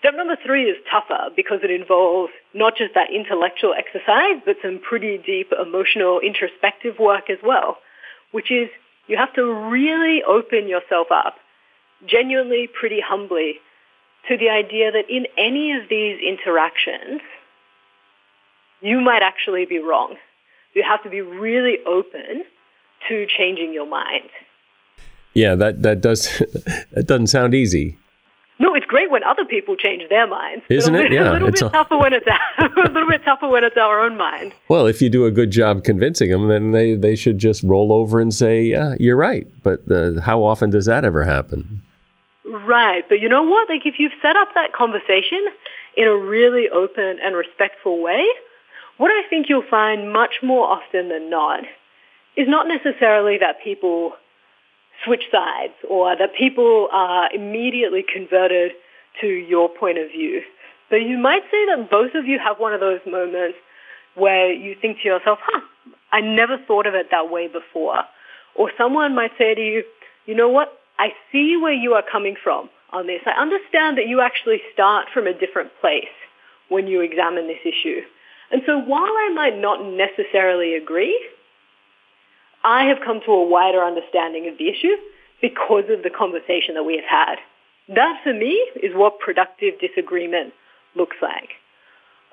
Step 0.00 0.14
number 0.16 0.36
three 0.44 0.64
is 0.64 0.76
tougher 0.90 1.30
because 1.36 1.60
it 1.62 1.70
involves 1.70 2.32
not 2.52 2.76
just 2.76 2.94
that 2.94 3.12
intellectual 3.12 3.74
exercise, 3.74 4.42
but 4.44 4.56
some 4.60 4.80
pretty 4.80 5.16
deep 5.16 5.52
emotional 5.52 6.18
introspective 6.18 6.98
work 6.98 7.30
as 7.30 7.38
well 7.44 7.78
which 8.34 8.50
is 8.50 8.68
you 9.06 9.16
have 9.16 9.32
to 9.34 9.44
really 9.44 10.24
open 10.24 10.66
yourself 10.66 11.06
up, 11.12 11.36
genuinely, 12.04 12.66
pretty 12.66 13.00
humbly, 13.00 13.60
to 14.28 14.36
the 14.36 14.48
idea 14.50 14.90
that 14.90 15.08
in 15.08 15.28
any 15.38 15.70
of 15.70 15.88
these 15.88 16.18
interactions, 16.20 17.20
you 18.80 19.00
might 19.00 19.22
actually 19.22 19.66
be 19.66 19.78
wrong. 19.78 20.16
You 20.74 20.82
have 20.88 21.02
to 21.04 21.10
be 21.10 21.20
really 21.20 21.78
open 21.86 22.44
to 23.08 23.26
changing 23.36 23.72
your 23.72 23.86
mind. 23.86 24.30
Yeah, 25.34 25.54
that, 25.56 25.82
that 25.82 26.00
does 26.00 26.38
that 26.92 27.04
doesn't 27.06 27.28
sound 27.28 27.54
easy. 27.54 27.98
No, 28.60 28.72
it's 28.74 28.86
great 28.86 29.10
when 29.10 29.24
other 29.24 29.44
people 29.44 29.76
change 29.76 30.08
their 30.08 30.28
minds. 30.28 30.64
Isn't 30.68 30.94
it? 30.94 31.12
Yeah, 31.12 31.32
a 31.32 31.32
little 31.32 31.50
bit 31.50 31.62
a... 31.62 31.70
tougher 31.70 31.98
when 31.98 32.12
it's 32.12 32.26
a 32.58 32.90
little 32.92 33.08
bit 33.08 33.24
tougher 33.24 33.48
when 33.48 33.64
it's 33.64 33.76
our 33.76 34.00
own 34.00 34.16
mind. 34.16 34.54
Well, 34.68 34.86
if 34.86 35.02
you 35.02 35.10
do 35.10 35.26
a 35.26 35.32
good 35.32 35.50
job 35.50 35.82
convincing 35.82 36.30
them, 36.30 36.48
then 36.48 36.70
they 36.70 36.94
they 36.94 37.16
should 37.16 37.38
just 37.38 37.64
roll 37.64 37.92
over 37.92 38.20
and 38.20 38.32
say, 38.32 38.62
"Yeah, 38.62 38.94
you're 39.00 39.16
right." 39.16 39.46
But 39.64 39.90
uh, 39.90 40.20
how 40.20 40.44
often 40.44 40.70
does 40.70 40.86
that 40.86 41.04
ever 41.04 41.24
happen? 41.24 41.82
Right, 42.44 43.04
but 43.08 43.20
you 43.20 43.28
know 43.28 43.42
what? 43.42 43.68
Like 43.68 43.86
if 43.86 43.94
you've 43.98 44.12
set 44.22 44.36
up 44.36 44.48
that 44.54 44.72
conversation 44.72 45.44
in 45.96 46.06
a 46.06 46.16
really 46.16 46.68
open 46.68 47.18
and 47.22 47.34
respectful 47.34 48.00
way, 48.00 48.24
what 48.96 49.10
I 49.10 49.28
think 49.28 49.46
you'll 49.48 49.68
find 49.68 50.12
much 50.12 50.36
more 50.42 50.66
often 50.66 51.08
than 51.08 51.30
not 51.30 51.64
is 52.36 52.48
not 52.48 52.66
necessarily 52.68 53.38
that 53.38 53.62
people 53.62 54.12
switch 55.04 55.24
sides 55.30 55.74
or 55.88 56.16
that 56.16 56.34
people 56.36 56.88
are 56.92 57.28
immediately 57.32 58.04
converted 58.10 58.72
to 59.20 59.26
your 59.26 59.68
point 59.68 59.98
of 59.98 60.10
view. 60.10 60.42
But 60.90 61.02
you 61.02 61.18
might 61.18 61.42
say 61.50 61.66
that 61.66 61.90
both 61.90 62.14
of 62.14 62.26
you 62.26 62.38
have 62.38 62.58
one 62.58 62.72
of 62.72 62.80
those 62.80 63.00
moments 63.06 63.58
where 64.14 64.52
you 64.52 64.76
think 64.80 64.98
to 65.02 65.08
yourself, 65.08 65.38
huh, 65.42 65.60
I 66.12 66.20
never 66.20 66.58
thought 66.58 66.86
of 66.86 66.94
it 66.94 67.08
that 67.10 67.30
way 67.30 67.48
before. 67.48 68.04
Or 68.54 68.70
someone 68.78 69.14
might 69.14 69.32
say 69.36 69.54
to 69.54 69.60
you, 69.60 69.82
you 70.26 70.34
know 70.34 70.48
what, 70.48 70.72
I 70.98 71.08
see 71.32 71.56
where 71.56 71.72
you 71.72 71.94
are 71.94 72.04
coming 72.10 72.36
from 72.42 72.70
on 72.92 73.06
this. 73.06 73.20
I 73.26 73.40
understand 73.40 73.98
that 73.98 74.06
you 74.06 74.20
actually 74.20 74.60
start 74.72 75.08
from 75.12 75.26
a 75.26 75.34
different 75.34 75.70
place 75.80 76.04
when 76.68 76.86
you 76.86 77.00
examine 77.00 77.48
this 77.48 77.58
issue. 77.64 78.02
And 78.54 78.62
so 78.66 78.78
while 78.78 79.02
I 79.02 79.32
might 79.34 79.58
not 79.58 79.84
necessarily 79.84 80.76
agree, 80.76 81.18
I 82.62 82.84
have 82.84 82.98
come 83.04 83.20
to 83.26 83.32
a 83.32 83.48
wider 83.48 83.82
understanding 83.82 84.46
of 84.46 84.58
the 84.58 84.68
issue 84.68 84.94
because 85.42 85.90
of 85.90 86.04
the 86.04 86.08
conversation 86.08 86.76
that 86.76 86.84
we 86.84 86.94
have 86.94 87.10
had. 87.10 87.36
That, 87.96 88.20
for 88.22 88.32
me, 88.32 88.54
is 88.80 88.94
what 88.94 89.18
productive 89.18 89.80
disagreement 89.80 90.54
looks 90.94 91.16
like. 91.20 91.50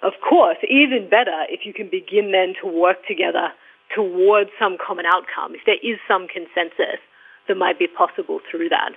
Of 0.04 0.14
course, 0.22 0.58
even 0.70 1.10
better 1.10 1.46
if 1.50 1.66
you 1.66 1.74
can 1.74 1.90
begin 1.90 2.32
then 2.32 2.54
to 2.62 2.68
work 2.68 2.98
together 3.08 3.50
towards 3.96 4.52
some 4.60 4.78
common 4.78 5.08
outcome, 5.08 5.56
if 5.56 5.62
there 5.66 5.82
is 5.82 5.98
some 6.08 6.28
consensus 6.28 7.02
that 7.48 7.58
might 7.58 7.80
be 7.80 7.88
possible 7.88 8.42
through 8.46 8.70
that. 8.70 8.92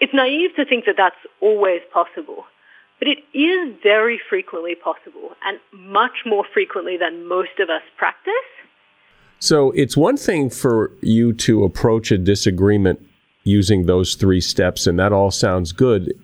It's 0.00 0.14
naive 0.14 0.56
to 0.56 0.64
think 0.64 0.86
that 0.86 0.96
that's 0.96 1.20
always 1.42 1.82
possible, 1.92 2.46
but 3.04 3.10
it 3.10 3.18
is 3.36 3.74
very 3.82 4.18
frequently 4.30 4.74
possible 4.74 5.30
and 5.44 5.58
much 5.72 6.24
more 6.24 6.44
frequently 6.54 6.96
than 6.96 7.26
most 7.28 7.58
of 7.60 7.68
us 7.68 7.82
practice 7.98 8.32
so 9.44 9.72
it's 9.72 9.94
one 9.94 10.16
thing 10.16 10.48
for 10.48 10.90
you 11.02 11.34
to 11.34 11.64
approach 11.64 12.10
a 12.10 12.16
disagreement 12.16 13.06
using 13.42 13.84
those 13.84 14.14
three 14.14 14.40
steps, 14.40 14.86
and 14.86 14.98
that 14.98 15.12
all 15.12 15.30
sounds 15.30 15.72
good. 15.72 16.18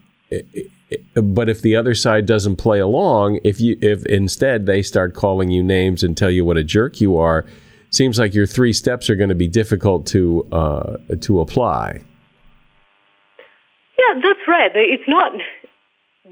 but 1.14 1.48
if 1.50 1.60
the 1.60 1.76
other 1.76 1.94
side 1.94 2.24
doesn't 2.24 2.56
play 2.56 2.78
along, 2.78 3.38
if 3.44 3.60
you 3.60 3.76
if 3.82 4.06
instead 4.06 4.64
they 4.64 4.80
start 4.82 5.14
calling 5.14 5.50
you 5.50 5.62
names 5.62 6.02
and 6.02 6.16
tell 6.16 6.30
you 6.30 6.46
what 6.46 6.56
a 6.56 6.64
jerk 6.64 7.00
you 7.00 7.18
are, 7.18 7.44
seems 7.90 8.18
like 8.18 8.32
your 8.32 8.46
three 8.46 8.72
steps 8.72 9.10
are 9.10 9.16
going 9.16 9.28
to 9.28 9.34
be 9.34 9.48
difficult 9.48 10.06
to 10.06 10.46
uh, 10.50 10.96
to 11.20 11.40
apply. 11.40 12.00
Yeah, 13.98 14.20
that's 14.22 14.48
right. 14.48 14.70
It's 14.74 15.06
not 15.06 15.32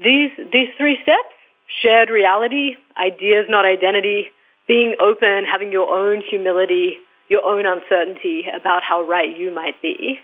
these 0.03 0.31
these 0.51 0.69
three 0.77 0.97
steps: 1.03 1.33
shared 1.81 2.09
reality, 2.09 2.75
ideas, 2.97 3.45
not 3.49 3.65
identity, 3.65 4.27
being 4.67 4.95
open, 4.99 5.45
having 5.45 5.71
your 5.71 5.89
own 5.89 6.21
humility, 6.21 6.97
your 7.27 7.43
own 7.43 7.65
uncertainty 7.65 8.45
about 8.53 8.83
how 8.83 9.01
right 9.01 9.37
you 9.37 9.53
might 9.53 9.81
be. 9.81 10.19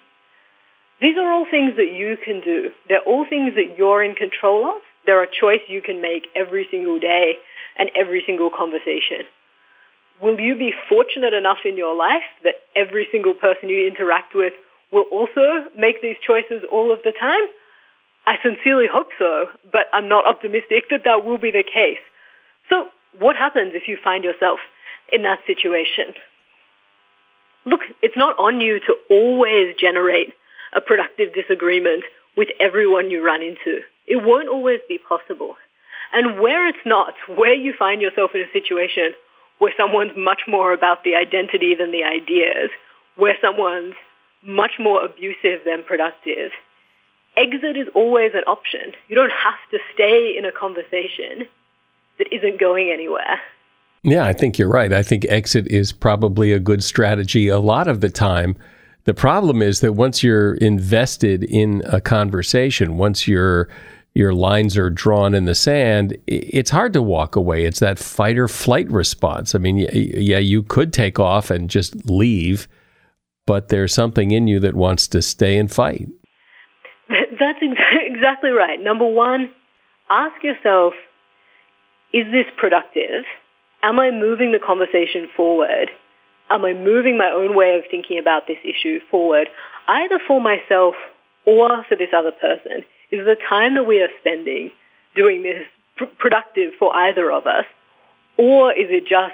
These 1.02 1.18
are 1.18 1.30
all 1.30 1.46
things 1.50 1.74
that 1.76 1.92
you 1.92 2.18
can 2.24 2.42
do. 2.42 2.70
They're 2.88 3.02
all 3.02 3.26
things 3.30 3.54
that 3.56 3.78
you're 3.78 4.04
in 4.04 4.16
control 4.16 4.66
of. 4.70 4.82
They're 5.06 5.24
a 5.24 5.28
choice 5.28 5.60
you 5.68 5.82
can 5.82 6.02
make 6.02 6.28
every 6.36 6.68
single 6.72 7.00
day 7.00 7.34
and 7.78 7.92
every 7.96 8.24
single 8.26 8.50
conversation. 8.50 9.28
Will 10.22 10.40
you 10.40 10.56
be 10.56 10.74
fortunate 10.88 11.34
enough 11.34 11.60
in 11.66 11.76
your 11.76 11.96
life 11.96 12.24
that 12.44 12.56
every 12.76 13.08
single 13.12 13.34
person 13.34 13.68
you 13.68 13.86
interact 13.86 14.34
with 14.34 14.54
will 14.92 15.06
also 15.12 15.66
make 15.78 16.02
these 16.02 16.16
choices 16.26 16.64
all 16.72 16.94
of 16.94 17.00
the 17.04 17.12
time? 17.12 17.46
I 18.26 18.36
sincerely 18.42 18.88
hope 18.92 19.10
so, 19.20 19.48
but 19.72 19.88
I'm 19.94 20.10
not 20.10 20.26
optimistic 20.26 20.90
that 20.90 21.04
that 21.06 21.24
will 21.26 21.38
be 21.38 21.52
the 21.52 21.64
case. 21.64 22.02
So 22.70 22.88
what 23.20 23.36
happens 23.36 23.74
if 23.76 23.88
you 23.88 23.98
find 24.04 24.24
yourself 24.24 24.60
in 25.12 25.24
that 25.24 25.40
situation? 25.46 26.14
Look, 27.66 27.82
it's 28.02 28.18
not 28.18 28.38
on 28.38 28.62
you 28.62 28.80
to 28.80 28.96
always 29.10 29.76
generate 29.80 30.34
a 30.74 30.82
productive 30.82 31.34
disagreement 31.34 32.04
with 32.36 32.50
everyone 32.60 33.12
you 33.12 33.26
run 33.26 33.42
into. 33.42 33.82
It 34.08 34.24
won't 34.24 34.50
always 34.50 34.80
be 34.88 34.98
possible. 34.98 35.56
And 36.14 36.40
where 36.40 36.68
it's 36.68 36.86
not, 36.86 37.14
where 37.28 37.54
you 37.54 37.74
find 37.78 38.02
yourself 38.02 38.32
in 38.34 38.42
a 38.42 38.52
situation 38.54 39.14
where 39.60 39.74
someone's 39.78 40.12
much 40.18 40.42
more 40.48 40.74
about 40.74 41.04
the 41.04 41.16
identity 41.16 41.76
than 41.76 41.92
the 41.92 42.04
ideas, 42.04 42.70
where 43.16 43.38
someone's 43.42 43.96
much 44.44 44.74
more 44.80 45.04
abusive 45.04 45.62
than 45.66 45.84
productive, 45.84 46.52
exit 47.38 47.78
is 47.78 47.88
always 47.94 48.32
an 48.34 48.44
option. 48.48 48.94
You 49.08 49.16
don't 49.16 49.32
have 49.32 49.60
to 49.72 49.80
stay 49.94 50.36
in 50.38 50.46
a 50.46 50.52
conversation 50.52 51.48
that 52.18 52.34
isn't 52.34 52.60
going 52.60 52.92
anywhere. 52.92 53.42
Yeah, 54.04 54.26
I 54.26 54.34
think 54.34 54.60
you're 54.60 54.70
right. 54.70 54.94
I 54.94 55.02
think 55.02 55.26
exit 55.26 55.68
is 55.68 55.92
probably 55.92 56.52
a 56.52 56.60
good 56.60 56.84
strategy 56.84 57.48
a 57.48 57.60
lot 57.60 57.88
of 57.88 58.02
the 58.02 58.10
time. 58.10 58.56
The 59.06 59.14
problem 59.14 59.62
is 59.62 59.80
that 59.82 59.94
once 59.94 60.24
you're 60.24 60.56
invested 60.56 61.44
in 61.44 61.82
a 61.86 62.02
conversation, 62.02 62.98
once 62.98 63.28
your 63.28 63.70
your 64.14 64.34
lines 64.34 64.78
are 64.78 64.90
drawn 64.90 65.34
in 65.36 65.44
the 65.44 65.54
sand, 65.54 66.18
it's 66.26 66.70
hard 66.70 66.94
to 66.94 67.02
walk 67.02 67.36
away. 67.36 67.66
It's 67.66 67.82
that 67.82 68.00
fight 68.00 68.38
or 68.38 68.48
flight 68.48 68.90
response. 68.90 69.54
I 69.54 69.58
mean, 69.58 69.78
yeah, 69.78 70.38
you 70.38 70.64
could 70.64 70.94
take 70.94 71.20
off 71.20 71.52
and 71.52 71.70
just 71.70 72.10
leave, 72.10 72.70
but 73.46 73.68
there's 73.68 73.94
something 73.94 74.32
in 74.32 74.48
you 74.48 74.60
that 74.62 74.74
wants 74.74 75.10
to 75.10 75.22
stay 75.22 75.58
and 75.58 75.70
fight. 75.70 76.08
That's 77.40 77.60
exactly 77.62 78.52
right. 78.52 78.82
Number 78.82 79.06
one, 79.06 79.52
ask 80.10 80.44
yourself, 80.44 80.94
is 82.14 82.26
this 82.32 82.46
productive? 82.58 83.26
Am 83.84 84.00
I 84.00 84.12
moving 84.12 84.52
the 84.52 84.60
conversation 84.60 85.28
forward? 85.36 85.90
Am 86.50 86.64
I 86.64 86.74
moving 86.74 87.18
my 87.18 87.30
own 87.30 87.56
way 87.56 87.76
of 87.78 87.84
thinking 87.90 88.20
about 88.20 88.48
this 88.48 88.58
issue 88.64 89.00
forward, 89.10 89.48
either 89.88 90.20
for 90.28 90.40
myself 90.40 90.96
or 91.46 91.84
for 91.90 91.96
this 91.96 92.10
other 92.16 92.32
person? 92.32 92.86
Is 93.12 93.26
the 93.26 93.36
time 93.50 93.76
that 93.76 93.84
we 93.86 94.02
are 94.02 94.10
spending 94.20 94.72
doing 95.16 95.44
this 95.44 95.66
pr- 95.98 96.06
productive 96.18 96.74
for 96.78 96.96
either 96.96 97.32
of 97.32 97.48
us? 97.48 97.66
Or 98.38 98.72
is 98.72 98.88
it 98.90 99.08
just 99.08 99.34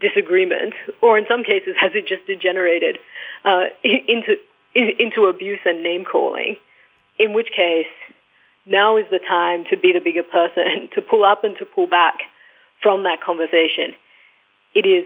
disagreement? 0.00 0.74
Or 1.02 1.18
in 1.18 1.26
some 1.28 1.44
cases, 1.44 1.76
has 1.80 1.92
it 1.94 2.06
just 2.06 2.26
degenerated 2.26 2.98
uh, 3.44 3.64
into, 3.84 4.36
into 4.74 5.26
abuse 5.26 5.60
and 5.64 5.82
name 5.82 6.04
calling? 6.04 6.56
In 7.18 7.32
which 7.32 7.48
case, 7.54 7.86
now 8.66 8.96
is 8.96 9.06
the 9.10 9.18
time 9.18 9.64
to 9.70 9.76
be 9.76 9.92
the 9.92 10.00
bigger 10.00 10.22
person, 10.22 10.88
to 10.94 11.02
pull 11.02 11.24
up 11.24 11.44
and 11.44 11.56
to 11.58 11.64
pull 11.64 11.86
back 11.86 12.14
from 12.82 13.02
that 13.04 13.20
conversation. 13.22 13.94
It 14.74 14.86
is 14.86 15.04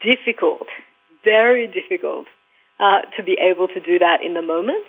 difficult, 0.00 0.68
very 1.24 1.66
difficult 1.66 2.26
uh, 2.80 3.02
to 3.16 3.22
be 3.22 3.36
able 3.40 3.68
to 3.68 3.80
do 3.80 3.98
that 3.98 4.22
in 4.22 4.34
the 4.34 4.42
moment. 4.42 4.84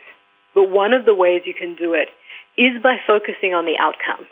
But 0.53 0.69
one 0.69 0.93
of 0.93 1.05
the 1.05 1.15
ways 1.15 1.41
you 1.45 1.53
can 1.53 1.75
do 1.75 1.93
it 1.93 2.09
is 2.57 2.81
by 2.81 2.97
focusing 3.05 3.53
on 3.53 3.65
the 3.65 3.77
outcome. 3.79 4.27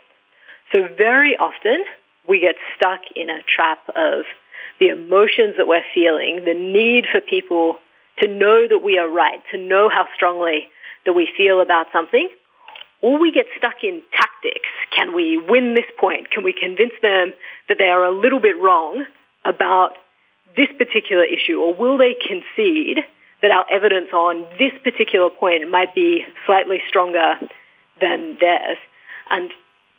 So 0.72 0.88
very 0.96 1.36
often 1.36 1.84
we 2.28 2.40
get 2.40 2.54
stuck 2.76 3.00
in 3.16 3.28
a 3.28 3.42
trap 3.42 3.80
of 3.96 4.24
the 4.78 4.88
emotions 4.88 5.54
that 5.58 5.66
we're 5.66 5.84
feeling, 5.92 6.44
the 6.44 6.54
need 6.54 7.06
for 7.10 7.20
people 7.20 7.78
to 8.18 8.28
know 8.28 8.66
that 8.68 8.82
we 8.82 8.98
are 8.98 9.08
right, 9.08 9.42
to 9.50 9.58
know 9.58 9.88
how 9.88 10.06
strongly 10.14 10.68
that 11.06 11.12
we 11.12 11.28
feel 11.36 11.60
about 11.60 11.86
something, 11.92 12.28
or 13.00 13.18
we 13.18 13.32
get 13.32 13.46
stuck 13.58 13.82
in 13.82 14.02
tactics. 14.12 14.68
Can 14.94 15.14
we 15.14 15.36
win 15.36 15.74
this 15.74 15.90
point? 15.98 16.30
Can 16.30 16.44
we 16.44 16.52
convince 16.52 16.92
them 17.02 17.32
that 17.68 17.78
they 17.78 17.88
are 17.88 18.04
a 18.04 18.12
little 18.12 18.40
bit 18.40 18.56
wrong 18.60 19.04
about 19.44 19.92
this 20.56 20.68
particular 20.78 21.24
issue, 21.24 21.58
or 21.58 21.74
will 21.74 21.98
they 21.98 22.14
concede 22.14 22.98
that 23.40 23.50
our 23.50 23.66
evidence 23.70 24.08
on 24.12 24.46
this 24.58 24.72
particular 24.84 25.30
point 25.30 25.68
might 25.70 25.94
be 25.94 26.24
slightly 26.46 26.80
stronger 26.88 27.34
than 28.00 28.36
theirs? 28.40 28.78
And 29.30 29.50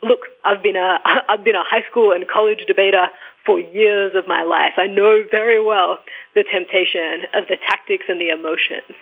look, 0.02 0.20
I've 0.44 0.62
been 0.62 0.76
a 0.76 0.98
I've 1.28 1.44
been 1.44 1.56
a 1.56 1.64
high 1.64 1.84
school 1.90 2.12
and 2.12 2.26
college 2.28 2.64
debater 2.66 3.08
for 3.44 3.58
years 3.58 4.12
of 4.14 4.26
my 4.26 4.42
life. 4.42 4.72
I 4.76 4.86
know 4.86 5.24
very 5.30 5.62
well 5.62 5.98
the 6.34 6.44
temptation 6.50 7.28
of 7.34 7.44
the 7.48 7.56
tactics 7.68 8.04
and 8.08 8.20
the 8.20 8.30
emotions. 8.30 8.96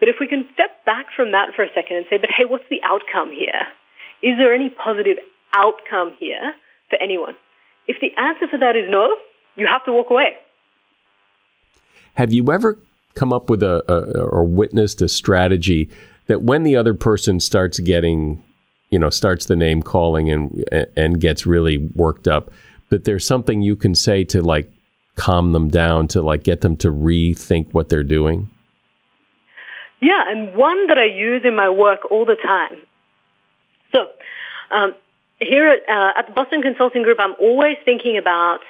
But 0.00 0.08
if 0.08 0.16
we 0.20 0.26
can 0.26 0.46
step 0.54 0.84
back 0.84 1.06
from 1.14 1.32
that 1.32 1.54
for 1.54 1.62
a 1.62 1.68
second 1.74 1.96
and 1.96 2.06
say, 2.08 2.18
but 2.18 2.30
hey, 2.30 2.44
what's 2.44 2.68
the 2.70 2.80
outcome 2.84 3.30
here? 3.32 3.66
Is 4.22 4.38
there 4.38 4.54
any 4.54 4.70
positive 4.70 5.16
outcome 5.52 6.14
here 6.18 6.54
for 6.90 7.00
anyone? 7.02 7.34
If 7.86 7.96
the 8.00 8.10
answer 8.20 8.46
for 8.48 8.58
that 8.58 8.76
is 8.76 8.88
no, 8.88 9.16
you 9.56 9.66
have 9.66 9.84
to 9.86 9.92
walk 9.92 10.10
away. 10.10 10.36
Have 12.14 12.32
you 12.32 12.50
ever 12.52 12.78
come 13.14 13.32
up 13.32 13.50
with 13.50 13.62
a, 13.62 13.82
a 13.90 14.22
or 14.22 14.44
witnessed 14.44 15.02
a 15.02 15.08
strategy 15.08 15.88
that 16.26 16.42
when 16.42 16.62
the 16.62 16.76
other 16.76 16.94
person 16.94 17.40
starts 17.40 17.78
getting, 17.80 18.42
you 18.90 18.98
know, 18.98 19.10
starts 19.10 19.46
the 19.46 19.56
name 19.56 19.82
calling 19.82 20.30
and 20.30 20.64
and 20.96 21.20
gets 21.20 21.46
really 21.46 21.78
worked 21.78 22.28
up, 22.28 22.50
that 22.90 23.04
there's 23.04 23.26
something 23.26 23.62
you 23.62 23.76
can 23.76 23.94
say 23.94 24.24
to 24.24 24.42
like 24.42 24.70
calm 25.16 25.52
them 25.52 25.68
down 25.68 26.06
to 26.08 26.22
like 26.22 26.44
get 26.44 26.60
them 26.60 26.76
to 26.76 26.92
rethink 26.92 27.72
what 27.72 27.88
they're 27.88 28.04
doing? 28.04 28.50
Yeah, 30.00 30.24
and 30.28 30.54
one 30.54 30.86
that 30.88 30.98
I 30.98 31.06
use 31.06 31.42
in 31.44 31.56
my 31.56 31.70
work 31.70 32.10
all 32.10 32.24
the 32.24 32.36
time. 32.36 32.78
So, 33.92 34.06
um, 34.70 34.94
here 35.40 35.68
at, 35.68 35.88
uh, 35.88 36.18
at 36.18 36.26
the 36.28 36.32
Boston 36.32 36.62
Consulting 36.62 37.02
Group, 37.02 37.18
I'm 37.20 37.34
always 37.40 37.76
thinking 37.84 38.16
about 38.16 38.60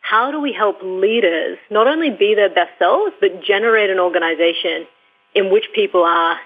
how 0.00 0.30
do 0.30 0.40
we 0.40 0.52
help 0.52 0.78
leaders 0.82 1.58
not 1.70 1.86
only 1.86 2.10
be 2.10 2.34
their 2.34 2.48
best 2.48 2.70
selves, 2.78 3.14
but 3.20 3.42
generate 3.42 3.90
an 3.90 3.98
organization 3.98 4.86
in 5.34 5.50
which 5.50 5.64
people 5.74 6.04
are 6.04 6.38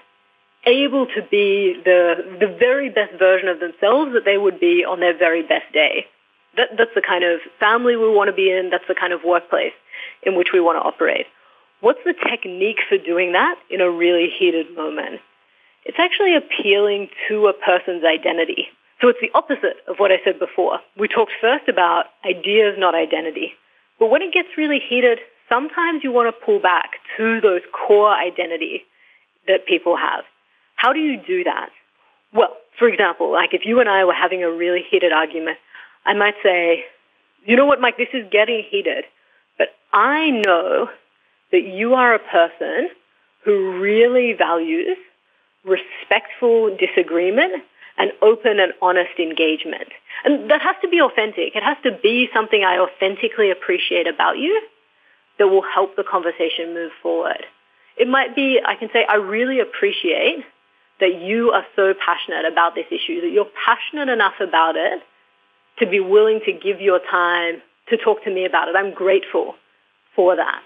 able 0.65 1.05
to 1.07 1.21
be 1.29 1.79
the, 1.83 2.37
the 2.39 2.55
very 2.59 2.89
best 2.89 3.13
version 3.17 3.47
of 3.47 3.59
themselves 3.59 4.13
that 4.13 4.25
they 4.25 4.37
would 4.37 4.59
be 4.59 4.83
on 4.85 4.99
their 4.99 5.17
very 5.17 5.41
best 5.41 5.71
day. 5.73 6.05
That, 6.55 6.69
that's 6.77 6.93
the 6.95 7.01
kind 7.01 7.23
of 7.23 7.39
family 7.59 7.95
we 7.95 8.09
want 8.09 8.29
to 8.29 8.33
be 8.33 8.51
in. 8.51 8.69
That's 8.69 8.87
the 8.87 8.95
kind 8.95 9.13
of 9.13 9.21
workplace 9.23 9.73
in 10.23 10.35
which 10.35 10.49
we 10.53 10.59
want 10.59 10.77
to 10.77 10.81
operate. 10.81 11.27
What's 11.81 11.99
the 12.05 12.13
technique 12.13 12.79
for 12.89 12.97
doing 12.97 13.33
that 13.33 13.55
in 13.69 13.81
a 13.81 13.89
really 13.89 14.29
heated 14.37 14.75
moment? 14.75 15.21
It's 15.85 15.99
actually 15.99 16.35
appealing 16.35 17.09
to 17.27 17.47
a 17.47 17.53
person's 17.53 18.03
identity. 18.03 18.67
So 18.99 19.09
it's 19.09 19.19
the 19.21 19.31
opposite 19.35 19.77
of 19.87 19.97
what 19.97 20.11
I 20.11 20.17
said 20.25 20.39
before. 20.39 20.79
We 20.97 21.07
talked 21.07 21.31
first 21.39 21.69
about 21.69 22.05
ideas, 22.25 22.75
not 22.77 22.95
identity. 22.95 23.53
But 23.99 24.07
when 24.07 24.21
it 24.21 24.33
gets 24.33 24.49
really 24.57 24.79
heated, 24.79 25.19
sometimes 25.49 26.03
you 26.03 26.11
want 26.11 26.33
to 26.33 26.45
pull 26.45 26.59
back 26.59 26.97
to 27.17 27.39
those 27.41 27.61
core 27.71 28.13
identity 28.13 28.83
that 29.47 29.67
people 29.67 29.95
have. 29.95 30.25
How 30.75 30.93
do 30.93 30.99
you 30.99 31.21
do 31.25 31.43
that? 31.43 31.69
Well, 32.33 32.57
for 32.77 32.87
example, 32.87 33.31
like 33.31 33.53
if 33.53 33.61
you 33.65 33.79
and 33.79 33.87
I 33.87 34.03
were 34.03 34.13
having 34.13 34.43
a 34.43 34.51
really 34.51 34.83
heated 34.89 35.11
argument, 35.11 35.57
I 36.05 36.13
might 36.13 36.35
say, 36.43 36.85
you 37.45 37.55
know 37.55 37.65
what, 37.65 37.79
Mike, 37.79 37.97
this 37.97 38.09
is 38.13 38.25
getting 38.31 38.63
heated, 38.69 39.05
but 39.57 39.69
I 39.93 40.31
know 40.31 40.89
that 41.51 41.63
you 41.63 41.93
are 41.93 42.13
a 42.13 42.19
person 42.19 42.89
who 43.43 43.79
really 43.79 44.33
values 44.33 44.97
respectful 45.63 46.75
disagreement 46.77 47.63
and 47.97 48.11
open 48.21 48.59
and 48.59 48.73
honest 48.81 49.19
engagement. 49.19 49.89
And 50.23 50.49
that 50.49 50.61
has 50.61 50.75
to 50.81 50.87
be 50.89 51.01
authentic. 51.01 51.55
It 51.55 51.63
has 51.63 51.77
to 51.83 51.91
be 52.01 52.29
something 52.33 52.63
I 52.63 52.77
authentically 52.79 53.51
appreciate 53.51 54.07
about 54.07 54.37
you 54.37 54.61
that 55.39 55.47
will 55.47 55.63
help 55.63 55.95
the 55.95 56.03
conversation 56.03 56.73
move 56.73 56.91
forward. 57.01 57.45
It 57.97 58.07
might 58.07 58.35
be, 58.35 58.59
I 58.63 58.75
can 58.75 58.89
say, 58.93 59.05
I 59.07 59.15
really 59.15 59.59
appreciate 59.59 60.43
that 60.99 61.21
you 61.21 61.51
are 61.51 61.65
so 61.75 61.93
passionate 61.93 62.51
about 62.51 62.75
this 62.75 62.85
issue, 62.91 63.21
that 63.21 63.31
you're 63.31 63.49
passionate 63.65 64.09
enough 64.09 64.39
about 64.39 64.75
it 64.75 65.01
to 65.79 65.85
be 65.85 65.99
willing 65.99 66.39
to 66.45 66.51
give 66.51 66.81
your 66.81 66.99
time 66.99 67.61
to 67.89 67.97
talk 67.97 68.23
to 68.23 68.33
me 68.33 68.45
about 68.45 68.67
it. 68.67 68.75
I'm 68.75 68.93
grateful 68.93 69.55
for 70.15 70.35
that. 70.35 70.63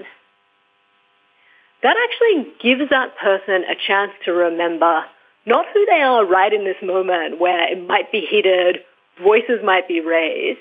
That 1.84 1.98
actually 1.98 2.54
gives 2.62 2.90
that 2.90 3.18
person 3.18 3.64
a 3.64 3.76
chance 3.88 4.12
to 4.26 4.32
remember 4.32 5.04
not 5.46 5.66
who 5.74 5.86
they 5.88 6.02
are 6.02 6.26
right 6.26 6.54
in 6.54 6.64
this 6.64 6.82
moment 6.84 7.40
where 7.40 7.72
it 7.72 7.88
might 7.88 8.12
be 8.12 8.22
heated, 8.30 8.80
voices 9.22 9.60
might 9.64 9.88
be 9.88 10.00
raised, 10.00 10.60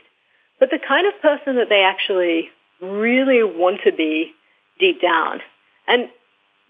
but 0.59 0.71
the 0.71 0.79
kind 0.79 1.07
of 1.07 1.21
person 1.21 1.57
that 1.57 1.69
they 1.69 1.83
actually 1.83 2.49
really 2.81 3.43
want 3.43 3.81
to 3.85 3.93
be 3.93 4.33
deep 4.79 5.03
down. 5.03 5.41
And 5.87 6.09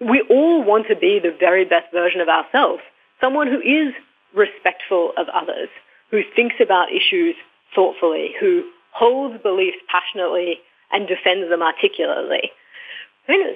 we 0.00 0.22
all 0.28 0.64
want 0.64 0.88
to 0.88 0.96
be 0.96 1.20
the 1.20 1.36
very 1.38 1.64
best 1.64 1.92
version 1.92 2.20
of 2.20 2.28
ourselves, 2.28 2.82
someone 3.20 3.46
who 3.46 3.60
is 3.60 3.94
respectful 4.34 5.12
of 5.16 5.28
others, 5.28 5.68
who 6.10 6.22
thinks 6.34 6.56
about 6.60 6.88
issues 6.90 7.36
thoughtfully, 7.74 8.34
who 8.40 8.64
holds 8.92 9.40
beliefs 9.42 9.76
passionately 9.88 10.58
and 10.90 11.06
defends 11.06 11.48
them 11.48 11.62
articulately. 11.62 12.50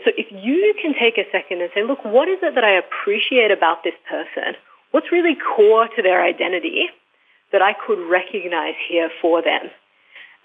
So 0.04 0.12
if 0.16 0.30
you 0.30 0.74
can 0.80 0.94
take 0.94 1.18
a 1.18 1.28
second 1.32 1.60
and 1.60 1.70
say, 1.74 1.82
look, 1.82 2.04
what 2.04 2.28
is 2.28 2.38
it 2.42 2.54
that 2.54 2.64
I 2.64 2.78
appreciate 2.78 3.50
about 3.50 3.82
this 3.82 3.94
person? 4.08 4.54
What's 4.90 5.10
really 5.10 5.36
core 5.36 5.88
to 5.88 6.02
their 6.02 6.22
identity 6.22 6.86
that 7.52 7.62
I 7.62 7.72
could 7.74 7.98
recognize 8.08 8.74
here 8.88 9.10
for 9.20 9.42
them? 9.42 9.70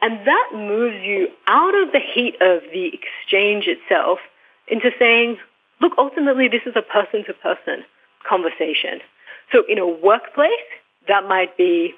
And 0.01 0.25
that 0.25 0.49
moves 0.53 1.03
you 1.03 1.27
out 1.45 1.75
of 1.75 1.91
the 1.91 1.99
heat 1.99 2.35
of 2.41 2.63
the 2.71 2.89
exchange 2.93 3.67
itself 3.67 4.19
into 4.67 4.91
saying, 4.97 5.37
look, 5.81 5.93
ultimately 5.97 6.47
this 6.47 6.61
is 6.65 6.73
a 6.75 6.81
person-to-person 6.81 7.83
conversation. 8.27 9.01
So 9.51 9.63
in 9.67 9.77
a 9.77 9.87
workplace, 9.87 10.49
that 11.07 11.25
might 11.27 11.57
be, 11.57 11.93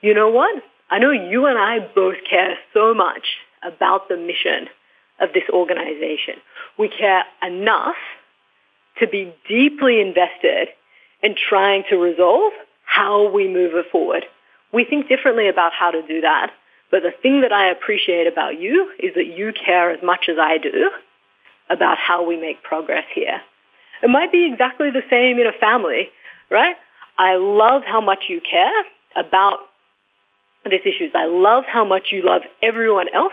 you 0.00 0.14
know 0.14 0.30
what? 0.30 0.62
I 0.90 0.98
know 0.98 1.10
you 1.10 1.46
and 1.46 1.58
I 1.58 1.80
both 1.94 2.16
care 2.28 2.56
so 2.72 2.94
much 2.94 3.26
about 3.62 4.08
the 4.08 4.16
mission 4.16 4.68
of 5.20 5.32
this 5.32 5.44
organization. 5.52 6.34
We 6.78 6.88
care 6.88 7.24
enough 7.42 7.96
to 8.98 9.06
be 9.06 9.32
deeply 9.48 10.00
invested 10.00 10.68
in 11.22 11.34
trying 11.34 11.84
to 11.90 11.96
resolve 11.96 12.52
how 12.84 13.30
we 13.30 13.48
move 13.48 13.74
it 13.74 13.86
forward. 13.90 14.24
We 14.72 14.84
think 14.84 15.08
differently 15.08 15.48
about 15.48 15.72
how 15.72 15.90
to 15.90 16.02
do 16.06 16.20
that, 16.22 16.50
but 16.90 17.02
the 17.02 17.12
thing 17.22 17.42
that 17.42 17.52
I 17.52 17.70
appreciate 17.70 18.26
about 18.26 18.60
you 18.60 18.90
is 18.98 19.14
that 19.14 19.26
you 19.26 19.52
care 19.52 19.90
as 19.90 20.02
much 20.02 20.26
as 20.28 20.36
I 20.38 20.58
do 20.58 20.90
about 21.68 21.98
how 21.98 22.26
we 22.26 22.36
make 22.36 22.62
progress 22.62 23.04
here. 23.14 23.40
It 24.02 24.08
might 24.08 24.32
be 24.32 24.48
exactly 24.50 24.90
the 24.90 25.02
same 25.10 25.38
in 25.38 25.46
a 25.46 25.52
family, 25.52 26.08
right? 26.50 26.76
I 27.18 27.36
love 27.36 27.82
how 27.86 28.00
much 28.00 28.24
you 28.28 28.40
care 28.40 28.84
about 29.16 29.58
these 30.64 30.80
issues. 30.84 31.12
I 31.14 31.26
love 31.26 31.64
how 31.66 31.84
much 31.84 32.08
you 32.10 32.22
love 32.22 32.42
everyone 32.62 33.08
else 33.14 33.32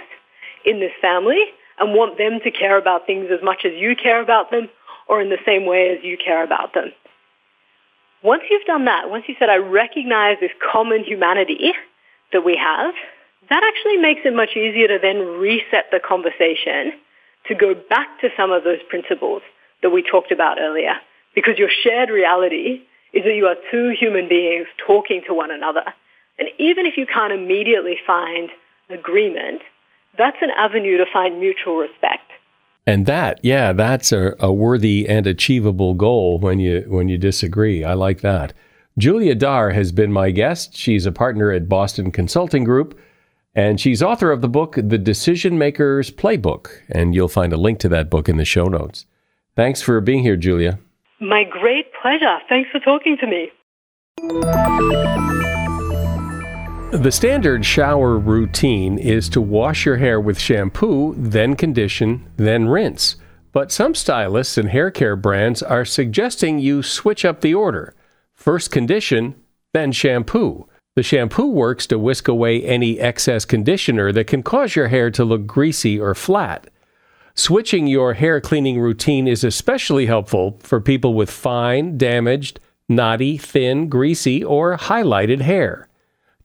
in 0.66 0.80
this 0.80 0.92
family 1.02 1.40
and 1.80 1.94
want 1.94 2.18
them 2.18 2.40
to 2.44 2.52
care 2.52 2.78
about 2.78 3.06
things 3.06 3.28
as 3.32 3.44
much 3.44 3.66
as 3.66 3.74
you 3.76 3.96
care 3.96 4.22
about 4.22 4.52
them 4.52 4.70
or 5.08 5.22
in 5.22 5.30
the 5.30 5.38
same 5.46 5.66
way 5.66 5.96
as 5.98 6.04
you 6.04 6.18
care 6.18 6.44
about 6.44 6.74
them. 6.74 6.92
Once 8.24 8.44
you've 8.50 8.66
done 8.66 8.86
that, 8.86 9.10
once 9.10 9.26
you 9.28 9.36
said, 9.38 9.50
I 9.50 9.58
recognize 9.58 10.38
this 10.42 10.52
common 10.72 11.04
humanity 11.04 11.72
that 12.34 12.44
we 12.44 12.58
have, 12.58 12.94
that 13.50 13.64
actually 13.64 13.98
makes 13.98 14.22
it 14.26 14.36
much 14.36 14.58
easier 14.58 14.88
to 14.88 15.00
then 15.02 15.20
reset 15.40 15.86
the 15.92 16.00
conversation 16.00 16.94
to 17.48 17.56
go 17.56 17.74
back 17.74 18.20
to 18.22 18.30
some 18.36 18.52
of 18.52 18.64
those 18.64 18.80
principles 18.90 19.42
that 19.82 19.92
we 19.92 20.04
talked 20.04 20.32
about 20.32 20.60
earlier. 20.60 20.96
Because 21.36 21.58
your 21.58 21.70
shared 21.84 22.10
reality 22.10 22.82
is 23.14 23.24
that 23.24 23.36
you 23.36 23.46
are 23.46 23.56
two 23.72 23.94
human 23.98 24.28
beings 24.28 24.68
talking 24.86 25.22
to 25.28 25.34
one 25.34 25.52
another. 25.52 25.84
And 26.40 26.50
even 26.58 26.86
if 26.86 26.98
you 26.98 27.06
can't 27.06 27.32
immediately 27.32 27.98
find 28.06 28.50
agreement, 28.90 29.62
that's 30.18 30.38
an 30.42 30.50
avenue 30.58 30.98
to 30.98 31.06
find 31.12 31.40
mutual 31.40 31.78
respect. 31.78 32.32
And 32.86 33.06
that, 33.06 33.40
yeah, 33.44 33.74
that's 33.74 34.12
a, 34.14 34.34
a, 34.40 34.52
worthy 34.52 35.08
and 35.10 35.28
achievable 35.28 35.94
goal 35.94 36.40
when 36.40 36.60
you 36.60 36.86
when 36.88 37.10
you 37.10 37.18
disagree. 37.18 37.84
I 37.84 37.94
like 37.94 38.22
that. 38.22 38.54
Julia 38.98 39.36
Dhar 39.36 39.74
has 39.74 39.92
been 39.92 40.12
my 40.12 40.32
guest. 40.32 40.76
She's 40.76 41.06
a 41.06 41.12
partner 41.12 41.52
at 41.52 41.70
Boston 41.70 42.12
Consulting 42.12 42.64
Group, 42.64 42.98
and 43.54 43.80
she's 43.80 44.02
author 44.02 44.32
of 44.32 44.42
the 44.42 44.48
book 44.48 44.76
The 44.76 44.98
Decision 44.98 45.58
Maker's 45.58 46.10
Playbook. 46.10 46.70
And 46.90 47.14
you'll 47.14 47.28
find 47.28 47.52
a 47.52 47.58
link 47.58 47.80
to 47.80 47.90
that 47.90 48.10
book 48.10 48.30
in 48.30 48.38
the 48.38 48.46
show 48.46 48.68
notes. 48.68 49.06
Thanks 49.56 49.82
for 49.82 50.00
being 50.00 50.24
here, 50.24 50.38
Julia. 50.38 50.80
My 51.20 51.44
great 51.44 51.88
pleasure. 52.02 52.38
Thanks 52.48 52.70
for 52.72 52.80
talking 52.80 53.18
to 53.18 53.28
me. 53.28 53.52
The 56.92 57.12
standard 57.12 57.66
shower 57.66 58.18
routine 58.18 58.98
is 58.98 59.28
to 59.30 59.42
wash 59.42 59.86
your 59.86 59.98
hair 59.98 60.22
with 60.22 60.40
shampoo, 60.40 61.16
then 61.18 61.58
condition, 61.58 62.26
then 62.38 62.70
rinse. 62.70 63.18
But 63.52 63.74
some 63.74 63.94
stylists 63.94 64.58
and 64.58 64.70
hair 64.70 64.90
care 64.90 65.18
brands 65.18 65.62
are 65.62 65.84
suggesting 65.84 66.60
you 66.60 66.82
switch 66.82 67.26
up 67.26 67.42
the 67.42 67.54
order. 67.54 67.94
First 68.34 68.72
condition, 68.72 69.36
then 69.74 69.92
shampoo. 69.92 70.70
The 70.96 71.04
shampoo 71.04 71.48
works 71.48 71.88
to 71.88 72.00
whisk 72.00 72.30
away 72.30 72.64
any 72.64 73.02
excess 73.02 73.44
conditioner 73.44 74.14
that 74.14 74.28
can 74.28 74.42
cause 74.42 74.78
your 74.78 74.88
hair 74.88 75.12
to 75.12 75.26
look 75.26 75.46
greasy 75.46 76.00
or 76.00 76.16
flat. 76.16 76.70
Switching 77.36 77.88
your 77.88 78.14
hair 78.14 78.40
cleaning 78.40 78.80
routine 78.80 79.28
is 79.28 79.44
especially 79.44 80.06
helpful 80.06 80.58
for 80.64 80.80
people 80.80 81.14
with 81.14 81.30
fine, 81.30 81.98
damaged, 81.98 82.62
knotty, 82.88 83.38
thin, 83.38 83.90
greasy, 83.90 84.42
or 84.42 84.78
highlighted 84.78 85.42
hair. 85.42 85.87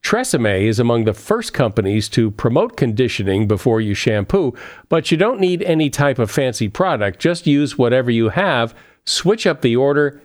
Tresemme 0.03 0.63
is 0.67 0.79
among 0.79 1.05
the 1.05 1.13
first 1.13 1.53
companies 1.53 2.09
to 2.09 2.29
promote 2.29 2.75
conditioning 2.75 3.47
before 3.47 3.79
you 3.79 3.93
shampoo, 3.93 4.53
but 4.89 5.09
you 5.09 5.17
don't 5.17 5.39
need 5.39 5.63
any 5.63 5.89
type 5.89 6.19
of 6.19 6.29
fancy 6.29 6.67
product. 6.67 7.19
Just 7.19 7.47
use 7.47 7.77
whatever 7.77 8.11
you 8.11 8.29
have, 8.29 8.75
switch 9.05 9.47
up 9.47 9.61
the 9.61 9.77
order, 9.77 10.21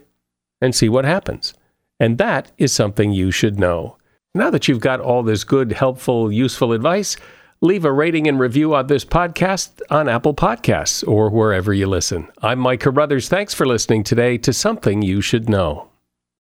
and 0.60 0.74
see 0.74 0.88
what 0.88 1.04
happens. 1.04 1.54
And 2.00 2.18
that 2.18 2.50
is 2.58 2.72
something 2.72 3.12
you 3.12 3.30
should 3.30 3.58
know. 3.58 3.96
Now 4.34 4.50
that 4.50 4.68
you've 4.68 4.80
got 4.80 5.00
all 5.00 5.22
this 5.22 5.44
good, 5.44 5.72
helpful, 5.72 6.30
useful 6.30 6.72
advice, 6.72 7.16
leave 7.60 7.84
a 7.84 7.92
rating 7.92 8.26
and 8.28 8.38
review 8.38 8.74
on 8.74 8.88
this 8.88 9.04
podcast 9.04 9.80
on 9.90 10.08
Apple 10.08 10.34
Podcasts 10.34 11.06
or 11.06 11.30
wherever 11.30 11.72
you 11.72 11.86
listen. 11.86 12.28
I'm 12.42 12.58
Mike 12.58 12.80
Carruthers. 12.80 13.28
Thanks 13.28 13.54
for 13.54 13.66
listening 13.66 14.04
today 14.04 14.38
to 14.38 14.52
Something 14.52 15.02
You 15.02 15.20
Should 15.20 15.48
Know. 15.48 15.87